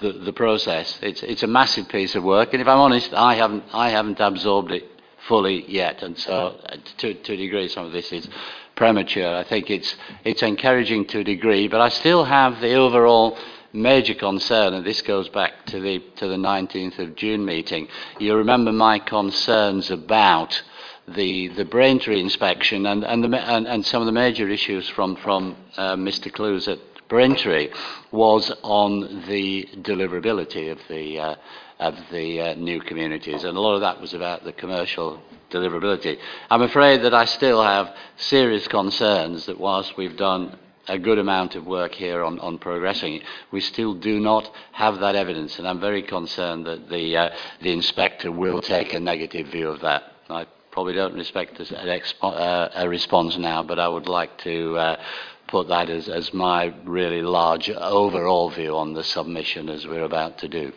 the, 0.00 0.12
the 0.12 0.32
process. 0.32 0.98
It's, 1.02 1.22
it's 1.22 1.42
a 1.42 1.46
massive 1.46 1.88
piece 1.88 2.14
of 2.14 2.24
work, 2.24 2.52
and 2.52 2.60
if 2.60 2.68
I'm 2.68 2.78
honest, 2.78 3.14
I 3.14 3.34
haven't, 3.36 3.64
I 3.72 3.90
haven't 3.90 4.20
absorbed 4.20 4.72
it 4.72 4.84
fully 5.28 5.64
yet, 5.70 6.02
and 6.02 6.18
so 6.18 6.32
uh, 6.66 6.76
to, 6.98 7.14
to 7.14 7.32
a 7.32 7.36
degree 7.36 7.68
some 7.68 7.86
of 7.86 7.92
this 7.92 8.12
is 8.12 8.28
premature. 8.76 9.34
I 9.34 9.42
think 9.42 9.70
it's, 9.70 9.96
it's 10.24 10.42
encouraging 10.42 11.06
to 11.08 11.20
a 11.20 11.24
degree, 11.24 11.66
but 11.66 11.80
I 11.80 11.88
still 11.88 12.24
have 12.24 12.60
the 12.60 12.74
overall 12.74 13.36
major 13.72 14.14
concern, 14.14 14.74
and 14.74 14.86
this 14.86 15.02
goes 15.02 15.28
back 15.30 15.66
to 15.66 15.80
the, 15.80 15.98
to 16.16 16.28
the 16.28 16.36
19th 16.36 16.98
of 16.98 17.16
June 17.16 17.44
meeting. 17.44 17.88
You 18.18 18.36
remember 18.36 18.72
my 18.72 18.98
concerns 18.98 19.90
about 19.90 20.62
the, 21.08 21.48
the 21.48 21.64
Braintree 21.64 22.20
inspection 22.20 22.86
and, 22.86 23.04
and, 23.04 23.24
the, 23.24 23.36
and, 23.36 23.66
and 23.66 23.84
some 23.84 24.02
of 24.02 24.06
the 24.06 24.12
major 24.12 24.48
issues 24.48 24.88
from, 24.88 25.16
from 25.16 25.56
uh, 25.76 25.96
Mr. 25.96 26.32
Clews 26.32 26.68
at 26.68 26.78
Braintree 27.08 27.68
was 28.10 28.52
on 28.62 29.24
the 29.28 29.68
deliverability 29.76 30.72
of 30.72 30.78
the, 30.88 31.18
uh, 31.20 31.34
of 31.78 31.94
the 32.10 32.40
uh, 32.40 32.54
new 32.54 32.80
communities. 32.80 33.44
And 33.44 33.56
a 33.56 33.60
lot 33.60 33.74
of 33.74 33.82
that 33.82 34.00
was 34.00 34.14
about 34.14 34.44
the 34.44 34.52
commercial 34.52 35.22
deliverability. 35.50 36.18
I'm 36.50 36.62
afraid 36.62 37.02
that 37.02 37.14
I 37.14 37.24
still 37.24 37.62
have 37.62 37.94
serious 38.16 38.66
concerns 38.68 39.46
that 39.46 39.58
whilst 39.58 39.96
we've 39.96 40.16
done 40.16 40.58
a 40.88 40.98
good 40.98 41.18
amount 41.18 41.54
of 41.54 41.66
work 41.66 41.94
here 41.94 42.22
on, 42.22 42.38
on 42.40 42.58
progressing 42.58 43.14
it, 43.14 43.22
we 43.50 43.60
still 43.60 43.94
do 43.94 44.20
not 44.20 44.50
have 44.72 45.00
that 45.00 45.16
evidence. 45.16 45.58
And 45.58 45.66
I'm 45.66 45.80
very 45.80 46.02
concerned 46.02 46.66
that 46.66 46.88
the, 46.88 47.16
uh, 47.16 47.30
the 47.60 47.72
inspector 47.72 48.30
will 48.30 48.60
take 48.60 48.94
a 48.94 49.00
negative 49.00 49.48
view 49.48 49.68
of 49.68 49.80
that. 49.80 50.04
I 50.28 50.46
probably 50.70 50.94
don't 50.94 51.18
expect 51.18 51.58
a, 51.58 51.80
an 51.80 51.88
expo- 51.88 52.34
uh, 52.34 52.70
a 52.74 52.88
response 52.88 53.36
now, 53.36 53.62
but 53.62 53.78
I 53.78 53.88
would 53.88 54.08
like 54.08 54.38
to 54.38 54.76
uh, 54.76 55.02
put 55.48 55.68
that 55.68 55.90
as, 55.90 56.08
as 56.08 56.32
my 56.32 56.74
really 56.84 57.22
large 57.22 57.70
overall 57.70 58.50
view 58.50 58.76
on 58.76 58.94
the 58.94 59.04
submission 59.04 59.68
as 59.68 59.86
we're 59.86 60.04
about 60.04 60.38
to 60.38 60.48
do. 60.48 60.72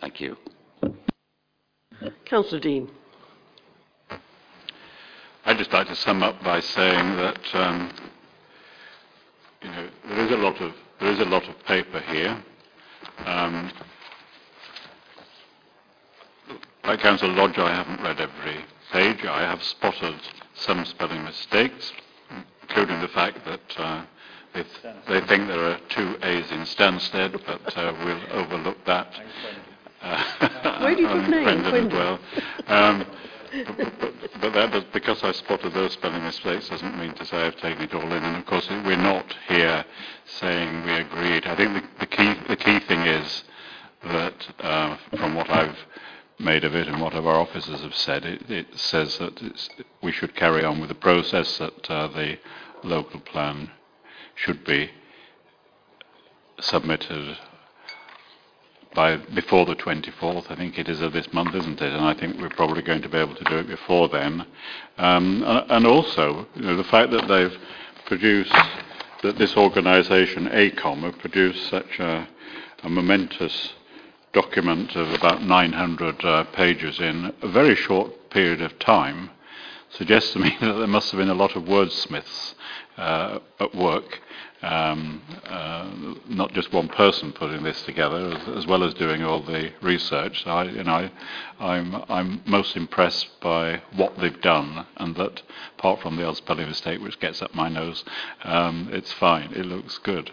Thank 0.00 0.20
you. 0.20 0.36
Councillor 2.26 2.60
Dean. 2.60 2.90
I'd 5.46 5.58
just 5.58 5.72
like 5.72 5.86
to 5.86 5.94
sum 5.96 6.22
up 6.24 6.42
by 6.42 6.58
saying 6.60 7.16
that 7.16 7.54
um, 7.54 7.92
you 9.62 9.70
know 9.70 9.88
there 10.08 10.24
is 10.26 10.32
a 10.32 10.36
lot 10.36 10.60
of 10.60 10.72
there 11.00 11.12
is 11.12 11.20
a 11.20 11.24
lot 11.24 11.48
of 11.48 11.54
paper 11.66 12.00
here. 12.00 12.42
Um, 13.24 13.70
like 16.84 17.00
Councillor 17.00 17.32
Lodge, 17.32 17.58
I 17.58 17.72
haven't 17.74 18.02
read 18.02 18.20
every 18.20 18.64
page. 18.92 19.24
I 19.24 19.42
have 19.42 19.62
spotted 19.62 20.16
some 20.54 20.84
spelling 20.84 21.22
mistakes, 21.24 21.92
including 22.62 23.00
the 23.00 23.08
fact 23.08 23.44
that 23.44 23.60
uh, 23.78 24.04
they, 24.54 24.62
th- 24.62 24.94
they 25.08 25.20
think 25.28 25.48
there 25.48 25.62
are 25.64 25.78
two 25.90 26.16
A's 26.22 26.50
in 26.50 26.60
Stansted, 26.60 27.40
but 27.46 27.76
uh, 27.76 27.92
we'll 28.04 28.22
overlook 28.40 28.78
that. 28.86 29.08
Uh, 30.02 30.78
Where 30.82 30.94
do 30.94 31.02
you 31.02 31.08
put 31.08 31.16
and 31.18 31.30
name? 31.30 31.44
Brendan 31.44 31.64
as 31.66 31.70
Brendan. 31.72 31.98
well. 31.98 32.18
Um, 32.68 33.06
but, 34.40 34.92
because 34.92 35.22
I 35.22 35.32
spotted 35.32 35.72
those 35.72 35.92
spelling 35.92 36.22
mistakes 36.22 36.68
doesn't 36.68 36.98
mean 36.98 37.14
to 37.14 37.24
say 37.24 37.36
I've 37.36 37.56
taken 37.56 37.82
it 37.82 37.94
all 37.94 38.12
in. 38.12 38.22
And 38.22 38.36
of 38.36 38.46
course, 38.46 38.68
we're 38.68 38.96
not 38.96 39.34
here 39.48 39.84
saying 40.40 40.84
we 40.84 40.92
agreed. 40.92 41.46
I 41.46 41.56
think 41.56 41.74
the, 41.74 42.00
the 42.00 42.06
key 42.06 42.34
the 42.48 42.56
key 42.56 42.80
thing 42.80 43.00
is 43.00 43.44
that 44.04 44.46
uh, 44.60 44.96
from 45.16 45.34
what 45.34 45.50
I've 45.50 45.76
made 46.38 46.64
of 46.64 46.74
it 46.74 46.86
and 46.86 47.00
what 47.00 47.14
our 47.14 47.26
officers 47.26 47.80
have 47.80 47.94
said, 47.94 48.24
it, 48.24 48.50
it 48.50 48.66
says 48.78 49.18
that 49.18 49.40
we 50.02 50.12
should 50.12 50.34
carry 50.34 50.64
on 50.64 50.80
with 50.80 50.88
the 50.88 50.94
process 50.94 51.58
that 51.58 51.90
uh, 51.90 52.08
the 52.08 52.38
local 52.82 53.20
plan 53.20 53.70
should 54.34 54.64
be 54.64 54.90
submitted 56.60 57.38
by 58.96 59.16
before 59.34 59.66
the 59.66 59.76
24th. 59.76 60.50
I 60.50 60.56
think 60.56 60.78
it 60.78 60.88
is 60.88 61.02
of 61.02 61.12
this 61.12 61.30
month, 61.32 61.54
isn't 61.54 61.80
it? 61.80 61.92
And 61.92 62.04
I 62.04 62.14
think 62.14 62.40
we're 62.40 62.48
probably 62.48 62.82
going 62.82 63.02
to 63.02 63.08
be 63.08 63.18
able 63.18 63.36
to 63.36 63.44
do 63.44 63.58
it 63.58 63.68
before 63.68 64.08
then. 64.08 64.46
Um, 64.96 65.44
and 65.46 65.86
also, 65.86 66.46
you 66.56 66.62
know, 66.62 66.76
the 66.76 66.84
fact 66.84 67.12
that 67.12 67.28
they've 67.28 67.56
produced 68.06 68.54
that 69.22 69.38
this 69.38 69.56
organisation, 69.56 70.48
AECOM, 70.48 71.02
have 71.02 71.18
produced 71.18 71.68
such 71.68 71.98
a, 71.98 72.26
a 72.82 72.88
momentous 72.88 73.74
document 74.32 74.96
of 74.96 75.12
about 75.12 75.42
900 75.42 76.24
uh, 76.24 76.44
pages 76.52 76.98
in 76.98 77.32
a 77.42 77.48
very 77.48 77.74
short 77.74 78.30
period 78.30 78.62
of 78.62 78.78
time 78.78 79.30
suggests 79.90 80.32
to 80.32 80.38
me 80.38 80.56
that 80.60 80.72
there 80.72 80.86
must 80.86 81.10
have 81.10 81.18
been 81.18 81.30
a 81.30 81.34
lot 81.34 81.54
of 81.54 81.64
wordsmiths 81.64 82.54
uh, 82.96 83.38
at 83.60 83.74
work 83.74 84.20
um, 84.62 85.22
uh, 85.44 85.90
not 86.28 86.52
just 86.52 86.72
one 86.72 86.88
person 86.88 87.32
putting 87.32 87.62
this 87.62 87.82
together, 87.82 88.32
as, 88.32 88.56
as, 88.56 88.66
well 88.66 88.82
as 88.82 88.94
doing 88.94 89.22
all 89.22 89.42
the 89.42 89.72
research. 89.82 90.44
So 90.44 90.50
I, 90.50 90.64
you 90.64 90.84
know, 90.84 91.10
I'm, 91.60 92.04
I'm 92.08 92.42
most 92.46 92.76
impressed 92.76 93.40
by 93.40 93.82
what 93.94 94.18
they've 94.18 94.40
done, 94.40 94.86
and 94.96 95.14
that 95.16 95.42
apart 95.78 96.00
from 96.00 96.16
the 96.16 96.24
odd 96.24 96.36
spelling 96.36 96.68
mistake 96.68 97.00
which 97.00 97.20
gets 97.20 97.42
up 97.42 97.54
my 97.54 97.68
nose, 97.68 98.04
um, 98.44 98.88
it's 98.92 99.12
fine. 99.12 99.52
It 99.52 99.66
looks 99.66 99.98
good. 99.98 100.30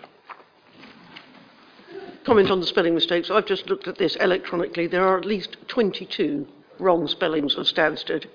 Comment 2.23 2.49
on 2.49 2.61
the 2.61 2.67
spelling 2.67 2.95
mistakes. 2.95 3.29
I've 3.29 3.45
just 3.45 3.67
looked 3.67 3.87
at 3.87 3.97
this 3.97 4.15
electronically. 4.15 4.87
There 4.87 5.05
are 5.05 5.17
at 5.17 5.25
least 5.25 5.57
22 5.67 6.47
wrong 6.79 7.07
spellings 7.07 7.55
of 7.55 7.65
Stansted. 7.65 8.27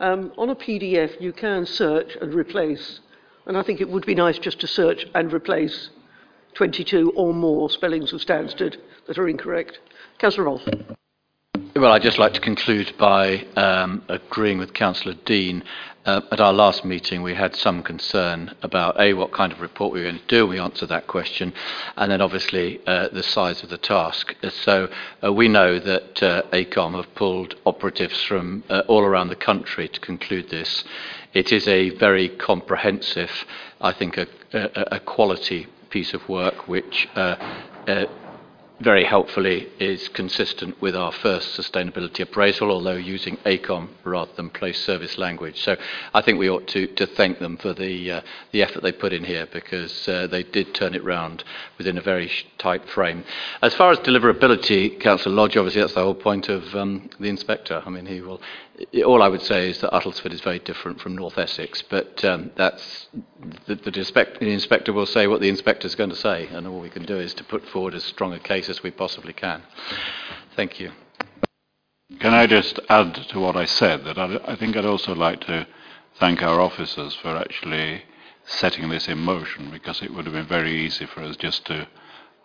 Um, 0.00 0.32
on 0.36 0.50
a 0.50 0.56
PDF, 0.56 1.20
you 1.20 1.32
can 1.32 1.64
search 1.64 2.16
and 2.20 2.34
replace 2.34 3.00
and 3.46 3.56
I 3.56 3.62
think 3.62 3.80
it 3.80 3.88
would 3.88 4.06
be 4.06 4.14
nice 4.14 4.38
just 4.38 4.60
to 4.60 4.66
search 4.66 5.06
and 5.14 5.32
replace 5.32 5.90
22 6.54 7.12
or 7.16 7.32
more 7.32 7.70
spellings 7.70 8.12
of 8.12 8.20
Stansted 8.20 8.76
that 9.06 9.18
are 9.18 9.28
incorrect. 9.28 9.78
Councillor 10.18 10.44
Rolfe. 10.44 10.68
Well, 11.76 11.92
I'd 11.92 12.02
just 12.02 12.18
like 12.18 12.34
to 12.34 12.40
conclude 12.40 12.92
by 12.98 13.46
um, 13.56 14.02
agreeing 14.08 14.58
with 14.58 14.74
Councillor 14.74 15.14
Dean. 15.24 15.62
Uh, 16.06 16.22
at 16.32 16.40
our 16.40 16.52
last 16.52 16.82
meeting, 16.82 17.22
we 17.22 17.34
had 17.34 17.54
some 17.54 17.82
concern 17.82 18.54
about 18.62 18.98
A, 18.98 19.12
what 19.12 19.32
kind 19.32 19.52
of 19.52 19.60
report 19.60 19.92
we 19.92 20.00
were 20.00 20.06
going 20.06 20.18
to 20.18 20.26
do. 20.28 20.46
We 20.46 20.58
answered 20.58 20.88
that 20.88 21.06
question. 21.06 21.52
And 21.96 22.10
then, 22.10 22.22
obviously, 22.22 22.80
uh, 22.86 23.08
the 23.08 23.22
size 23.22 23.62
of 23.62 23.68
the 23.68 23.76
task. 23.76 24.34
So, 24.64 24.88
uh, 25.22 25.30
we 25.30 25.48
know 25.48 25.78
that 25.78 26.22
uh, 26.22 26.42
AECOM 26.52 26.94
have 26.94 27.14
pulled 27.14 27.54
operatives 27.66 28.22
from 28.22 28.64
uh, 28.70 28.82
all 28.88 29.02
around 29.02 29.28
the 29.28 29.36
country 29.36 29.88
to 29.88 30.00
conclude 30.00 30.48
this. 30.48 30.84
It 31.34 31.52
is 31.52 31.68
a 31.68 31.90
very 31.90 32.30
comprehensive, 32.30 33.44
I 33.78 33.92
think, 33.92 34.16
a, 34.16 34.26
a, 34.54 34.96
a 34.96 35.00
quality 35.00 35.66
piece 35.90 36.14
of 36.14 36.26
work 36.30 36.66
which 36.66 37.08
uh, 37.14 37.36
very 38.80 39.04
helpfully 39.04 39.68
is 39.78 40.08
consistent 40.08 40.80
with 40.80 40.96
our 40.96 41.12
first 41.12 41.58
sustainability 41.58 42.20
appraisal, 42.20 42.70
although 42.70 42.96
using 42.96 43.36
AECOM 43.38 43.88
rather 44.04 44.32
than 44.36 44.48
place 44.48 44.82
service 44.82 45.18
language. 45.18 45.62
So 45.62 45.76
I 46.14 46.22
think 46.22 46.38
we 46.38 46.48
ought 46.48 46.66
to, 46.68 46.86
thank 47.06 47.38
them 47.40 47.58
for 47.58 47.74
the, 47.74 48.10
uh, 48.10 48.20
the 48.52 48.62
effort 48.62 48.82
they 48.82 48.92
put 48.92 49.12
in 49.12 49.24
here 49.24 49.46
because 49.52 50.08
uh, 50.08 50.26
they 50.28 50.42
did 50.42 50.74
turn 50.74 50.94
it 50.94 51.04
round 51.04 51.44
within 51.76 51.98
a 51.98 52.02
very 52.02 52.30
tight 52.56 52.88
frame. 52.88 53.24
As 53.60 53.74
far 53.74 53.90
as 53.92 53.98
deliverability, 53.98 54.98
Councillor 54.98 55.34
Lodge, 55.34 55.56
obviously 55.58 55.82
that's 55.82 55.94
the 55.94 56.02
whole 56.02 56.14
point 56.14 56.48
of 56.48 56.74
um, 56.74 57.10
the 57.18 57.28
inspector. 57.28 57.82
I 57.84 57.90
mean, 57.90 58.06
he 58.06 58.22
will 58.22 58.40
all 59.04 59.22
I 59.22 59.28
would 59.28 59.42
say 59.42 59.70
is 59.70 59.80
that 59.80 59.92
Uttlesford 59.92 60.32
is 60.32 60.40
very 60.40 60.58
different 60.58 61.00
from 61.00 61.16
North 61.16 61.38
Essex, 61.38 61.82
but 61.82 62.24
um, 62.24 62.50
that's 62.56 63.08
the, 63.66 63.74
the, 63.74 63.90
the, 63.90 64.50
inspector 64.50 64.92
will 64.92 65.06
say 65.06 65.26
what 65.26 65.40
the 65.40 65.48
inspector 65.48 65.86
is 65.86 65.94
going 65.94 66.10
to 66.10 66.16
say, 66.16 66.46
and 66.48 66.66
all 66.66 66.80
we 66.80 66.90
can 66.90 67.04
do 67.04 67.18
is 67.18 67.34
to 67.34 67.44
put 67.44 67.66
forward 67.68 67.94
as 67.94 68.04
strong 68.04 68.32
a 68.32 68.38
case 68.38 68.68
as 68.68 68.82
we 68.82 68.90
possibly 68.90 69.32
can. 69.32 69.62
Thank 70.56 70.80
you. 70.80 70.92
Can 72.18 72.34
I 72.34 72.46
just 72.46 72.80
add 72.88 73.14
to 73.14 73.40
what 73.40 73.56
I 73.56 73.66
said 73.66 74.04
that 74.04 74.18
I, 74.18 74.38
I 74.44 74.56
think 74.56 74.76
I'd 74.76 74.84
also 74.84 75.14
like 75.14 75.40
to 75.42 75.66
thank 76.18 76.42
our 76.42 76.60
officers 76.60 77.14
for 77.14 77.36
actually 77.36 78.02
setting 78.44 78.88
this 78.88 79.08
in 79.08 79.18
motion 79.18 79.70
because 79.70 80.02
it 80.02 80.12
would 80.12 80.24
have 80.24 80.34
been 80.34 80.46
very 80.46 80.84
easy 80.84 81.06
for 81.06 81.22
us 81.22 81.36
just 81.36 81.66
to 81.66 81.86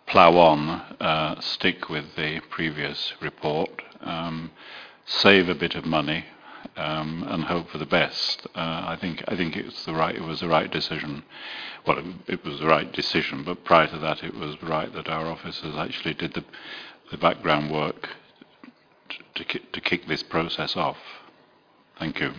plough 0.06 0.36
on, 0.36 0.68
uh, 1.00 1.40
stick 1.40 1.88
with 1.88 2.14
the 2.14 2.40
previous 2.48 3.12
report. 3.20 3.82
Um, 4.02 4.52
save 5.06 5.48
a 5.48 5.54
bit 5.54 5.74
of 5.74 5.84
money 5.84 6.24
um, 6.76 7.24
and 7.28 7.44
hope 7.44 7.70
for 7.70 7.78
the 7.78 7.86
best. 7.86 8.46
Uh, 8.54 8.84
I 8.88 8.98
think 9.00 9.22
I 9.28 9.36
think 9.36 9.56
it's 9.56 9.84
the 9.84 9.94
right. 9.94 10.14
It 10.14 10.22
was 10.22 10.40
the 10.40 10.48
right 10.48 10.70
decision. 10.70 11.22
Well, 11.86 11.98
it, 11.98 12.04
it, 12.26 12.44
was 12.44 12.58
the 12.58 12.66
right 12.66 12.92
decision, 12.92 13.44
but 13.44 13.64
prior 13.64 13.86
to 13.86 13.98
that, 13.98 14.24
it 14.24 14.34
was 14.34 14.60
right 14.62 14.92
that 14.92 15.08
our 15.08 15.26
officers 15.26 15.76
actually 15.76 16.14
did 16.14 16.34
the 16.34 16.44
the 17.10 17.16
background 17.16 17.70
work 17.70 18.08
to, 19.36 19.44
to, 19.44 19.80
kick 19.80 20.08
this 20.08 20.24
process 20.24 20.76
off. 20.76 20.96
Thank 22.00 22.18
you. 22.18 22.32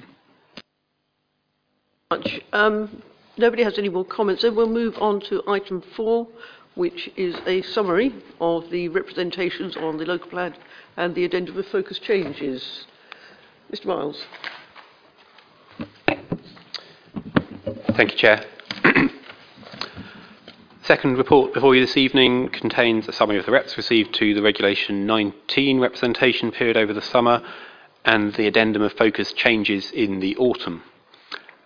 Much. 2.12 2.42
Um, 2.52 3.02
nobody 3.38 3.64
has 3.64 3.78
any 3.78 3.88
more 3.88 4.04
comments, 4.04 4.42
so 4.42 4.52
we'll 4.52 4.68
move 4.68 4.96
on 5.00 5.22
to 5.22 5.42
item 5.48 5.82
four, 5.96 6.28
which 6.76 7.10
is 7.16 7.36
a 7.46 7.62
summary 7.62 8.14
of 8.42 8.70
the 8.72 8.90
representations 8.90 9.78
on 9.78 9.98
the 9.98 10.06
local 10.06 10.30
plan 10.30 10.54
and 10.98 11.14
the 11.14 11.24
addendum 11.24 11.58
of 11.58 11.68
focus 11.68 12.00
changes. 12.00 12.86
Mr 13.72 13.86
Miles. 13.86 14.26
Thank 17.96 18.12
you, 18.12 18.18
Chair. 18.18 18.46
Second 20.82 21.18
report 21.18 21.54
before 21.54 21.76
you 21.76 21.82
this 21.82 21.98
evening 21.98 22.50
contains 22.50 23.08
a 23.08 23.12
summary 23.12 23.38
of 23.38 23.46
the 23.46 23.52
reps 23.52 23.78
received 23.78 24.14
to 24.16 24.34
the 24.34 24.42
Regulation 24.42 25.06
19 25.06 25.80
representation 25.80 26.52
period 26.52 26.78
over 26.78 26.94
the 26.94 27.02
summer 27.02 27.44
and 28.04 28.34
the 28.34 28.48
addendum 28.48 28.82
of 28.82 28.94
focus 28.94 29.34
changes 29.34 29.92
in 29.92 30.20
the 30.20 30.36
autumn. 30.38 30.82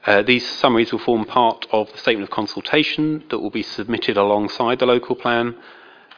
Uh, 0.05 0.23
these 0.23 0.49
summaries 0.49 0.91
will 0.91 0.99
form 0.99 1.23
part 1.23 1.67
of 1.71 1.91
the 1.91 1.97
statement 1.97 2.27
of 2.27 2.33
consultation 2.33 3.23
that 3.29 3.39
will 3.39 3.51
be 3.51 3.61
submitted 3.61 4.17
alongside 4.17 4.79
the 4.79 4.85
local 4.85 5.15
plan. 5.15 5.55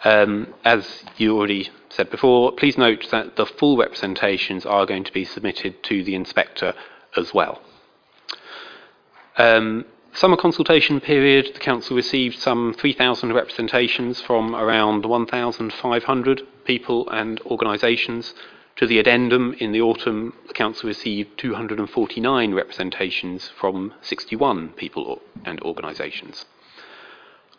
Um, 0.06 0.54
as 0.64 1.04
you 1.18 1.36
already 1.38 1.70
said 1.94 2.10
before, 2.10 2.52
please 2.52 2.76
note 2.76 3.08
that 3.12 3.36
the 3.36 3.46
full 3.46 3.78
representations 3.78 4.66
are 4.66 4.86
going 4.86 5.04
to 5.04 5.14
be 5.14 5.24
submitted 5.24 5.84
to 5.84 6.04
the 6.04 6.16
inspector 6.16 6.74
as 7.16 7.34
well. 7.36 7.62
Um, 9.38 9.86
summer 10.12 10.36
consultation 10.36 11.00
period, 11.00 11.52
the 11.54 11.60
council 11.60 11.96
received 11.96 12.40
some 12.40 12.74
3,000 12.74 13.34
representations 13.34 14.20
from 14.20 14.56
around 14.56 15.06
1,500 15.06 16.42
people 16.66 17.08
and 17.10 17.40
organisations. 17.42 18.34
To 18.78 18.88
the 18.88 18.98
addendum 18.98 19.56
in 19.60 19.72
the 19.72 19.82
autumn, 19.82 20.34
the 20.48 20.54
council 20.54 20.88
received 20.88 21.38
249 21.38 22.56
representations 22.56 23.50
from 23.50 23.94
61 24.02 24.70
people 24.70 25.22
and 25.46 25.62
organisations. 25.62 26.46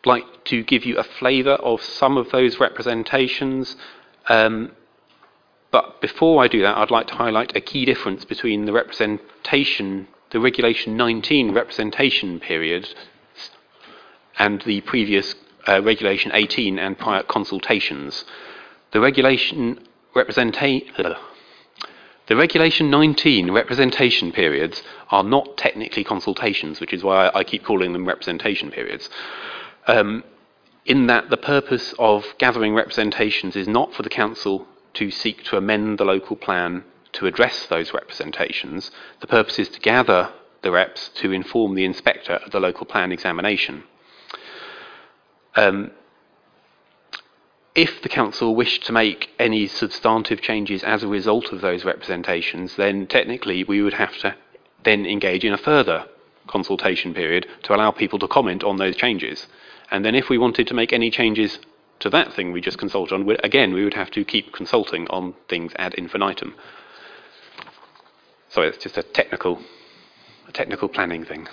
I'd 0.01 0.09
like 0.09 0.45
to 0.47 0.65
give 0.65 0.85
you 0.85 0.99
a 0.99 1.05
flavour 1.05 1.53
of 1.53 1.83
some 1.83 2.17
of 2.17 2.31
those 2.33 2.59
representations 2.59 3.77
um, 4.29 4.73
but 5.71 6.01
before 6.01 6.43
I 6.43 6.49
do 6.49 6.63
that, 6.63 6.77
I'd 6.77 6.91
like 6.91 7.09
to 7.09 7.15
highlight 7.15 7.57
a 7.57 7.61
key 7.61 7.85
difference 7.85 8.25
between 8.25 8.65
the 8.65 8.73
representation, 8.73 10.07
the 10.31 10.39
Regulation 10.39 10.97
19 10.97 11.53
representation 11.53 12.39
period 12.39 12.89
and 14.39 14.63
the 14.63 14.81
previous 14.83 15.35
uh, 15.67 15.83
Regulation 15.83 16.31
18 16.33 16.79
and 16.79 16.99
prior 16.99 17.23
consultations. 17.25 18.25
The 18.93 19.01
Regulation 19.01 19.81
representa- 20.15 21.17
the 22.27 22.37
Regulation 22.37 22.89
19 22.91 23.51
representation 23.51 24.33
periods 24.33 24.83
are 25.11 25.25
not 25.25 25.57
technically 25.57 26.05
consultations, 26.05 26.81
which 26.81 26.93
is 26.93 27.03
why 27.03 27.31
I 27.35 27.45
keep 27.45 27.65
calling 27.65 27.93
them 27.93 28.07
representation 28.07 28.71
periods. 28.71 29.11
Um, 29.87 30.25
in 30.85 31.07
that 31.07 31.31
the 31.31 31.37
purpose 31.37 31.95
of 31.99 32.25
gathering 32.39 32.75
representations 32.75 33.57
is 33.57 33.67
not 33.67 33.95
for 33.95 34.03
the 34.03 34.11
council 34.11 34.67
to 34.95 35.11
seek 35.11 35.43
to 35.45 35.57
amend 35.57 35.99
the 35.99 36.05
local 36.05 36.37
plan 36.37 36.85
to 37.13 37.27
address 37.27 37.67
those 37.67 37.95
representations. 37.95 38.91
The 39.21 39.27
purpose 39.27 39.59
is 39.59 39.69
to 39.71 39.81
gather 39.81 40.33
the 40.63 40.71
reps 40.71 41.09
to 41.17 41.33
inform 41.33 41.75
the 41.75 41.85
inspector 41.85 42.35
of 42.35 42.51
the 42.51 42.61
local 42.61 42.87
plan 42.87 43.13
examination. 43.13 43.85
Um, 45.55 45.93
if 47.75 48.03
the 48.03 48.09
council 48.09 48.55
wished 48.55 48.85
to 48.87 48.93
make 48.93 49.31
any 49.39 49.67
substantive 49.67 50.41
changes 50.41 50.85
as 50.85 51.03
a 51.03 51.09
result 51.09 51.53
of 51.53 51.61
those 51.61 51.85
representations, 51.85 52.77
then 52.77 53.07
technically 53.07 53.65
we 53.65 53.83
would 53.83 53.95
have 53.95 54.17
to 54.19 54.37
then 54.85 55.07
engage 55.07 55.45
in 55.45 55.53
a 55.53 55.59
further 55.59 56.07
consultation 56.47 57.15
period 57.15 57.47
to 57.63 57.75
allow 57.75 57.91
people 57.91 58.19
to 58.19 58.29
comment 58.29 58.63
on 58.63 58.77
those 58.77 58.97
changes. 58.97 59.49
And 59.95 60.05
then 60.05 60.17
if 60.17 60.29
we 60.29 60.39
wanted 60.39 60.67
to 60.67 60.75
make 60.75 60.93
any 60.93 61.09
changes 61.09 61.61
to 62.01 62.11
that 62.11 62.33
thing 62.33 62.51
we 62.51 62.61
just 62.61 62.79
consulted 62.79 63.15
on, 63.15 63.31
again, 63.45 63.73
we 63.73 63.85
would 63.85 63.95
have 63.95 64.11
to 64.11 64.25
keep 64.25 64.53
consulting 64.53 65.07
on 65.07 65.35
things 65.49 65.73
ad 65.77 65.95
infinitum. 65.95 66.57
Sorry, 68.49 68.67
it's 68.67 68.83
just 68.83 68.99
a 68.99 69.05
technical, 69.05 69.63
a 70.49 70.53
technical 70.53 70.89
planning 70.89 71.25
thing. 71.25 71.47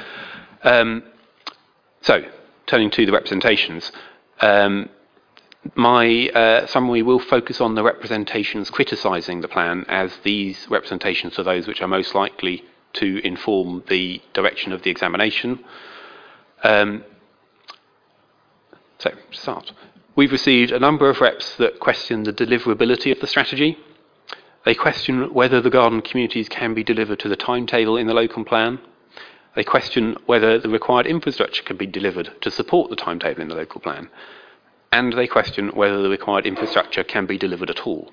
um, 0.62 1.02
so, 2.02 2.22
turning 2.66 2.88
to 2.92 3.04
the 3.04 3.10
representations. 3.10 3.90
Um, 4.40 4.88
my 5.74 6.28
uh, 6.28 6.66
summary 6.68 7.02
will 7.02 7.18
focus 7.18 7.60
on 7.60 7.74
the 7.74 7.82
representations 7.82 8.70
criticising 8.70 9.40
the 9.40 9.48
plan, 9.48 9.86
as 9.88 10.18
these 10.22 10.68
representations 10.70 11.36
are 11.36 11.42
those 11.42 11.66
which 11.66 11.82
are 11.82 11.88
most 11.88 12.14
likely 12.14 12.62
to 12.92 13.26
inform 13.26 13.82
the 13.88 14.22
direction 14.34 14.70
of 14.70 14.82
the 14.82 14.90
examination. 14.90 15.64
Um, 16.62 17.04
so, 19.02 19.10
start. 19.32 19.72
We've 20.14 20.32
received 20.32 20.70
a 20.70 20.78
number 20.78 21.08
of 21.10 21.20
reps 21.20 21.56
that 21.56 21.80
question 21.80 22.22
the 22.22 22.32
deliverability 22.32 23.10
of 23.10 23.20
the 23.20 23.26
strategy. 23.26 23.76
They 24.64 24.74
question 24.74 25.34
whether 25.34 25.60
the 25.60 25.70
garden 25.70 26.02
communities 26.02 26.48
can 26.48 26.74
be 26.74 26.84
delivered 26.84 27.18
to 27.20 27.28
the 27.28 27.36
timetable 27.36 27.96
in 27.96 28.06
the 28.06 28.14
local 28.14 28.44
plan. 28.44 28.78
They 29.56 29.64
question 29.64 30.16
whether 30.26 30.58
the 30.58 30.68
required 30.68 31.06
infrastructure 31.06 31.62
can 31.62 31.76
be 31.76 31.86
delivered 31.86 32.30
to 32.42 32.50
support 32.50 32.90
the 32.90 32.96
timetable 32.96 33.42
in 33.42 33.48
the 33.48 33.56
local 33.56 33.80
plan 33.80 34.08
and 34.92 35.14
they 35.14 35.26
question 35.26 35.68
whether 35.68 36.02
the 36.02 36.10
required 36.10 36.46
infrastructure 36.46 37.02
can 37.02 37.24
be 37.24 37.38
delivered 37.38 37.70
at 37.70 37.86
all. 37.86 38.12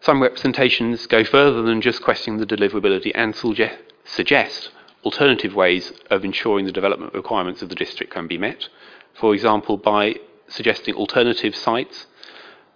Some 0.00 0.22
representations 0.22 1.06
go 1.06 1.24
further 1.24 1.62
than 1.62 1.80
just 1.80 2.02
questioning 2.02 2.38
the 2.38 2.46
deliverability 2.46 3.10
and 3.14 3.34
suge- 3.34 3.78
suggest 4.04 4.70
alternative 5.02 5.54
ways 5.54 5.92
of 6.10 6.24
ensuring 6.24 6.66
the 6.66 6.72
development 6.72 7.14
requirements 7.14 7.62
of 7.62 7.70
the 7.70 7.74
district 7.74 8.12
can 8.12 8.26
be 8.26 8.36
met. 8.36 8.68
For 9.14 9.34
example, 9.34 9.76
by 9.76 10.16
suggesting 10.48 10.94
alternative 10.94 11.54
sites 11.54 12.06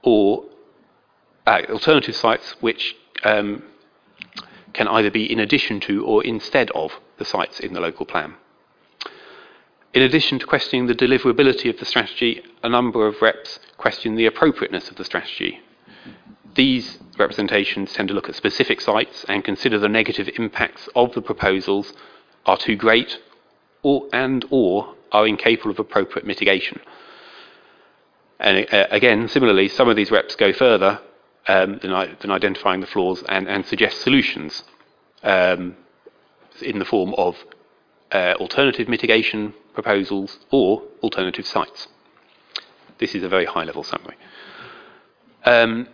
or 0.03 0.45
uh, 1.47 1.63
alternative 1.69 2.15
sites 2.15 2.57
which 2.61 2.97
um, 3.25 3.63
can 4.73 4.89
either 4.89 5.11
be 5.11 5.31
in 5.31 5.41
addition 5.41 5.81
to 5.81 6.05
or 6.05 6.25
instead 6.25 6.71
of 6.71 6.93
the 7.19 7.25
sites 7.25 7.61
in 7.61 7.73
the 7.73 7.81
local 7.81 8.07
plan. 8.07 8.35
In 9.95 10.03
addition 10.03 10.39
to 10.39 10.47
questioning 10.47 10.87
the 10.87 10.95
deliverability 10.95 11.71
of 11.71 11.79
the 11.79 11.85
strategy, 11.85 12.43
a 12.63 12.69
number 12.69 13.07
of 13.07 13.21
reps 13.23 13.59
question 13.77 14.15
the 14.15 14.27
appropriateness 14.27 14.91
of 14.91 14.97
the 14.97 15.05
strategy. 15.05 15.61
These 16.55 16.99
representations 17.19 17.93
tend 17.93 18.09
to 18.09 18.15
look 18.15 18.29
at 18.29 18.35
specific 18.35 18.81
sites 18.81 19.25
and 19.29 19.43
consider 19.43 19.79
the 19.79 19.89
negative 19.89 20.29
impacts 20.37 20.89
of 20.95 21.15
the 21.15 21.23
proposals 21.23 21.95
are 22.47 22.57
too 22.57 22.77
great 22.77 23.19
or, 23.83 24.07
and 24.13 24.45
or 24.51 24.95
are 25.13 25.27
incapable 25.27 25.71
of 25.71 25.79
appropriate 25.79 26.27
mitigation. 26.27 26.81
And 28.39 28.73
uh, 28.73 28.87
again, 28.91 29.29
similarly, 29.29 29.69
some 29.69 29.89
of 29.89 29.97
these 29.97 30.11
reps 30.11 30.37
go 30.37 30.53
further 30.53 31.01
um, 31.49 31.79
than, 31.83 32.17
than, 32.21 32.31
identifying 32.31 32.81
the 32.81 32.87
flaws 32.87 33.23
and, 33.29 33.49
and 33.49 33.67
suggest 33.67 34.03
solutions 34.03 34.63
um, 35.23 35.77
in 36.63 36.79
the 36.79 36.85
form 36.85 37.15
of 37.15 37.37
uh, 38.13 38.35
alternative 38.39 38.89
mitigation 38.89 39.55
proposals 39.75 40.39
or 40.51 40.83
alternative 41.03 41.47
sites. 41.47 41.89
This 42.99 43.15
is 43.15 43.23
a 43.23 43.29
very 43.29 43.45
high 43.45 43.65
level 43.65 43.83
summary. 43.83 44.17
Um, 45.45 45.89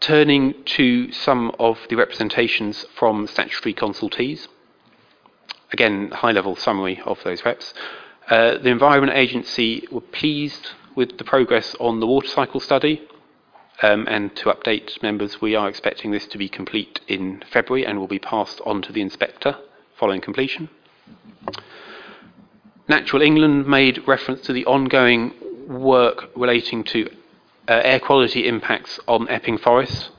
turning 0.00 0.54
to 0.64 1.12
some 1.12 1.52
of 1.58 1.78
the 1.88 1.96
representations 1.96 2.86
from 2.94 3.26
statutory 3.26 3.74
consultees. 3.74 4.48
Again, 5.72 6.10
high 6.10 6.32
level 6.32 6.56
summary 6.56 7.00
of 7.04 7.22
those 7.24 7.44
reps. 7.44 7.74
Uh, 8.28 8.58
the 8.58 8.70
Environment 8.70 9.16
Agency 9.16 9.86
were 9.90 10.00
pleased 10.00 10.68
with 10.94 11.18
the 11.18 11.24
progress 11.24 11.74
on 11.80 12.00
the 12.00 12.06
water 12.06 12.28
cycle 12.28 12.60
study. 12.60 13.02
Um, 13.82 14.06
and 14.08 14.34
to 14.36 14.52
update 14.52 15.02
members, 15.02 15.40
we 15.40 15.54
are 15.54 15.68
expecting 15.68 16.10
this 16.10 16.26
to 16.26 16.38
be 16.38 16.48
complete 16.48 17.00
in 17.08 17.42
February 17.50 17.86
and 17.86 17.98
will 17.98 18.06
be 18.06 18.18
passed 18.18 18.60
on 18.66 18.82
to 18.82 18.92
the 18.92 19.00
inspector 19.00 19.56
following 19.98 20.20
completion. 20.20 20.68
Natural 22.88 23.22
England 23.22 23.66
made 23.66 24.06
reference 24.06 24.40
to 24.42 24.52
the 24.52 24.66
ongoing 24.66 25.32
work 25.68 26.30
relating 26.36 26.82
to 26.84 27.08
uh, 27.68 27.80
air 27.84 28.00
quality 28.00 28.48
impacts 28.48 28.98
on 29.06 29.28
Epping 29.28 29.58
Forest, 29.58 30.10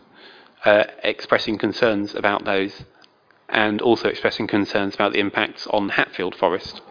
uh, 0.64 0.86
expressing 1.04 1.58
concerns 1.58 2.16
about 2.16 2.46
those, 2.46 2.84
and 3.52 3.82
also 3.82 4.08
expressing 4.08 4.48
concerns 4.48 4.96
about 4.96 5.14
the 5.14 5.20
impacts 5.20 5.68
on 5.68 5.90
Hatfield 5.90 6.36
Forest. 6.36 6.82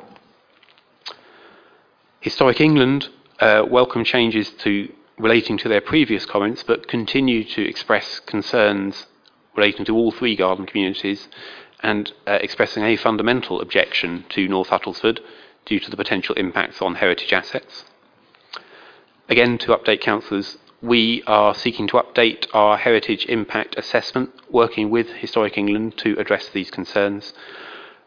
Historic 2.20 2.60
England 2.60 3.08
uh, 3.40 3.64
welcome 3.68 4.04
changes 4.04 4.50
to 4.50 4.92
relating 5.18 5.56
to 5.58 5.68
their 5.68 5.80
previous 5.80 6.26
comments, 6.26 6.62
but 6.62 6.86
continue 6.86 7.44
to 7.44 7.66
express 7.66 8.20
concerns 8.20 9.06
relating 9.56 9.84
to 9.84 9.96
all 9.96 10.10
three 10.10 10.36
garden 10.36 10.66
communities 10.66 11.28
and 11.82 12.12
uh, 12.26 12.38
expressing 12.42 12.84
a 12.84 12.96
fundamental 12.96 13.60
objection 13.60 14.24
to 14.28 14.46
North 14.48 14.68
Uttlesford 14.68 15.20
due 15.64 15.80
to 15.80 15.90
the 15.90 15.96
potential 15.96 16.34
impacts 16.36 16.82
on 16.82 16.96
heritage 16.96 17.32
assets. 17.32 17.84
Again, 19.28 19.58
to 19.58 19.76
update 19.76 20.00
councillors, 20.00 20.58
we 20.82 21.22
are 21.26 21.54
seeking 21.54 21.86
to 21.88 21.94
update 21.94 22.46
our 22.54 22.76
heritage 22.76 23.26
impact 23.26 23.76
assessment, 23.76 24.30
working 24.50 24.90
with 24.90 25.08
Historic 25.08 25.58
England 25.58 25.98
to 25.98 26.18
address 26.18 26.48
these 26.48 26.70
concerns. 26.70 27.34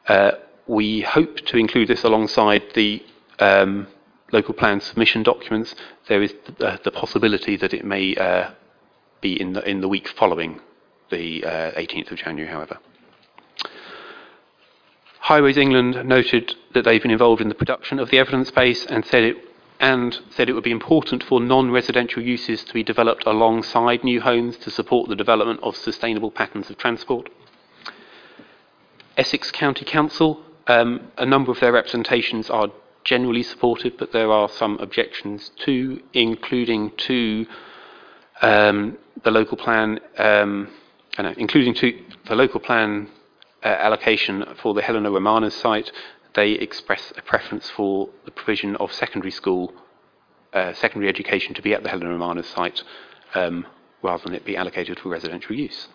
Uh, 0.08 0.32
we 0.66 1.02
hope 1.02 1.38
to 1.38 1.58
include 1.58 1.88
this 1.88 2.04
alongside 2.04 2.64
the 2.74 3.04
um, 3.40 3.88
local 4.32 4.54
plan 4.54 4.82
submission 4.82 5.22
documents. 5.24 5.76
There 6.08 6.24
is 6.24 6.34
the, 6.58 6.80
the 6.84 6.92
possibility 6.92 7.58
that 7.58 7.74
it 7.74 7.86
may 7.86 8.16
uh, 8.16 8.52
be 9.22 9.40
in 9.40 9.54
the, 9.54 9.70
in 9.70 9.82
the 9.82 9.88
week 9.88 10.08
following 10.08 10.60
the 11.12 11.46
uh, 11.46 11.72
18th 11.72 12.12
of 12.12 12.18
January, 12.18 12.52
however. 12.52 12.80
Highways 15.20 15.58
England 15.58 16.06
noted 16.06 16.56
that 16.74 16.84
they've 16.84 17.02
been 17.02 17.12
involved 17.12 17.42
in 17.42 17.50
the 17.50 17.56
production 17.56 18.00
of 18.00 18.10
the 18.10 18.18
evidence 18.18 18.52
base 18.52 18.86
and 18.86 19.06
said 19.06 19.24
it 19.24 19.38
and 19.84 20.18
said 20.30 20.48
it 20.48 20.54
would 20.54 20.64
be 20.64 20.72
important 20.72 21.22
for 21.26 21.42
non-residential 21.42 22.24
uses 22.24 22.64
to 22.64 22.74
be 22.74 22.84
developed 22.84 23.26
alongside 23.26 24.02
new 24.02 24.22
homes 24.22 24.56
to 24.56 24.72
support 24.72 25.10
the 25.10 25.16
development 25.16 25.60
of 25.62 25.76
sustainable 25.76 26.32
patterns 26.32 26.70
of 26.70 26.78
transport. 26.78 27.30
Essex 29.18 29.52
County 29.52 29.84
Council, 29.84 30.42
um, 30.68 31.12
a 31.18 31.26
number 31.26 31.52
of 31.52 31.60
their 31.60 31.74
representations 31.74 32.50
are 32.50 32.70
generally 33.04 33.44
supportive, 33.44 33.98
but 33.98 34.14
there 34.14 34.32
are 34.32 34.48
some 34.48 34.80
objections 34.80 35.52
too, 35.58 36.02
including 36.14 36.90
to 36.96 37.46
um, 38.42 38.98
the 39.26 39.32
local 39.32 39.58
plan, 39.58 40.00
um, 40.18 40.70
know, 41.20 41.34
including 41.36 41.74
to 41.74 42.02
the 42.30 42.36
local 42.36 42.62
plan 42.62 43.10
uh, 43.62 43.68
allocation 43.68 44.46
for 44.62 44.74
the 44.74 44.82
Helena 44.82 45.12
Romanes 45.12 45.54
site, 45.54 45.92
they 46.36 46.52
express 46.52 47.14
a 47.18 47.22
preference 47.22 47.70
for 47.70 48.10
the 48.26 48.32
provision 48.32 48.76
of 48.78 48.92
secondary 48.92 49.32
school, 49.32 49.74
uh, 50.54 50.74
secondary 50.74 51.10
education 51.10 51.54
to 51.54 51.62
be 51.62 51.74
at 51.74 51.84
the 51.84 51.90
Helena 51.90 52.10
Romanes 52.10 52.48
site 52.48 52.84
um, 53.36 53.66
rather 54.02 54.24
than 54.24 54.34
it 54.34 54.46
be 54.46 54.58
allocated 54.58 55.00
for 55.00 55.10
residential 55.10 55.56
use. 55.56 55.88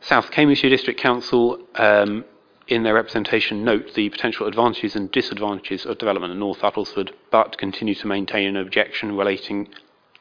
South 0.00 0.30
Cambridgeshire 0.30 0.70
District 0.70 0.98
Council, 0.98 1.58
um, 1.74 2.24
in 2.68 2.82
their 2.84 2.94
representation, 2.94 3.64
note 3.64 3.94
the 3.94 4.08
potential 4.08 4.46
advantages 4.46 4.96
and 4.96 5.10
disadvantages 5.12 5.84
of 5.84 5.98
development 5.98 6.32
in 6.32 6.38
North 6.38 6.60
Uttlesford, 6.60 7.12
but 7.30 7.58
continue 7.58 7.94
to 7.94 8.06
maintain 8.06 8.48
an 8.48 8.56
objection 8.56 9.16
relating 9.16 9.68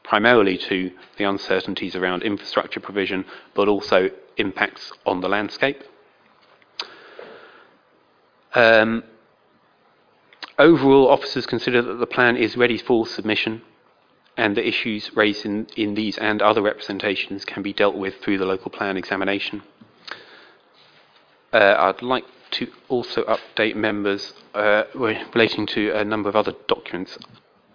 primarily 0.04 0.58
to 0.58 0.92
the 1.18 1.24
uncertainties 1.24 1.96
around 1.96 2.24
infrastructure 2.24 2.80
provision, 2.80 3.24
but 3.54 3.68
also 3.68 4.10
impacts 4.38 4.92
on 5.06 5.22
the 5.22 5.30
landscape. 5.30 5.84
Um, 8.54 9.04
overall, 10.58 11.08
officers 11.10 11.46
consider 11.46 11.82
that 11.82 11.96
the 11.96 12.08
plan 12.08 12.38
is 12.38 12.58
ready 12.58 12.78
for 12.78 13.06
submission 13.06 13.62
and 14.38 14.56
the 14.56 14.66
issues 14.66 15.16
raised 15.16 15.46
in, 15.46 15.68
in 15.76 15.96
these 15.96 16.18
and 16.18 16.42
other 16.42 16.62
representations 16.62 17.44
can 17.44 17.62
be 17.62 17.74
dealt 17.74 17.96
with 17.96 18.16
through 18.22 18.38
the 18.38 18.46
local 18.46 18.72
plan 18.72 18.96
examination. 18.96 19.62
Uh, 21.52 21.76
I'd 21.78 22.02
like 22.02 22.26
to 22.52 22.68
also 22.88 23.24
update 23.24 23.76
members 23.76 24.34
uh, 24.54 24.84
relating 24.96 25.68
to 25.68 25.92
a 25.92 26.06
number 26.06 26.30
of 26.30 26.36
other 26.36 26.54
documents 26.68 27.18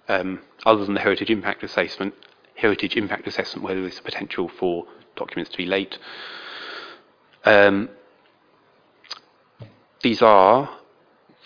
um, 0.08 0.40
other 0.64 0.84
than 0.84 0.94
the 0.94 1.00
heritage 1.00 1.30
impact 1.30 1.62
assessment, 1.62 2.14
heritage 2.56 2.96
impact 2.96 3.26
assessment, 3.26 3.64
whether 3.64 3.80
there's 3.80 3.98
a 3.98 4.02
potential 4.02 4.48
for 4.48 4.86
documents 5.16 5.50
to 5.50 5.56
be 5.56 5.66
late. 5.66 5.98
Um, 7.44 7.90
these 10.04 10.20
are 10.20 10.68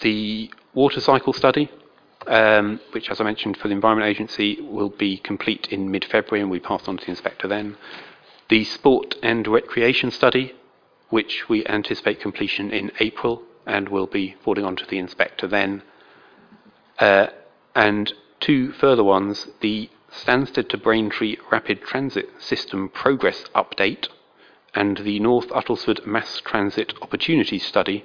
the 0.00 0.50
water 0.74 1.00
cycle 1.00 1.32
study, 1.32 1.70
um, 2.26 2.80
which, 2.90 3.08
as 3.08 3.20
I 3.20 3.24
mentioned, 3.24 3.56
for 3.56 3.68
the 3.68 3.74
Environment 3.74 4.10
Agency 4.10 4.60
will 4.60 4.88
be 4.88 5.16
complete 5.16 5.68
in 5.70 5.92
mid-February 5.92 6.42
and 6.42 6.50
we 6.50 6.58
pass 6.58 6.88
on 6.88 6.96
to 6.96 7.04
the 7.04 7.10
inspector 7.10 7.46
then. 7.46 7.76
The 8.48 8.64
sport 8.64 9.14
and 9.22 9.46
recreation 9.46 10.10
study, 10.10 10.54
which 11.08 11.48
we 11.48 11.64
anticipate 11.66 12.20
completion 12.20 12.72
in 12.72 12.90
April 12.98 13.42
and 13.64 13.88
will 13.88 14.08
be 14.08 14.34
forwarding 14.42 14.64
on 14.64 14.74
to 14.74 14.86
the 14.86 14.98
inspector 14.98 15.46
then. 15.46 15.82
Uh, 16.98 17.28
and 17.76 18.12
two 18.40 18.72
further 18.72 19.04
ones, 19.04 19.46
the 19.60 19.88
Stansted 20.10 20.68
to 20.70 20.76
Braintree 20.78 21.36
Rapid 21.52 21.82
Transit 21.82 22.28
System 22.40 22.88
Progress 22.88 23.44
Update 23.54 24.08
and 24.74 24.98
the 24.98 25.20
North 25.20 25.48
Uttlesford 25.50 26.06
Mass 26.06 26.40
Transit 26.44 26.94
Opportunity 27.00 27.58
Study, 27.58 28.04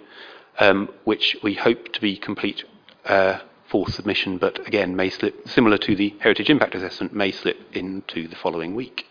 um, 0.59 0.89
which 1.03 1.35
we 1.43 1.53
hope 1.55 1.91
to 1.93 2.01
be 2.01 2.17
complete 2.17 2.63
uh, 3.05 3.39
for 3.69 3.87
submission, 3.89 4.37
but 4.37 4.65
again, 4.67 4.95
may 4.95 5.09
slip, 5.09 5.47
similar 5.47 5.77
to 5.79 5.95
the 5.95 6.15
Heritage 6.19 6.49
Impact 6.49 6.75
Assessment, 6.75 7.13
may 7.13 7.31
slip 7.31 7.57
into 7.73 8.27
the 8.27 8.35
following 8.35 8.75
week. 8.75 9.07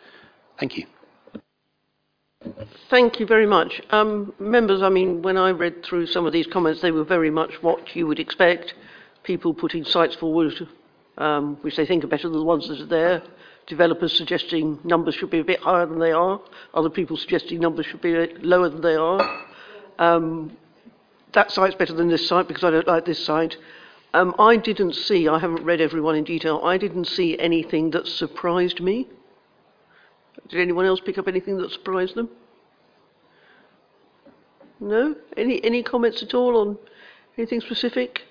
Thank 0.59 0.76
you. 0.76 0.86
Thank 2.90 3.20
you 3.20 3.26
very 3.26 3.47
much. 3.47 3.80
Um, 3.90 4.32
members, 4.38 4.82
I 4.82 4.88
mean, 4.88 5.22
when 5.22 5.36
I 5.36 5.51
read 5.51 5.84
through 5.84 6.07
some 6.07 6.26
of 6.26 6.32
these 6.32 6.47
comments, 6.47 6.80
they 6.80 6.90
were 6.90 7.05
very 7.05 7.30
much 7.30 7.62
what 7.62 7.95
you 7.95 8.07
would 8.07 8.18
expect. 8.18 8.74
People 9.22 9.55
putting 9.55 9.84
sites 9.84 10.16
forward 10.16 10.68
um, 11.18 11.57
which 11.62 11.76
they 11.76 11.86
think 11.86 12.05
are 12.05 12.09
better 12.09 12.28
than 12.28 12.38
the 12.38 12.45
ones 12.45 12.68
that 12.68 12.80
are 12.80 12.86
there. 12.86 13.22
Developers 13.66 14.16
suggesting 14.16 14.78
numbers 14.82 15.14
should 15.14 15.30
be 15.30 15.38
a 15.38 15.45
bit 15.45 15.61
higher 15.61 15.86
than 15.86 15.99
they 15.99 16.12
are. 16.12 16.40
Other 16.74 16.90
people 16.90 17.16
suggesting 17.16 17.61
numbers 17.61 17.86
should 17.86 18.01
be 18.01 18.14
lower 18.40 18.68
than 18.68 18.80
they 18.80 18.97
are. 18.97 19.47
That 21.35 21.51
site's 21.51 21.74
better 21.74 21.95
than 21.95 22.09
this 22.09 22.26
site 22.26 22.49
because 22.49 22.64
I 22.64 22.70
don't 22.70 22.87
like 22.87 23.05
this 23.05 23.24
site. 23.24 23.57
Um, 24.14 24.35
I 24.39 24.57
didn't 24.57 24.95
see, 24.95 25.26
I 25.28 25.39
haven't 25.39 25.64
read 25.64 25.80
everyone 25.80 26.16
in 26.16 26.24
detail, 26.24 26.61
I 26.62 26.76
didn't 26.76 27.07
see 27.07 27.39
anything 27.39 27.91
that 27.91 28.07
surprised 28.07 28.80
me. 28.80 29.09
Did 30.49 30.61
anyone 30.61 30.85
else 30.85 31.01
pick 31.01 31.18
up 31.18 31.28
anything 31.28 31.57
that 31.59 31.70
surprised 31.70 32.14
them? 32.14 32.28
No? 34.80 35.14
Any, 35.37 35.64
any 35.64 35.83
comments 35.83 36.22
at 36.22 36.35
all 36.35 36.57
on 36.57 36.78
anything 37.39 37.61
specific? 37.61 38.22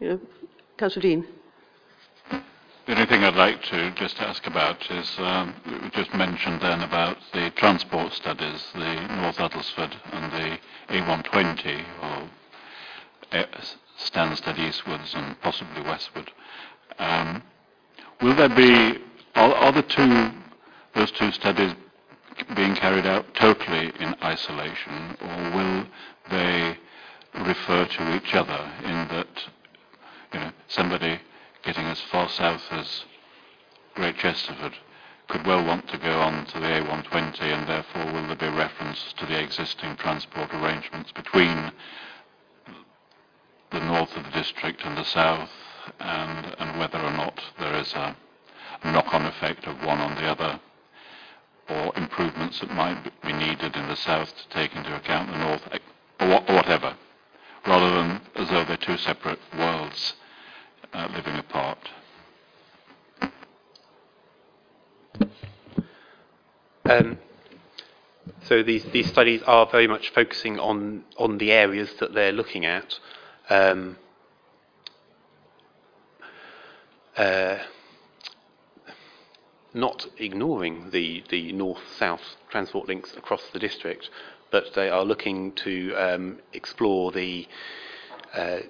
You 0.00 0.20
Councillor 0.78 1.02
Dean. 1.02 1.26
The 2.86 2.92
only 2.92 3.06
thing 3.06 3.24
I'd 3.24 3.34
like 3.34 3.64
to 3.64 3.90
just 3.96 4.20
ask 4.20 4.46
about 4.46 4.88
is 4.92 5.18
um, 5.18 5.56
we 5.82 5.90
just 5.90 6.14
mentioned 6.14 6.60
then 6.60 6.82
about 6.82 7.18
the 7.32 7.50
transport 7.56 8.12
studies, 8.12 8.62
the 8.74 8.94
North 9.08 9.38
Uttlesford 9.38 9.92
and 10.12 10.32
the 10.32 10.58
A120, 10.94 11.84
or 12.00 12.28
Stansted 13.98 14.56
eastwards 14.60 15.14
and 15.16 15.40
possibly 15.40 15.82
westward. 15.82 16.30
Um, 17.00 17.42
will 18.22 18.36
there 18.36 18.54
be, 18.54 19.00
are, 19.34 19.52
are 19.52 19.72
the 19.72 19.82
two, 19.82 20.30
those 20.94 21.10
two 21.10 21.32
studies 21.32 21.74
being 22.54 22.76
carried 22.76 23.04
out 23.04 23.34
totally 23.34 23.92
in 23.98 24.14
isolation, 24.22 25.16
or 25.20 25.50
will 25.50 25.86
they 26.30 26.78
refer 27.34 27.84
to 27.86 28.14
each 28.14 28.32
other 28.32 28.72
in 28.84 29.08
that, 29.08 29.26
you 30.32 30.38
know, 30.38 30.52
somebody 30.68 31.18
getting 31.66 31.86
as 31.86 32.00
far 32.00 32.28
south 32.28 32.62
as 32.70 33.04
Great 33.96 34.16
Chesterford 34.16 34.74
could 35.26 35.44
well 35.44 35.64
want 35.64 35.88
to 35.88 35.98
go 35.98 36.20
on 36.20 36.46
to 36.46 36.60
the 36.60 36.66
A120 36.66 37.40
and 37.40 37.68
therefore 37.68 38.04
will 38.04 38.28
there 38.28 38.36
be 38.36 38.48
reference 38.56 39.12
to 39.18 39.26
the 39.26 39.42
existing 39.42 39.96
transport 39.96 40.54
arrangements 40.54 41.10
between 41.10 41.72
the 43.72 43.80
north 43.80 44.16
of 44.16 44.22
the 44.22 44.30
district 44.30 44.82
and 44.84 44.96
the 44.96 45.04
south 45.04 45.50
and, 45.98 46.54
and 46.60 46.78
whether 46.78 46.98
or 46.98 47.10
not 47.10 47.42
there 47.58 47.74
is 47.74 47.92
a 47.94 48.16
knock-on 48.84 49.26
effect 49.26 49.66
of 49.66 49.82
one 49.82 49.98
on 49.98 50.14
the 50.14 50.24
other 50.24 50.60
or 51.68 51.92
improvements 51.96 52.60
that 52.60 52.70
might 52.70 53.02
be 53.22 53.32
needed 53.32 53.74
in 53.74 53.88
the 53.88 53.96
south 53.96 54.32
to 54.36 54.48
take 54.50 54.76
into 54.76 54.94
account 54.94 55.32
the 55.32 55.38
north 55.38 55.68
or 56.20 56.54
whatever 56.54 56.96
rather 57.66 57.90
than 57.90 58.20
as 58.36 58.48
though 58.50 58.64
they're 58.64 58.76
two 58.76 58.96
separate 58.98 59.40
worlds 59.58 60.14
uh, 60.96 61.08
living 61.14 61.36
apart. 61.36 61.78
Um, 66.86 67.18
so 68.44 68.62
these, 68.62 68.84
these 68.92 69.08
studies 69.08 69.42
are 69.46 69.66
very 69.66 69.86
much 69.86 70.10
focusing 70.10 70.58
on, 70.58 71.04
on 71.18 71.38
the 71.38 71.52
areas 71.52 71.90
that 72.00 72.14
they're 72.14 72.32
looking 72.32 72.64
at. 72.64 72.98
Um, 73.50 73.98
uh, 77.16 77.58
not 79.74 80.06
ignoring 80.16 80.90
the, 80.92 81.22
the 81.28 81.52
north-south 81.52 82.22
transport 82.48 82.88
links 82.88 83.14
across 83.16 83.42
the 83.52 83.58
district, 83.58 84.08
but 84.50 84.72
they 84.74 84.88
are 84.88 85.04
looking 85.04 85.52
to 85.52 85.94
um, 85.94 86.38
explore 86.54 87.12
the 87.12 87.46
uh, 88.32 88.60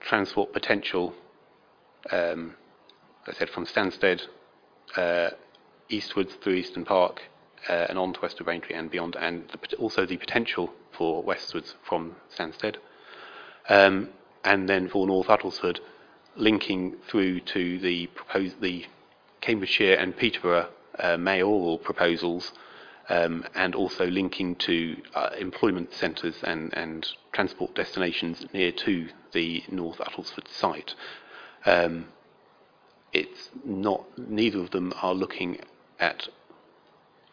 transport 0.00 0.52
potential 0.52 1.14
um, 2.10 2.54
I 3.26 3.32
said, 3.32 3.50
from 3.50 3.66
Stansted 3.66 4.22
uh, 4.96 5.30
eastwards 5.88 6.34
through 6.42 6.54
Easton 6.54 6.84
Park 6.84 7.22
uh, 7.68 7.86
and 7.88 7.98
on 7.98 8.12
to 8.14 8.20
West 8.20 8.40
of 8.40 8.46
Braintree 8.46 8.74
and 8.74 8.90
beyond, 8.90 9.16
and 9.16 9.48
the, 9.48 9.76
also 9.76 10.06
the 10.06 10.16
potential 10.16 10.72
for 10.90 11.22
westwards 11.22 11.74
from 11.88 12.16
Stansted. 12.36 12.76
Um, 13.68 14.08
and 14.44 14.68
then 14.68 14.88
for 14.88 15.06
North 15.06 15.28
Uttlesford, 15.28 15.78
linking 16.36 16.96
through 17.08 17.40
to 17.40 17.78
the, 17.78 18.08
proposed, 18.08 18.60
the 18.60 18.86
Cambridgeshire 19.40 19.94
and 19.94 20.16
Peterborough 20.16 20.68
uh, 20.98 21.16
mayoral 21.16 21.78
proposals, 21.78 22.52
um, 23.08 23.44
and 23.54 23.74
also 23.74 24.06
linking 24.06 24.56
to 24.56 24.96
uh, 25.14 25.30
employment 25.38 25.92
centres 25.92 26.36
and, 26.42 26.72
and 26.74 27.06
transport 27.32 27.74
destinations 27.74 28.46
near 28.52 28.72
to 28.72 29.08
the 29.32 29.62
North 29.70 29.98
Uttlesford 29.98 30.48
site 30.48 30.94
um, 31.64 32.06
it's 33.12 33.50
not, 33.64 34.04
neither 34.18 34.60
of 34.60 34.70
them 34.70 34.92
are 35.02 35.14
looking 35.14 35.58
at 35.98 36.28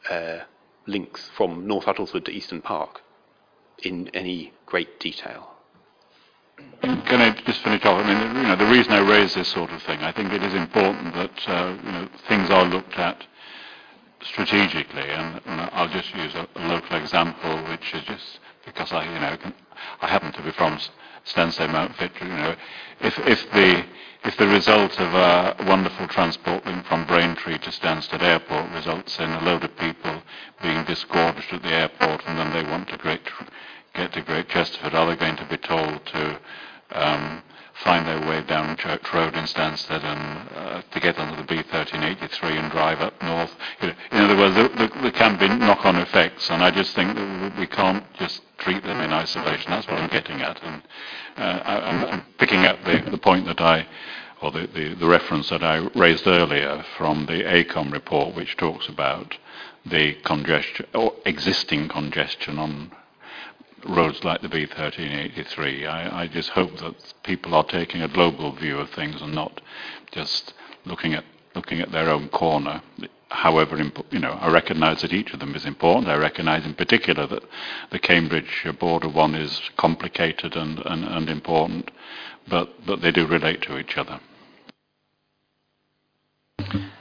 uh, 0.09 0.39
links 0.85 1.29
from 1.35 1.67
North 1.67 1.85
Uttlesford 1.85 2.25
to 2.25 2.31
Easton 2.31 2.61
Park 2.61 3.01
in 3.83 4.09
any 4.13 4.53
great 4.65 4.99
detail. 4.99 5.55
Can 6.81 7.21
I 7.21 7.31
just 7.45 7.61
finish 7.61 7.85
off? 7.85 8.05
I 8.05 8.07
mean, 8.07 8.35
you 8.35 8.43
know, 8.43 8.55
the 8.55 8.65
reason 8.65 8.91
I 8.91 8.99
raise 8.99 9.33
this 9.33 9.47
sort 9.47 9.71
of 9.71 9.81
thing, 9.83 9.99
I 9.99 10.11
think 10.11 10.33
it 10.33 10.43
is 10.43 10.53
important 10.53 11.13
that 11.13 11.47
uh, 11.47 11.77
you 11.83 11.91
know, 11.91 12.09
things 12.27 12.49
are 12.49 12.65
looked 12.65 12.97
at 12.97 13.25
strategically, 14.23 15.03
and, 15.03 15.41
and 15.45 15.61
I'll 15.73 15.87
just 15.87 16.13
use 16.13 16.35
a, 16.35 16.47
a, 16.55 16.67
local 16.67 16.97
example, 16.97 17.57
which 17.69 17.93
is 17.93 18.03
just 18.03 18.39
because 18.65 18.91
I, 18.91 19.11
you 19.13 19.19
know, 19.19 19.37
can, 19.37 19.53
I 20.01 20.07
happen 20.07 20.31
to 20.33 20.41
be 20.43 20.51
from 20.51 20.79
Stansted 21.25 21.69
Mountfitchet. 21.69 22.21
You 22.21 22.27
know, 22.27 22.55
if 23.01 23.17
if 23.19 23.51
the 23.51 23.85
if 24.23 24.35
the 24.37 24.47
result 24.47 24.99
of 24.99 25.13
a 25.13 25.55
wonderful 25.65 26.07
transport 26.07 26.65
link 26.65 26.85
from 26.85 27.05
Braintree 27.05 27.57
to 27.59 27.69
Stansted 27.69 28.21
Airport 28.21 28.71
results 28.71 29.17
in 29.19 29.29
a 29.29 29.41
load 29.43 29.63
of 29.63 29.75
people 29.77 30.21
being 30.61 30.83
disgorged 30.83 31.53
at 31.53 31.61
the 31.63 31.69
airport 31.69 32.23
and 32.25 32.37
then 32.37 32.51
they 32.51 32.69
want 32.69 32.89
to 32.89 32.97
great, 32.97 33.21
get 33.93 34.11
to 34.13 34.21
Great 34.21 34.49
Chesterford, 34.49 34.93
are 34.93 35.07
they 35.07 35.15
going 35.15 35.37
to 35.37 35.45
be 35.45 35.57
told 35.57 36.05
to 36.07 36.39
um, 36.91 37.41
find 37.83 38.05
their 38.07 38.19
way 38.27 38.41
down 38.43 38.75
Church 38.77 39.01
Road 39.13 39.35
in 39.35 39.45
Stansted 39.45 40.03
and 40.03 40.49
uh, 40.55 40.81
to 40.91 40.99
get 40.99 41.17
onto 41.17 41.41
the 41.41 41.47
B1383 41.47 42.43
and 42.43 42.71
drive 42.71 42.99
up 42.99 43.21
north? 43.21 43.51
You 43.81 43.87
know, 43.87 43.93
in 44.11 44.17
other 44.23 44.37
words, 44.37 44.55
there, 44.55 44.69
there, 44.69 45.01
there 45.01 45.11
can 45.11 45.37
be 45.37 45.47
knock-on 45.47 45.95
effects, 45.97 46.49
and 46.49 46.63
I 46.63 46.71
just 46.71 46.93
think 46.93 47.15
that 47.15 47.57
we 47.57 47.67
can't 47.67 48.03
just 48.15 48.41
treat 48.57 48.83
them 48.83 48.99
in 48.99 49.11
isolation. 49.11 49.71
That's 49.71 49.87
what 49.87 49.97
I'm 49.97 50.09
getting 50.09 50.41
at. 50.41 50.61
And 50.61 50.83
uh, 51.37 51.41
I, 51.41 52.13
am 52.13 52.25
picking 52.37 52.65
up 52.65 52.83
the, 52.83 53.01
the 53.09 53.17
point 53.17 53.45
that 53.45 53.61
I, 53.61 53.87
or 54.41 54.51
the, 54.51 54.67
the, 54.67 54.95
the 54.95 55.07
reference 55.07 55.49
that 55.49 55.63
I 55.63 55.77
raised 55.95 56.27
earlier 56.27 56.83
from 56.97 57.25
the 57.25 57.43
AECOM 57.43 57.91
report, 57.91 58.35
which 58.35 58.57
talks 58.57 58.87
about 58.89 59.37
the 59.85 60.15
congestion, 60.25 60.85
or 60.93 61.13
existing 61.25 61.87
congestion 61.87 62.59
on 62.59 62.91
roads 63.87 64.23
like 64.23 64.41
the 64.41 64.49
B1383. 64.49 65.87
I, 65.87 66.21
I 66.23 66.27
just 66.27 66.49
hope 66.49 66.77
that 66.77 66.95
people 67.23 67.55
are 67.55 67.63
taking 67.63 68.01
a 68.01 68.07
global 68.07 68.51
view 68.53 68.77
of 68.77 68.89
things 68.91 69.21
and 69.21 69.33
not 69.33 69.61
just 70.11 70.53
looking 70.85 71.13
at 71.13 71.25
looking 71.55 71.81
at 71.81 71.91
their 71.91 72.09
own 72.09 72.29
corner 72.29 72.81
however, 73.29 73.77
you 74.11 74.19
know, 74.19 74.31
I 74.31 74.51
recognise 74.51 75.01
that 75.01 75.13
each 75.13 75.33
of 75.33 75.39
them 75.39 75.55
is 75.55 75.65
important. 75.65 76.07
I 76.07 76.17
recognise 76.17 76.65
in 76.65 76.73
particular 76.73 77.27
that 77.27 77.43
the 77.91 77.99
Cambridge 77.99 78.65
border 78.79 79.07
one 79.07 79.35
is 79.35 79.61
complicated 79.77 80.55
and, 80.55 80.79
and, 80.79 81.05
and 81.05 81.29
important, 81.29 81.91
but, 82.47 82.85
but 82.85 83.01
they 83.01 83.11
do 83.11 83.27
relate 83.27 83.61
to 83.63 83.77
each 83.77 83.97
other. 83.97 84.19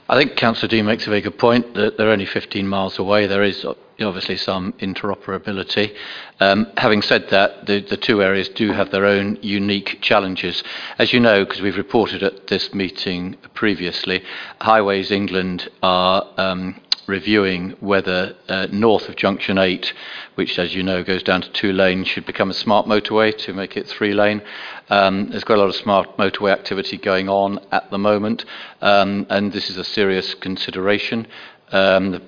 I 0.07 0.17
think 0.17 0.35
Councillor 0.37 0.69
Dean 0.69 0.85
makes 0.85 1.05
a 1.05 1.09
very 1.09 1.21
good 1.21 1.37
point 1.37 1.73
that 1.75 1.97
they're 1.97 2.09
only 2.09 2.25
15 2.25 2.67
miles 2.67 2.97
away. 2.97 3.27
There 3.27 3.43
is 3.43 3.65
obviously 4.05 4.37
some 4.37 4.73
interoperability. 4.73 5.95
Um, 6.39 6.67
having 6.77 7.01
said 7.01 7.29
that, 7.29 7.65
the, 7.65 7.81
the 7.81 7.97
two 7.97 8.21
areas 8.23 8.49
do 8.49 8.71
have 8.71 8.91
their 8.91 9.05
own 9.05 9.37
unique 9.41 9.99
challenges. 10.01 10.63
As 10.97 11.13
you 11.13 11.19
know, 11.19 11.45
because 11.45 11.61
we've 11.61 11.77
reported 11.77 12.23
at 12.23 12.47
this 12.47 12.73
meeting 12.73 13.35
previously, 13.53 14.23
Highways 14.61 15.11
England 15.11 15.69
are 15.83 16.25
um, 16.37 16.79
reviewing 17.09 17.71
whether 17.79 18.35
uh, 18.47 18.67
north 18.71 19.09
of 19.09 19.15
Junction 19.15 19.57
8, 19.57 19.91
which, 20.35 20.57
as 20.59 20.73
you 20.73 20.83
know, 20.83 21.03
goes 21.03 21.23
down 21.23 21.41
to 21.41 21.51
two 21.51 21.73
lanes, 21.73 22.07
should 22.07 22.25
become 22.25 22.49
a 22.49 22.53
smart 22.53 22.85
motorway 22.85 23.35
to 23.39 23.53
make 23.53 23.75
it 23.75 23.87
three 23.87 24.13
lane. 24.13 24.41
Um, 24.89 25.29
there's 25.29 25.43
quite 25.43 25.57
a 25.57 25.61
lot 25.61 25.69
of 25.69 25.75
smart 25.75 26.15
motorway 26.17 26.53
activity 26.53 26.97
going 26.97 27.27
on 27.27 27.59
at 27.71 27.89
the 27.91 27.97
moment, 27.97 28.45
um, 28.81 29.25
and 29.29 29.51
this 29.51 29.69
is 29.69 29.77
a 29.77 29.83
serious 29.83 30.35
consideration. 30.35 31.27
Um, 31.71 32.11
the 32.11 32.21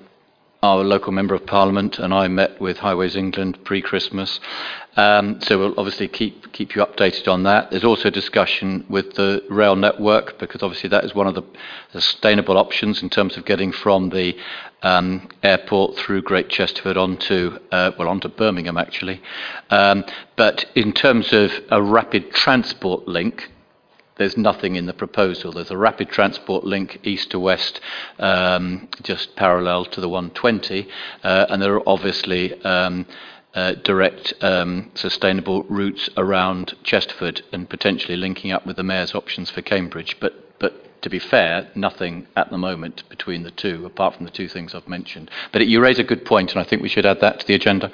our 0.62 0.84
local 0.84 1.10
member 1.10 1.34
of 1.34 1.44
parliament 1.44 1.98
and 1.98 2.14
I 2.14 2.28
met 2.28 2.60
with 2.60 2.78
Highways 2.78 3.16
England 3.16 3.58
pre-Christmas. 3.64 4.38
Um, 4.96 5.40
so 5.40 5.58
we'll 5.58 5.74
obviously 5.76 6.06
keep 6.06 6.52
keep 6.52 6.76
you 6.76 6.84
updated 6.84 7.26
on 7.26 7.42
that. 7.44 7.70
There's 7.70 7.82
also 7.82 8.10
discussion 8.10 8.86
with 8.88 9.14
the 9.14 9.42
rail 9.50 9.74
network 9.74 10.38
because 10.38 10.62
obviously 10.62 10.88
that 10.90 11.04
is 11.04 11.16
one 11.16 11.26
of 11.26 11.34
the 11.34 11.42
sustainable 11.92 12.56
options 12.56 13.02
in 13.02 13.10
terms 13.10 13.36
of 13.36 13.44
getting 13.44 13.72
from 13.72 14.10
the 14.10 14.36
um, 14.82 15.28
airport 15.42 15.96
through 15.96 16.22
Great 16.22 16.48
Chesterford 16.48 16.96
onto 16.96 17.58
uh, 17.72 17.90
well 17.98 18.08
onto 18.08 18.28
Birmingham 18.28 18.76
actually. 18.76 19.20
Um, 19.70 20.04
but 20.36 20.66
in 20.76 20.92
terms 20.92 21.32
of 21.32 21.50
a 21.70 21.82
rapid 21.82 22.32
transport 22.32 23.08
link, 23.08 23.50
there's 24.16 24.36
nothing 24.36 24.76
in 24.76 24.86
the 24.86 24.92
proposal. 24.92 25.52
There's 25.52 25.70
a 25.70 25.76
rapid 25.76 26.08
transport 26.10 26.64
link 26.64 27.00
east 27.02 27.30
to 27.30 27.40
west, 27.40 27.80
um, 28.18 28.88
just 29.02 29.36
parallel 29.36 29.84
to 29.86 30.00
the 30.00 30.08
120, 30.08 30.88
uh, 31.22 31.46
and 31.48 31.62
there 31.62 31.74
are 31.74 31.88
obviously 31.88 32.62
um, 32.62 33.06
uh, 33.54 33.72
direct 33.84 34.32
um, 34.40 34.90
sustainable 34.94 35.64
routes 35.64 36.08
around 36.16 36.74
Chesterford 36.82 37.42
and 37.52 37.68
potentially 37.68 38.16
linking 38.16 38.52
up 38.52 38.66
with 38.66 38.76
the 38.76 38.82
mayor's 38.82 39.14
options 39.14 39.50
for 39.50 39.62
Cambridge. 39.62 40.16
But, 40.20 40.58
but 40.58 41.02
to 41.02 41.10
be 41.10 41.18
fair, 41.18 41.68
nothing 41.74 42.26
at 42.36 42.50
the 42.50 42.58
moment 42.58 43.08
between 43.08 43.42
the 43.42 43.50
two, 43.50 43.84
apart 43.86 44.14
from 44.16 44.24
the 44.24 44.30
two 44.30 44.48
things 44.48 44.74
I've 44.74 44.88
mentioned. 44.88 45.30
But 45.52 45.66
you 45.66 45.80
raise 45.80 45.98
a 45.98 46.04
good 46.04 46.24
point, 46.24 46.52
and 46.52 46.60
I 46.60 46.64
think 46.64 46.82
we 46.82 46.88
should 46.88 47.06
add 47.06 47.20
that 47.20 47.40
to 47.40 47.46
the 47.46 47.54
agenda. 47.54 47.90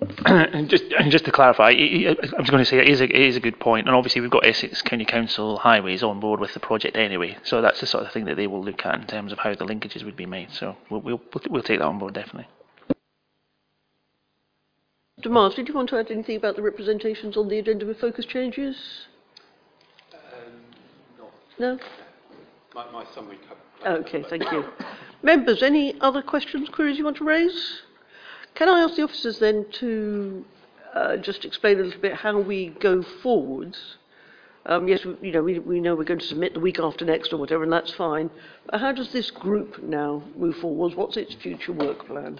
and 0.26 0.68
just 0.68 0.84
just 1.08 1.24
to 1.24 1.32
clarify, 1.32 1.70
I 1.70 2.16
was 2.38 2.50
going 2.50 2.62
to 2.62 2.64
say 2.64 2.78
it 2.78 2.88
is, 2.88 3.00
a, 3.00 3.04
it 3.04 3.12
is 3.12 3.36
a 3.36 3.40
good 3.40 3.58
point, 3.60 3.86
and 3.86 3.94
obviously 3.94 4.20
we've 4.20 4.30
got 4.30 4.46
Essex 4.46 4.82
County 4.82 5.04
Council 5.04 5.56
Highways 5.58 6.02
on 6.02 6.20
board 6.20 6.40
with 6.40 6.52
the 6.52 6.60
project 6.60 6.96
anyway, 6.96 7.38
so 7.44 7.62
that's 7.62 7.80
the 7.80 7.86
sort 7.86 8.04
of 8.04 8.12
thing 8.12 8.24
that 8.24 8.36
they 8.36 8.46
will 8.46 8.62
look 8.62 8.84
at 8.84 9.00
in 9.00 9.06
terms 9.06 9.32
of 9.32 9.38
how 9.38 9.54
the 9.54 9.64
linkages 9.64 10.04
would 10.04 10.16
be 10.16 10.26
made. 10.26 10.50
So 10.50 10.76
we'll 10.90 11.00
we'll, 11.00 11.22
we'll 11.48 11.62
take 11.62 11.78
that 11.78 11.86
on 11.86 11.98
board 11.98 12.14
definitely. 12.14 12.48
Mars, 15.26 15.54
did 15.54 15.68
you 15.68 15.74
want 15.74 15.88
to 15.88 15.96
add 15.96 16.10
anything 16.10 16.36
about 16.36 16.56
the 16.56 16.62
representations 16.62 17.36
on 17.36 17.48
the 17.48 17.58
agenda 17.58 17.86
with 17.86 17.98
focus 17.98 18.26
changes? 18.26 18.76
Um, 20.12 20.52
no. 21.58 21.78
My, 22.74 22.90
my 22.90 23.06
summary. 23.14 23.38
Okay, 23.86 24.22
thank 24.28 24.42
you. 24.50 24.64
Members, 25.22 25.62
any 25.62 25.98
other 26.00 26.20
questions, 26.20 26.68
queries 26.68 26.98
you 26.98 27.04
want 27.04 27.16
to 27.18 27.24
raise? 27.24 27.83
Can 28.54 28.68
I 28.68 28.80
ask 28.80 28.94
the 28.94 29.02
officers 29.02 29.40
then 29.40 29.66
to 29.80 30.44
uh, 30.94 31.16
just 31.16 31.44
explain 31.44 31.80
a 31.80 31.82
little 31.82 32.00
bit 32.00 32.14
how 32.14 32.38
we 32.38 32.68
go 32.68 33.02
forwards? 33.02 33.96
Um, 34.66 34.86
yes, 34.86 35.04
we, 35.04 35.16
you 35.22 35.32
know, 35.32 35.42
we, 35.42 35.58
we 35.58 35.80
know 35.80 35.96
we're 35.96 36.04
going 36.04 36.20
to 36.20 36.26
submit 36.26 36.54
the 36.54 36.60
week 36.60 36.78
after 36.78 37.04
next 37.04 37.32
or 37.32 37.36
whatever, 37.36 37.64
and 37.64 37.72
that's 37.72 37.92
fine. 37.94 38.30
But 38.70 38.80
how 38.80 38.92
does 38.92 39.12
this 39.12 39.32
group 39.32 39.82
now 39.82 40.22
move 40.36 40.56
forwards? 40.56 40.94
What's 40.94 41.16
its 41.16 41.34
future 41.34 41.72
work 41.72 42.06
plan? 42.06 42.38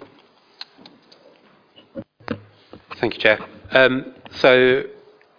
Thank 2.95 3.15
you, 3.15 3.19
Chair. 3.19 3.45
Um, 3.71 4.13
so, 4.31 4.83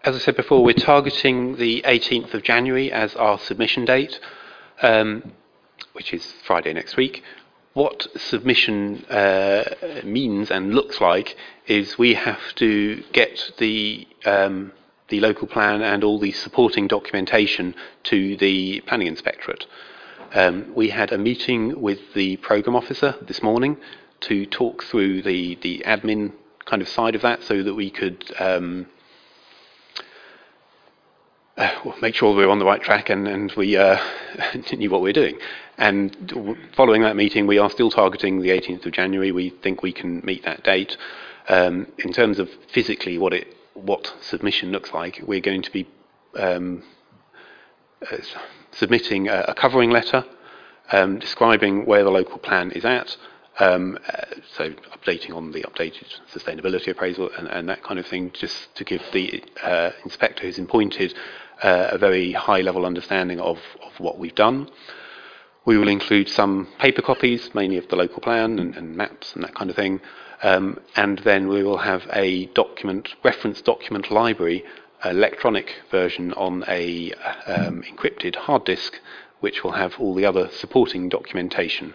as 0.04 0.14
I 0.14 0.18
said 0.18 0.36
before, 0.36 0.62
we're 0.62 0.74
targeting 0.74 1.56
the 1.56 1.82
18th 1.86 2.34
of 2.34 2.42
January 2.42 2.92
as 2.92 3.16
our 3.16 3.38
submission 3.38 3.86
date, 3.86 4.20
um, 4.82 5.32
which 5.94 6.12
is 6.12 6.34
Friday 6.44 6.74
next 6.74 6.98
week 6.98 7.24
what 7.76 8.06
submission 8.16 9.04
uh, 9.10 9.62
means 10.02 10.50
and 10.50 10.74
looks 10.74 10.98
like 10.98 11.36
is 11.66 11.98
we 11.98 12.14
have 12.14 12.54
to 12.54 13.04
get 13.12 13.52
the 13.58 14.08
um, 14.24 14.72
the 15.08 15.20
local 15.20 15.46
plan 15.46 15.82
and 15.82 16.02
all 16.02 16.18
the 16.18 16.32
supporting 16.32 16.88
documentation 16.88 17.74
to 18.02 18.34
the 18.38 18.80
planning 18.86 19.06
inspectorate. 19.06 19.66
Um, 20.32 20.72
we 20.74 20.88
had 20.88 21.12
a 21.12 21.18
meeting 21.18 21.78
with 21.82 22.14
the 22.14 22.38
program 22.38 22.74
officer 22.74 23.14
this 23.20 23.42
morning 23.42 23.76
to 24.20 24.46
talk 24.46 24.82
through 24.82 25.20
the 25.20 25.56
the 25.56 25.82
admin 25.86 26.32
kind 26.64 26.80
of 26.80 26.88
side 26.88 27.14
of 27.14 27.20
that, 27.20 27.42
so 27.42 27.62
that 27.62 27.74
we 27.74 27.90
could. 27.90 28.24
Um, 28.38 28.86
uh, 31.56 31.92
make 32.02 32.14
sure 32.14 32.34
we're 32.34 32.48
on 32.48 32.58
the 32.58 32.64
right 32.64 32.82
track 32.82 33.10
and, 33.10 33.26
and 33.26 33.52
we 33.56 33.76
uh, 33.76 33.98
knew 34.72 34.90
what 34.90 35.02
we're 35.02 35.12
doing. 35.12 35.38
And 35.78 36.56
following 36.74 37.02
that 37.02 37.16
meeting, 37.16 37.46
we 37.46 37.58
are 37.58 37.70
still 37.70 37.90
targeting 37.90 38.40
the 38.40 38.48
18th 38.50 38.86
of 38.86 38.92
January. 38.92 39.32
We 39.32 39.50
think 39.50 39.82
we 39.82 39.92
can 39.92 40.20
meet 40.24 40.44
that 40.44 40.62
date. 40.64 40.96
Um, 41.48 41.86
in 41.98 42.12
terms 42.12 42.38
of 42.38 42.50
physically 42.72 43.18
what 43.18 43.32
it 43.32 43.56
what 43.74 44.14
submission 44.22 44.72
looks 44.72 44.92
like, 44.94 45.20
we're 45.26 45.40
going 45.40 45.60
to 45.62 45.70
be 45.70 45.86
um, 46.34 46.82
uh, 48.10 48.16
submitting 48.72 49.28
a, 49.28 49.44
a, 49.48 49.54
covering 49.54 49.90
letter 49.90 50.24
um, 50.92 51.18
describing 51.18 51.84
where 51.84 52.02
the 52.02 52.10
local 52.10 52.38
plan 52.38 52.70
is 52.70 52.84
at. 52.84 53.16
Um, 53.58 53.98
uh, 54.06 54.24
so 54.54 54.70
updating 54.70 55.34
on 55.34 55.52
the 55.52 55.62
updated 55.62 56.06
sustainability 56.32 56.88
appraisal 56.88 57.30
and, 57.38 57.48
and, 57.48 57.68
that 57.68 57.82
kind 57.82 57.98
of 57.98 58.06
thing, 58.06 58.30
just 58.32 58.74
to 58.76 58.84
give 58.84 59.02
the 59.12 59.42
uh, 59.62 59.90
inspector 60.04 60.42
who's 60.42 60.58
appointed 60.58 61.14
uh, 61.62 61.88
a 61.92 61.98
very 61.98 62.32
high 62.32 62.60
level 62.60 62.84
understanding 62.84 63.40
of, 63.40 63.58
of 63.82 63.98
what 63.98 64.18
we've 64.18 64.34
done. 64.34 64.68
We 65.64 65.78
will 65.78 65.88
include 65.88 66.28
some 66.28 66.68
paper 66.78 67.02
copies, 67.02 67.54
mainly 67.54 67.76
of 67.76 67.88
the 67.88 67.96
local 67.96 68.20
plan 68.20 68.58
and, 68.58 68.76
and 68.76 68.96
maps 68.96 69.34
and 69.34 69.42
that 69.42 69.54
kind 69.54 69.68
of 69.68 69.76
thing. 69.76 70.00
Um, 70.42 70.78
and 70.94 71.18
then 71.20 71.48
we 71.48 71.62
will 71.62 71.78
have 71.78 72.06
a 72.12 72.46
document, 72.46 73.14
reference 73.24 73.62
document 73.62 74.10
library, 74.10 74.64
electronic 75.04 75.74
version 75.90 76.32
on 76.34 76.64
a 76.68 77.12
um, 77.46 77.82
encrypted 77.82 78.36
hard 78.36 78.64
disk, 78.64 79.00
which 79.40 79.64
will 79.64 79.72
have 79.72 79.98
all 79.98 80.14
the 80.14 80.24
other 80.24 80.48
supporting 80.50 81.08
documentation. 81.08 81.94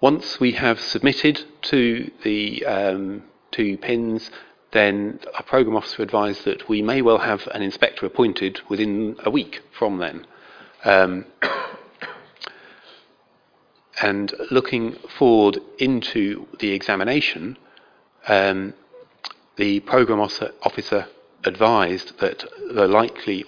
Once 0.00 0.38
we 0.38 0.52
have 0.52 0.80
submitted 0.80 1.44
to 1.62 2.10
the 2.24 2.64
um, 2.66 3.22
to 3.52 3.78
PINS, 3.78 4.30
then 4.74 5.20
our 5.34 5.44
programme 5.44 5.76
officer 5.76 6.02
advised 6.02 6.44
that 6.44 6.68
we 6.68 6.82
may 6.82 7.00
well 7.00 7.18
have 7.18 7.46
an 7.54 7.62
inspector 7.62 8.04
appointed 8.04 8.60
within 8.68 9.16
a 9.24 9.30
week 9.30 9.62
from 9.78 9.98
then. 9.98 10.26
Um, 10.84 11.26
and 14.02 14.34
looking 14.50 14.96
forward 15.16 15.60
into 15.78 16.48
the 16.58 16.72
examination, 16.72 17.56
um, 18.26 18.74
the 19.56 19.80
programme 19.80 20.20
officer 20.20 21.06
advised 21.44 22.18
that 22.18 22.44
the 22.72 22.88
likely 22.88 23.44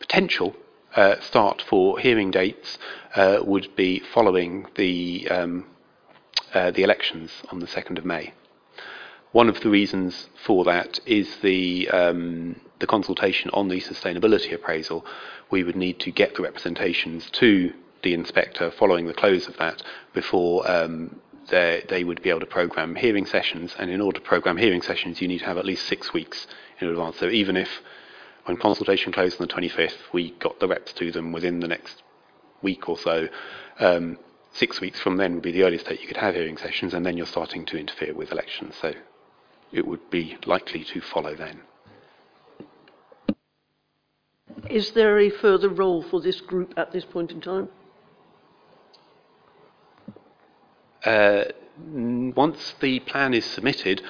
potential 0.00 0.56
uh, 0.96 1.20
start 1.20 1.62
for 1.68 1.98
hearing 1.98 2.30
dates 2.30 2.78
uh, 3.14 3.38
would 3.42 3.76
be 3.76 4.00
following 4.14 4.66
the 4.76 5.28
um, 5.28 5.66
uh, 6.54 6.70
the 6.70 6.82
elections 6.82 7.30
on 7.50 7.60
the 7.60 7.66
2nd 7.66 7.98
of 7.98 8.04
May. 8.04 8.32
One 9.32 9.48
of 9.48 9.60
the 9.60 9.70
reasons 9.70 10.28
for 10.44 10.64
that 10.64 11.00
is 11.06 11.38
the 11.38 11.88
um, 11.88 12.60
the 12.80 12.86
consultation 12.86 13.50
on 13.54 13.68
the 13.68 13.80
sustainability 13.80 14.52
appraisal. 14.52 15.06
We 15.50 15.64
would 15.64 15.76
need 15.76 16.00
to 16.00 16.10
get 16.10 16.34
the 16.34 16.42
representations 16.42 17.30
to 17.32 17.72
the 18.02 18.12
inspector 18.12 18.70
following 18.70 19.06
the 19.06 19.14
close 19.14 19.48
of 19.48 19.56
that 19.56 19.82
before 20.12 20.70
um, 20.70 21.20
they 21.48 22.04
would 22.04 22.22
be 22.22 22.30
able 22.30 22.40
to 22.40 22.46
program 22.46 22.94
hearing 22.94 23.26
sessions. 23.26 23.74
And 23.78 23.90
in 23.90 24.00
order 24.00 24.18
to 24.18 24.24
program 24.24 24.56
hearing 24.56 24.82
sessions, 24.82 25.20
you 25.20 25.28
need 25.28 25.38
to 25.38 25.46
have 25.46 25.58
at 25.58 25.64
least 25.64 25.86
six 25.86 26.12
weeks 26.12 26.46
in 26.80 26.88
advance. 26.88 27.18
So 27.18 27.28
even 27.28 27.56
if 27.56 27.68
when 28.44 28.56
consultation 28.56 29.12
closed 29.12 29.40
on 29.40 29.46
the 29.46 29.54
25th, 29.54 30.12
we 30.12 30.32
got 30.32 30.60
the 30.60 30.68
reps 30.68 30.92
to 30.94 31.10
them 31.10 31.32
within 31.32 31.60
the 31.60 31.68
next 31.68 32.02
week 32.60 32.88
or 32.88 32.98
so, 32.98 33.28
um, 33.78 34.18
six 34.52 34.80
weeks 34.80 35.00
from 35.00 35.16
then 35.16 35.34
would 35.34 35.42
be 35.42 35.52
the 35.52 35.62
earliest 35.62 35.86
date 35.86 36.00
you 36.00 36.08
could 36.08 36.16
have 36.16 36.34
hearing 36.34 36.56
sessions, 36.56 36.92
and 36.94 37.06
then 37.06 37.16
you're 37.16 37.26
starting 37.26 37.64
to 37.66 37.78
interfere 37.78 38.14
with 38.14 38.32
elections. 38.32 38.74
So 38.80 38.92
it 39.72 39.86
would 39.86 40.10
be 40.10 40.36
likely 40.46 40.84
to 40.84 41.00
follow 41.00 41.34
then. 41.34 41.60
Is 44.68 44.92
there 44.92 45.18
a 45.18 45.30
further 45.30 45.68
role 45.68 46.02
for 46.02 46.20
this 46.20 46.40
group 46.40 46.74
at 46.76 46.92
this 46.92 47.04
point 47.04 47.30
in 47.30 47.40
time? 47.40 47.68
Uh, 51.04 51.44
once 51.78 52.74
the 52.80 53.00
plan 53.00 53.34
is 53.34 53.44
submitted, 53.44 54.02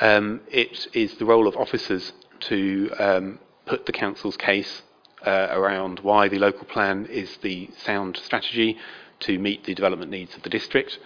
um, 0.00 0.40
it 0.50 0.88
is 0.92 1.14
the 1.14 1.24
role 1.24 1.46
of 1.46 1.56
officers 1.56 2.12
to 2.40 2.90
um, 2.98 3.38
put 3.66 3.86
the 3.86 3.92
council's 3.92 4.36
case 4.36 4.82
uh, 5.26 5.48
around 5.50 6.00
why 6.00 6.28
the 6.28 6.38
local 6.38 6.66
plan 6.66 7.06
is 7.06 7.38
the 7.38 7.70
sound 7.84 8.16
strategy 8.22 8.76
to 9.20 9.38
meet 9.38 9.64
the 9.64 9.74
development 9.74 10.10
needs 10.10 10.36
of 10.36 10.42
the 10.42 10.50
district. 10.50 10.98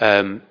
Um, 0.00 0.42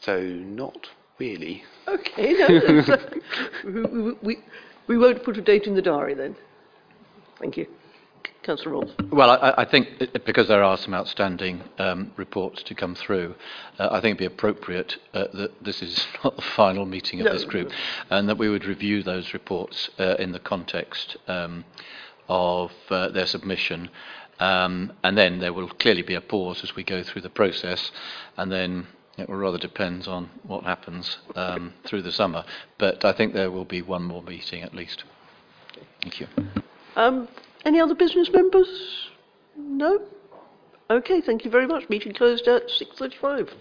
So 0.00 0.20
not 0.22 0.88
really. 1.18 1.64
Okay, 1.86 2.32
no, 2.34 2.78
uh, 2.88 2.96
we, 3.64 3.82
we, 3.82 4.12
we, 4.22 4.36
we 4.86 4.98
won't 4.98 5.22
put 5.24 5.36
a 5.36 5.42
date 5.42 5.66
in 5.66 5.74
the 5.74 5.82
diary 5.82 6.14
then. 6.14 6.36
Thank 7.40 7.56
you. 7.56 7.66
Councillor 8.42 8.72
Rolls. 8.72 8.90
Well, 9.10 9.30
I, 9.30 9.54
I 9.58 9.64
think 9.64 9.88
it- 10.00 10.24
because 10.24 10.48
there 10.48 10.62
are 10.62 10.76
some 10.78 10.94
outstanding 10.94 11.62
um, 11.78 12.12
reports 12.16 12.62
to 12.64 12.74
come 12.74 12.94
through, 12.94 13.34
uh, 13.78 13.88
I 13.90 14.00
think 14.00 14.16
it'd 14.16 14.18
be 14.18 14.24
appropriate 14.34 14.96
uh, 15.12 15.24
that 15.34 15.62
this 15.62 15.82
is 15.82 16.06
not 16.24 16.36
the 16.36 16.42
final 16.42 16.86
meeting 16.86 17.20
of 17.20 17.26
No, 17.26 17.32
this 17.32 17.44
group, 17.44 17.70
and 18.10 18.28
that 18.28 18.38
we 18.38 18.48
would 18.48 18.64
review 18.64 19.02
those 19.02 19.34
reports 19.34 19.90
uh, 19.98 20.14
in 20.18 20.32
the 20.32 20.38
context 20.38 21.16
um, 21.26 21.64
of 22.28 22.70
uh, 22.90 23.08
their 23.08 23.26
submission. 23.26 23.90
Um, 24.40 24.92
and 25.02 25.18
then 25.18 25.40
there 25.40 25.52
will 25.52 25.68
clearly 25.68 26.02
be 26.02 26.14
a 26.14 26.20
pause 26.20 26.62
as 26.62 26.76
we 26.76 26.84
go 26.84 27.02
through 27.02 27.22
the 27.22 27.30
process, 27.30 27.90
and 28.36 28.52
then 28.52 28.86
it 29.18 29.28
will 29.28 29.36
rather 29.36 29.58
depends 29.58 30.06
on 30.06 30.30
what 30.44 30.64
happens 30.64 31.18
um, 31.34 31.74
through 31.84 32.02
the 32.02 32.12
summer. 32.12 32.44
But 32.78 33.04
I 33.04 33.12
think 33.12 33.32
there 33.32 33.50
will 33.50 33.64
be 33.64 33.82
one 33.82 34.04
more 34.04 34.22
meeting 34.22 34.62
at 34.62 34.74
least. 34.74 35.04
Thank 36.02 36.20
you. 36.20 36.28
Um, 36.96 37.28
any 37.64 37.80
other 37.80 37.94
business 37.94 38.30
members? 38.32 39.08
No? 39.56 40.00
Okay, 40.90 41.20
thank 41.20 41.44
you 41.44 41.50
very 41.50 41.66
much. 41.66 41.88
Meeting 41.88 42.14
closed 42.14 42.46
at 42.48 42.68
6.35. 42.68 43.52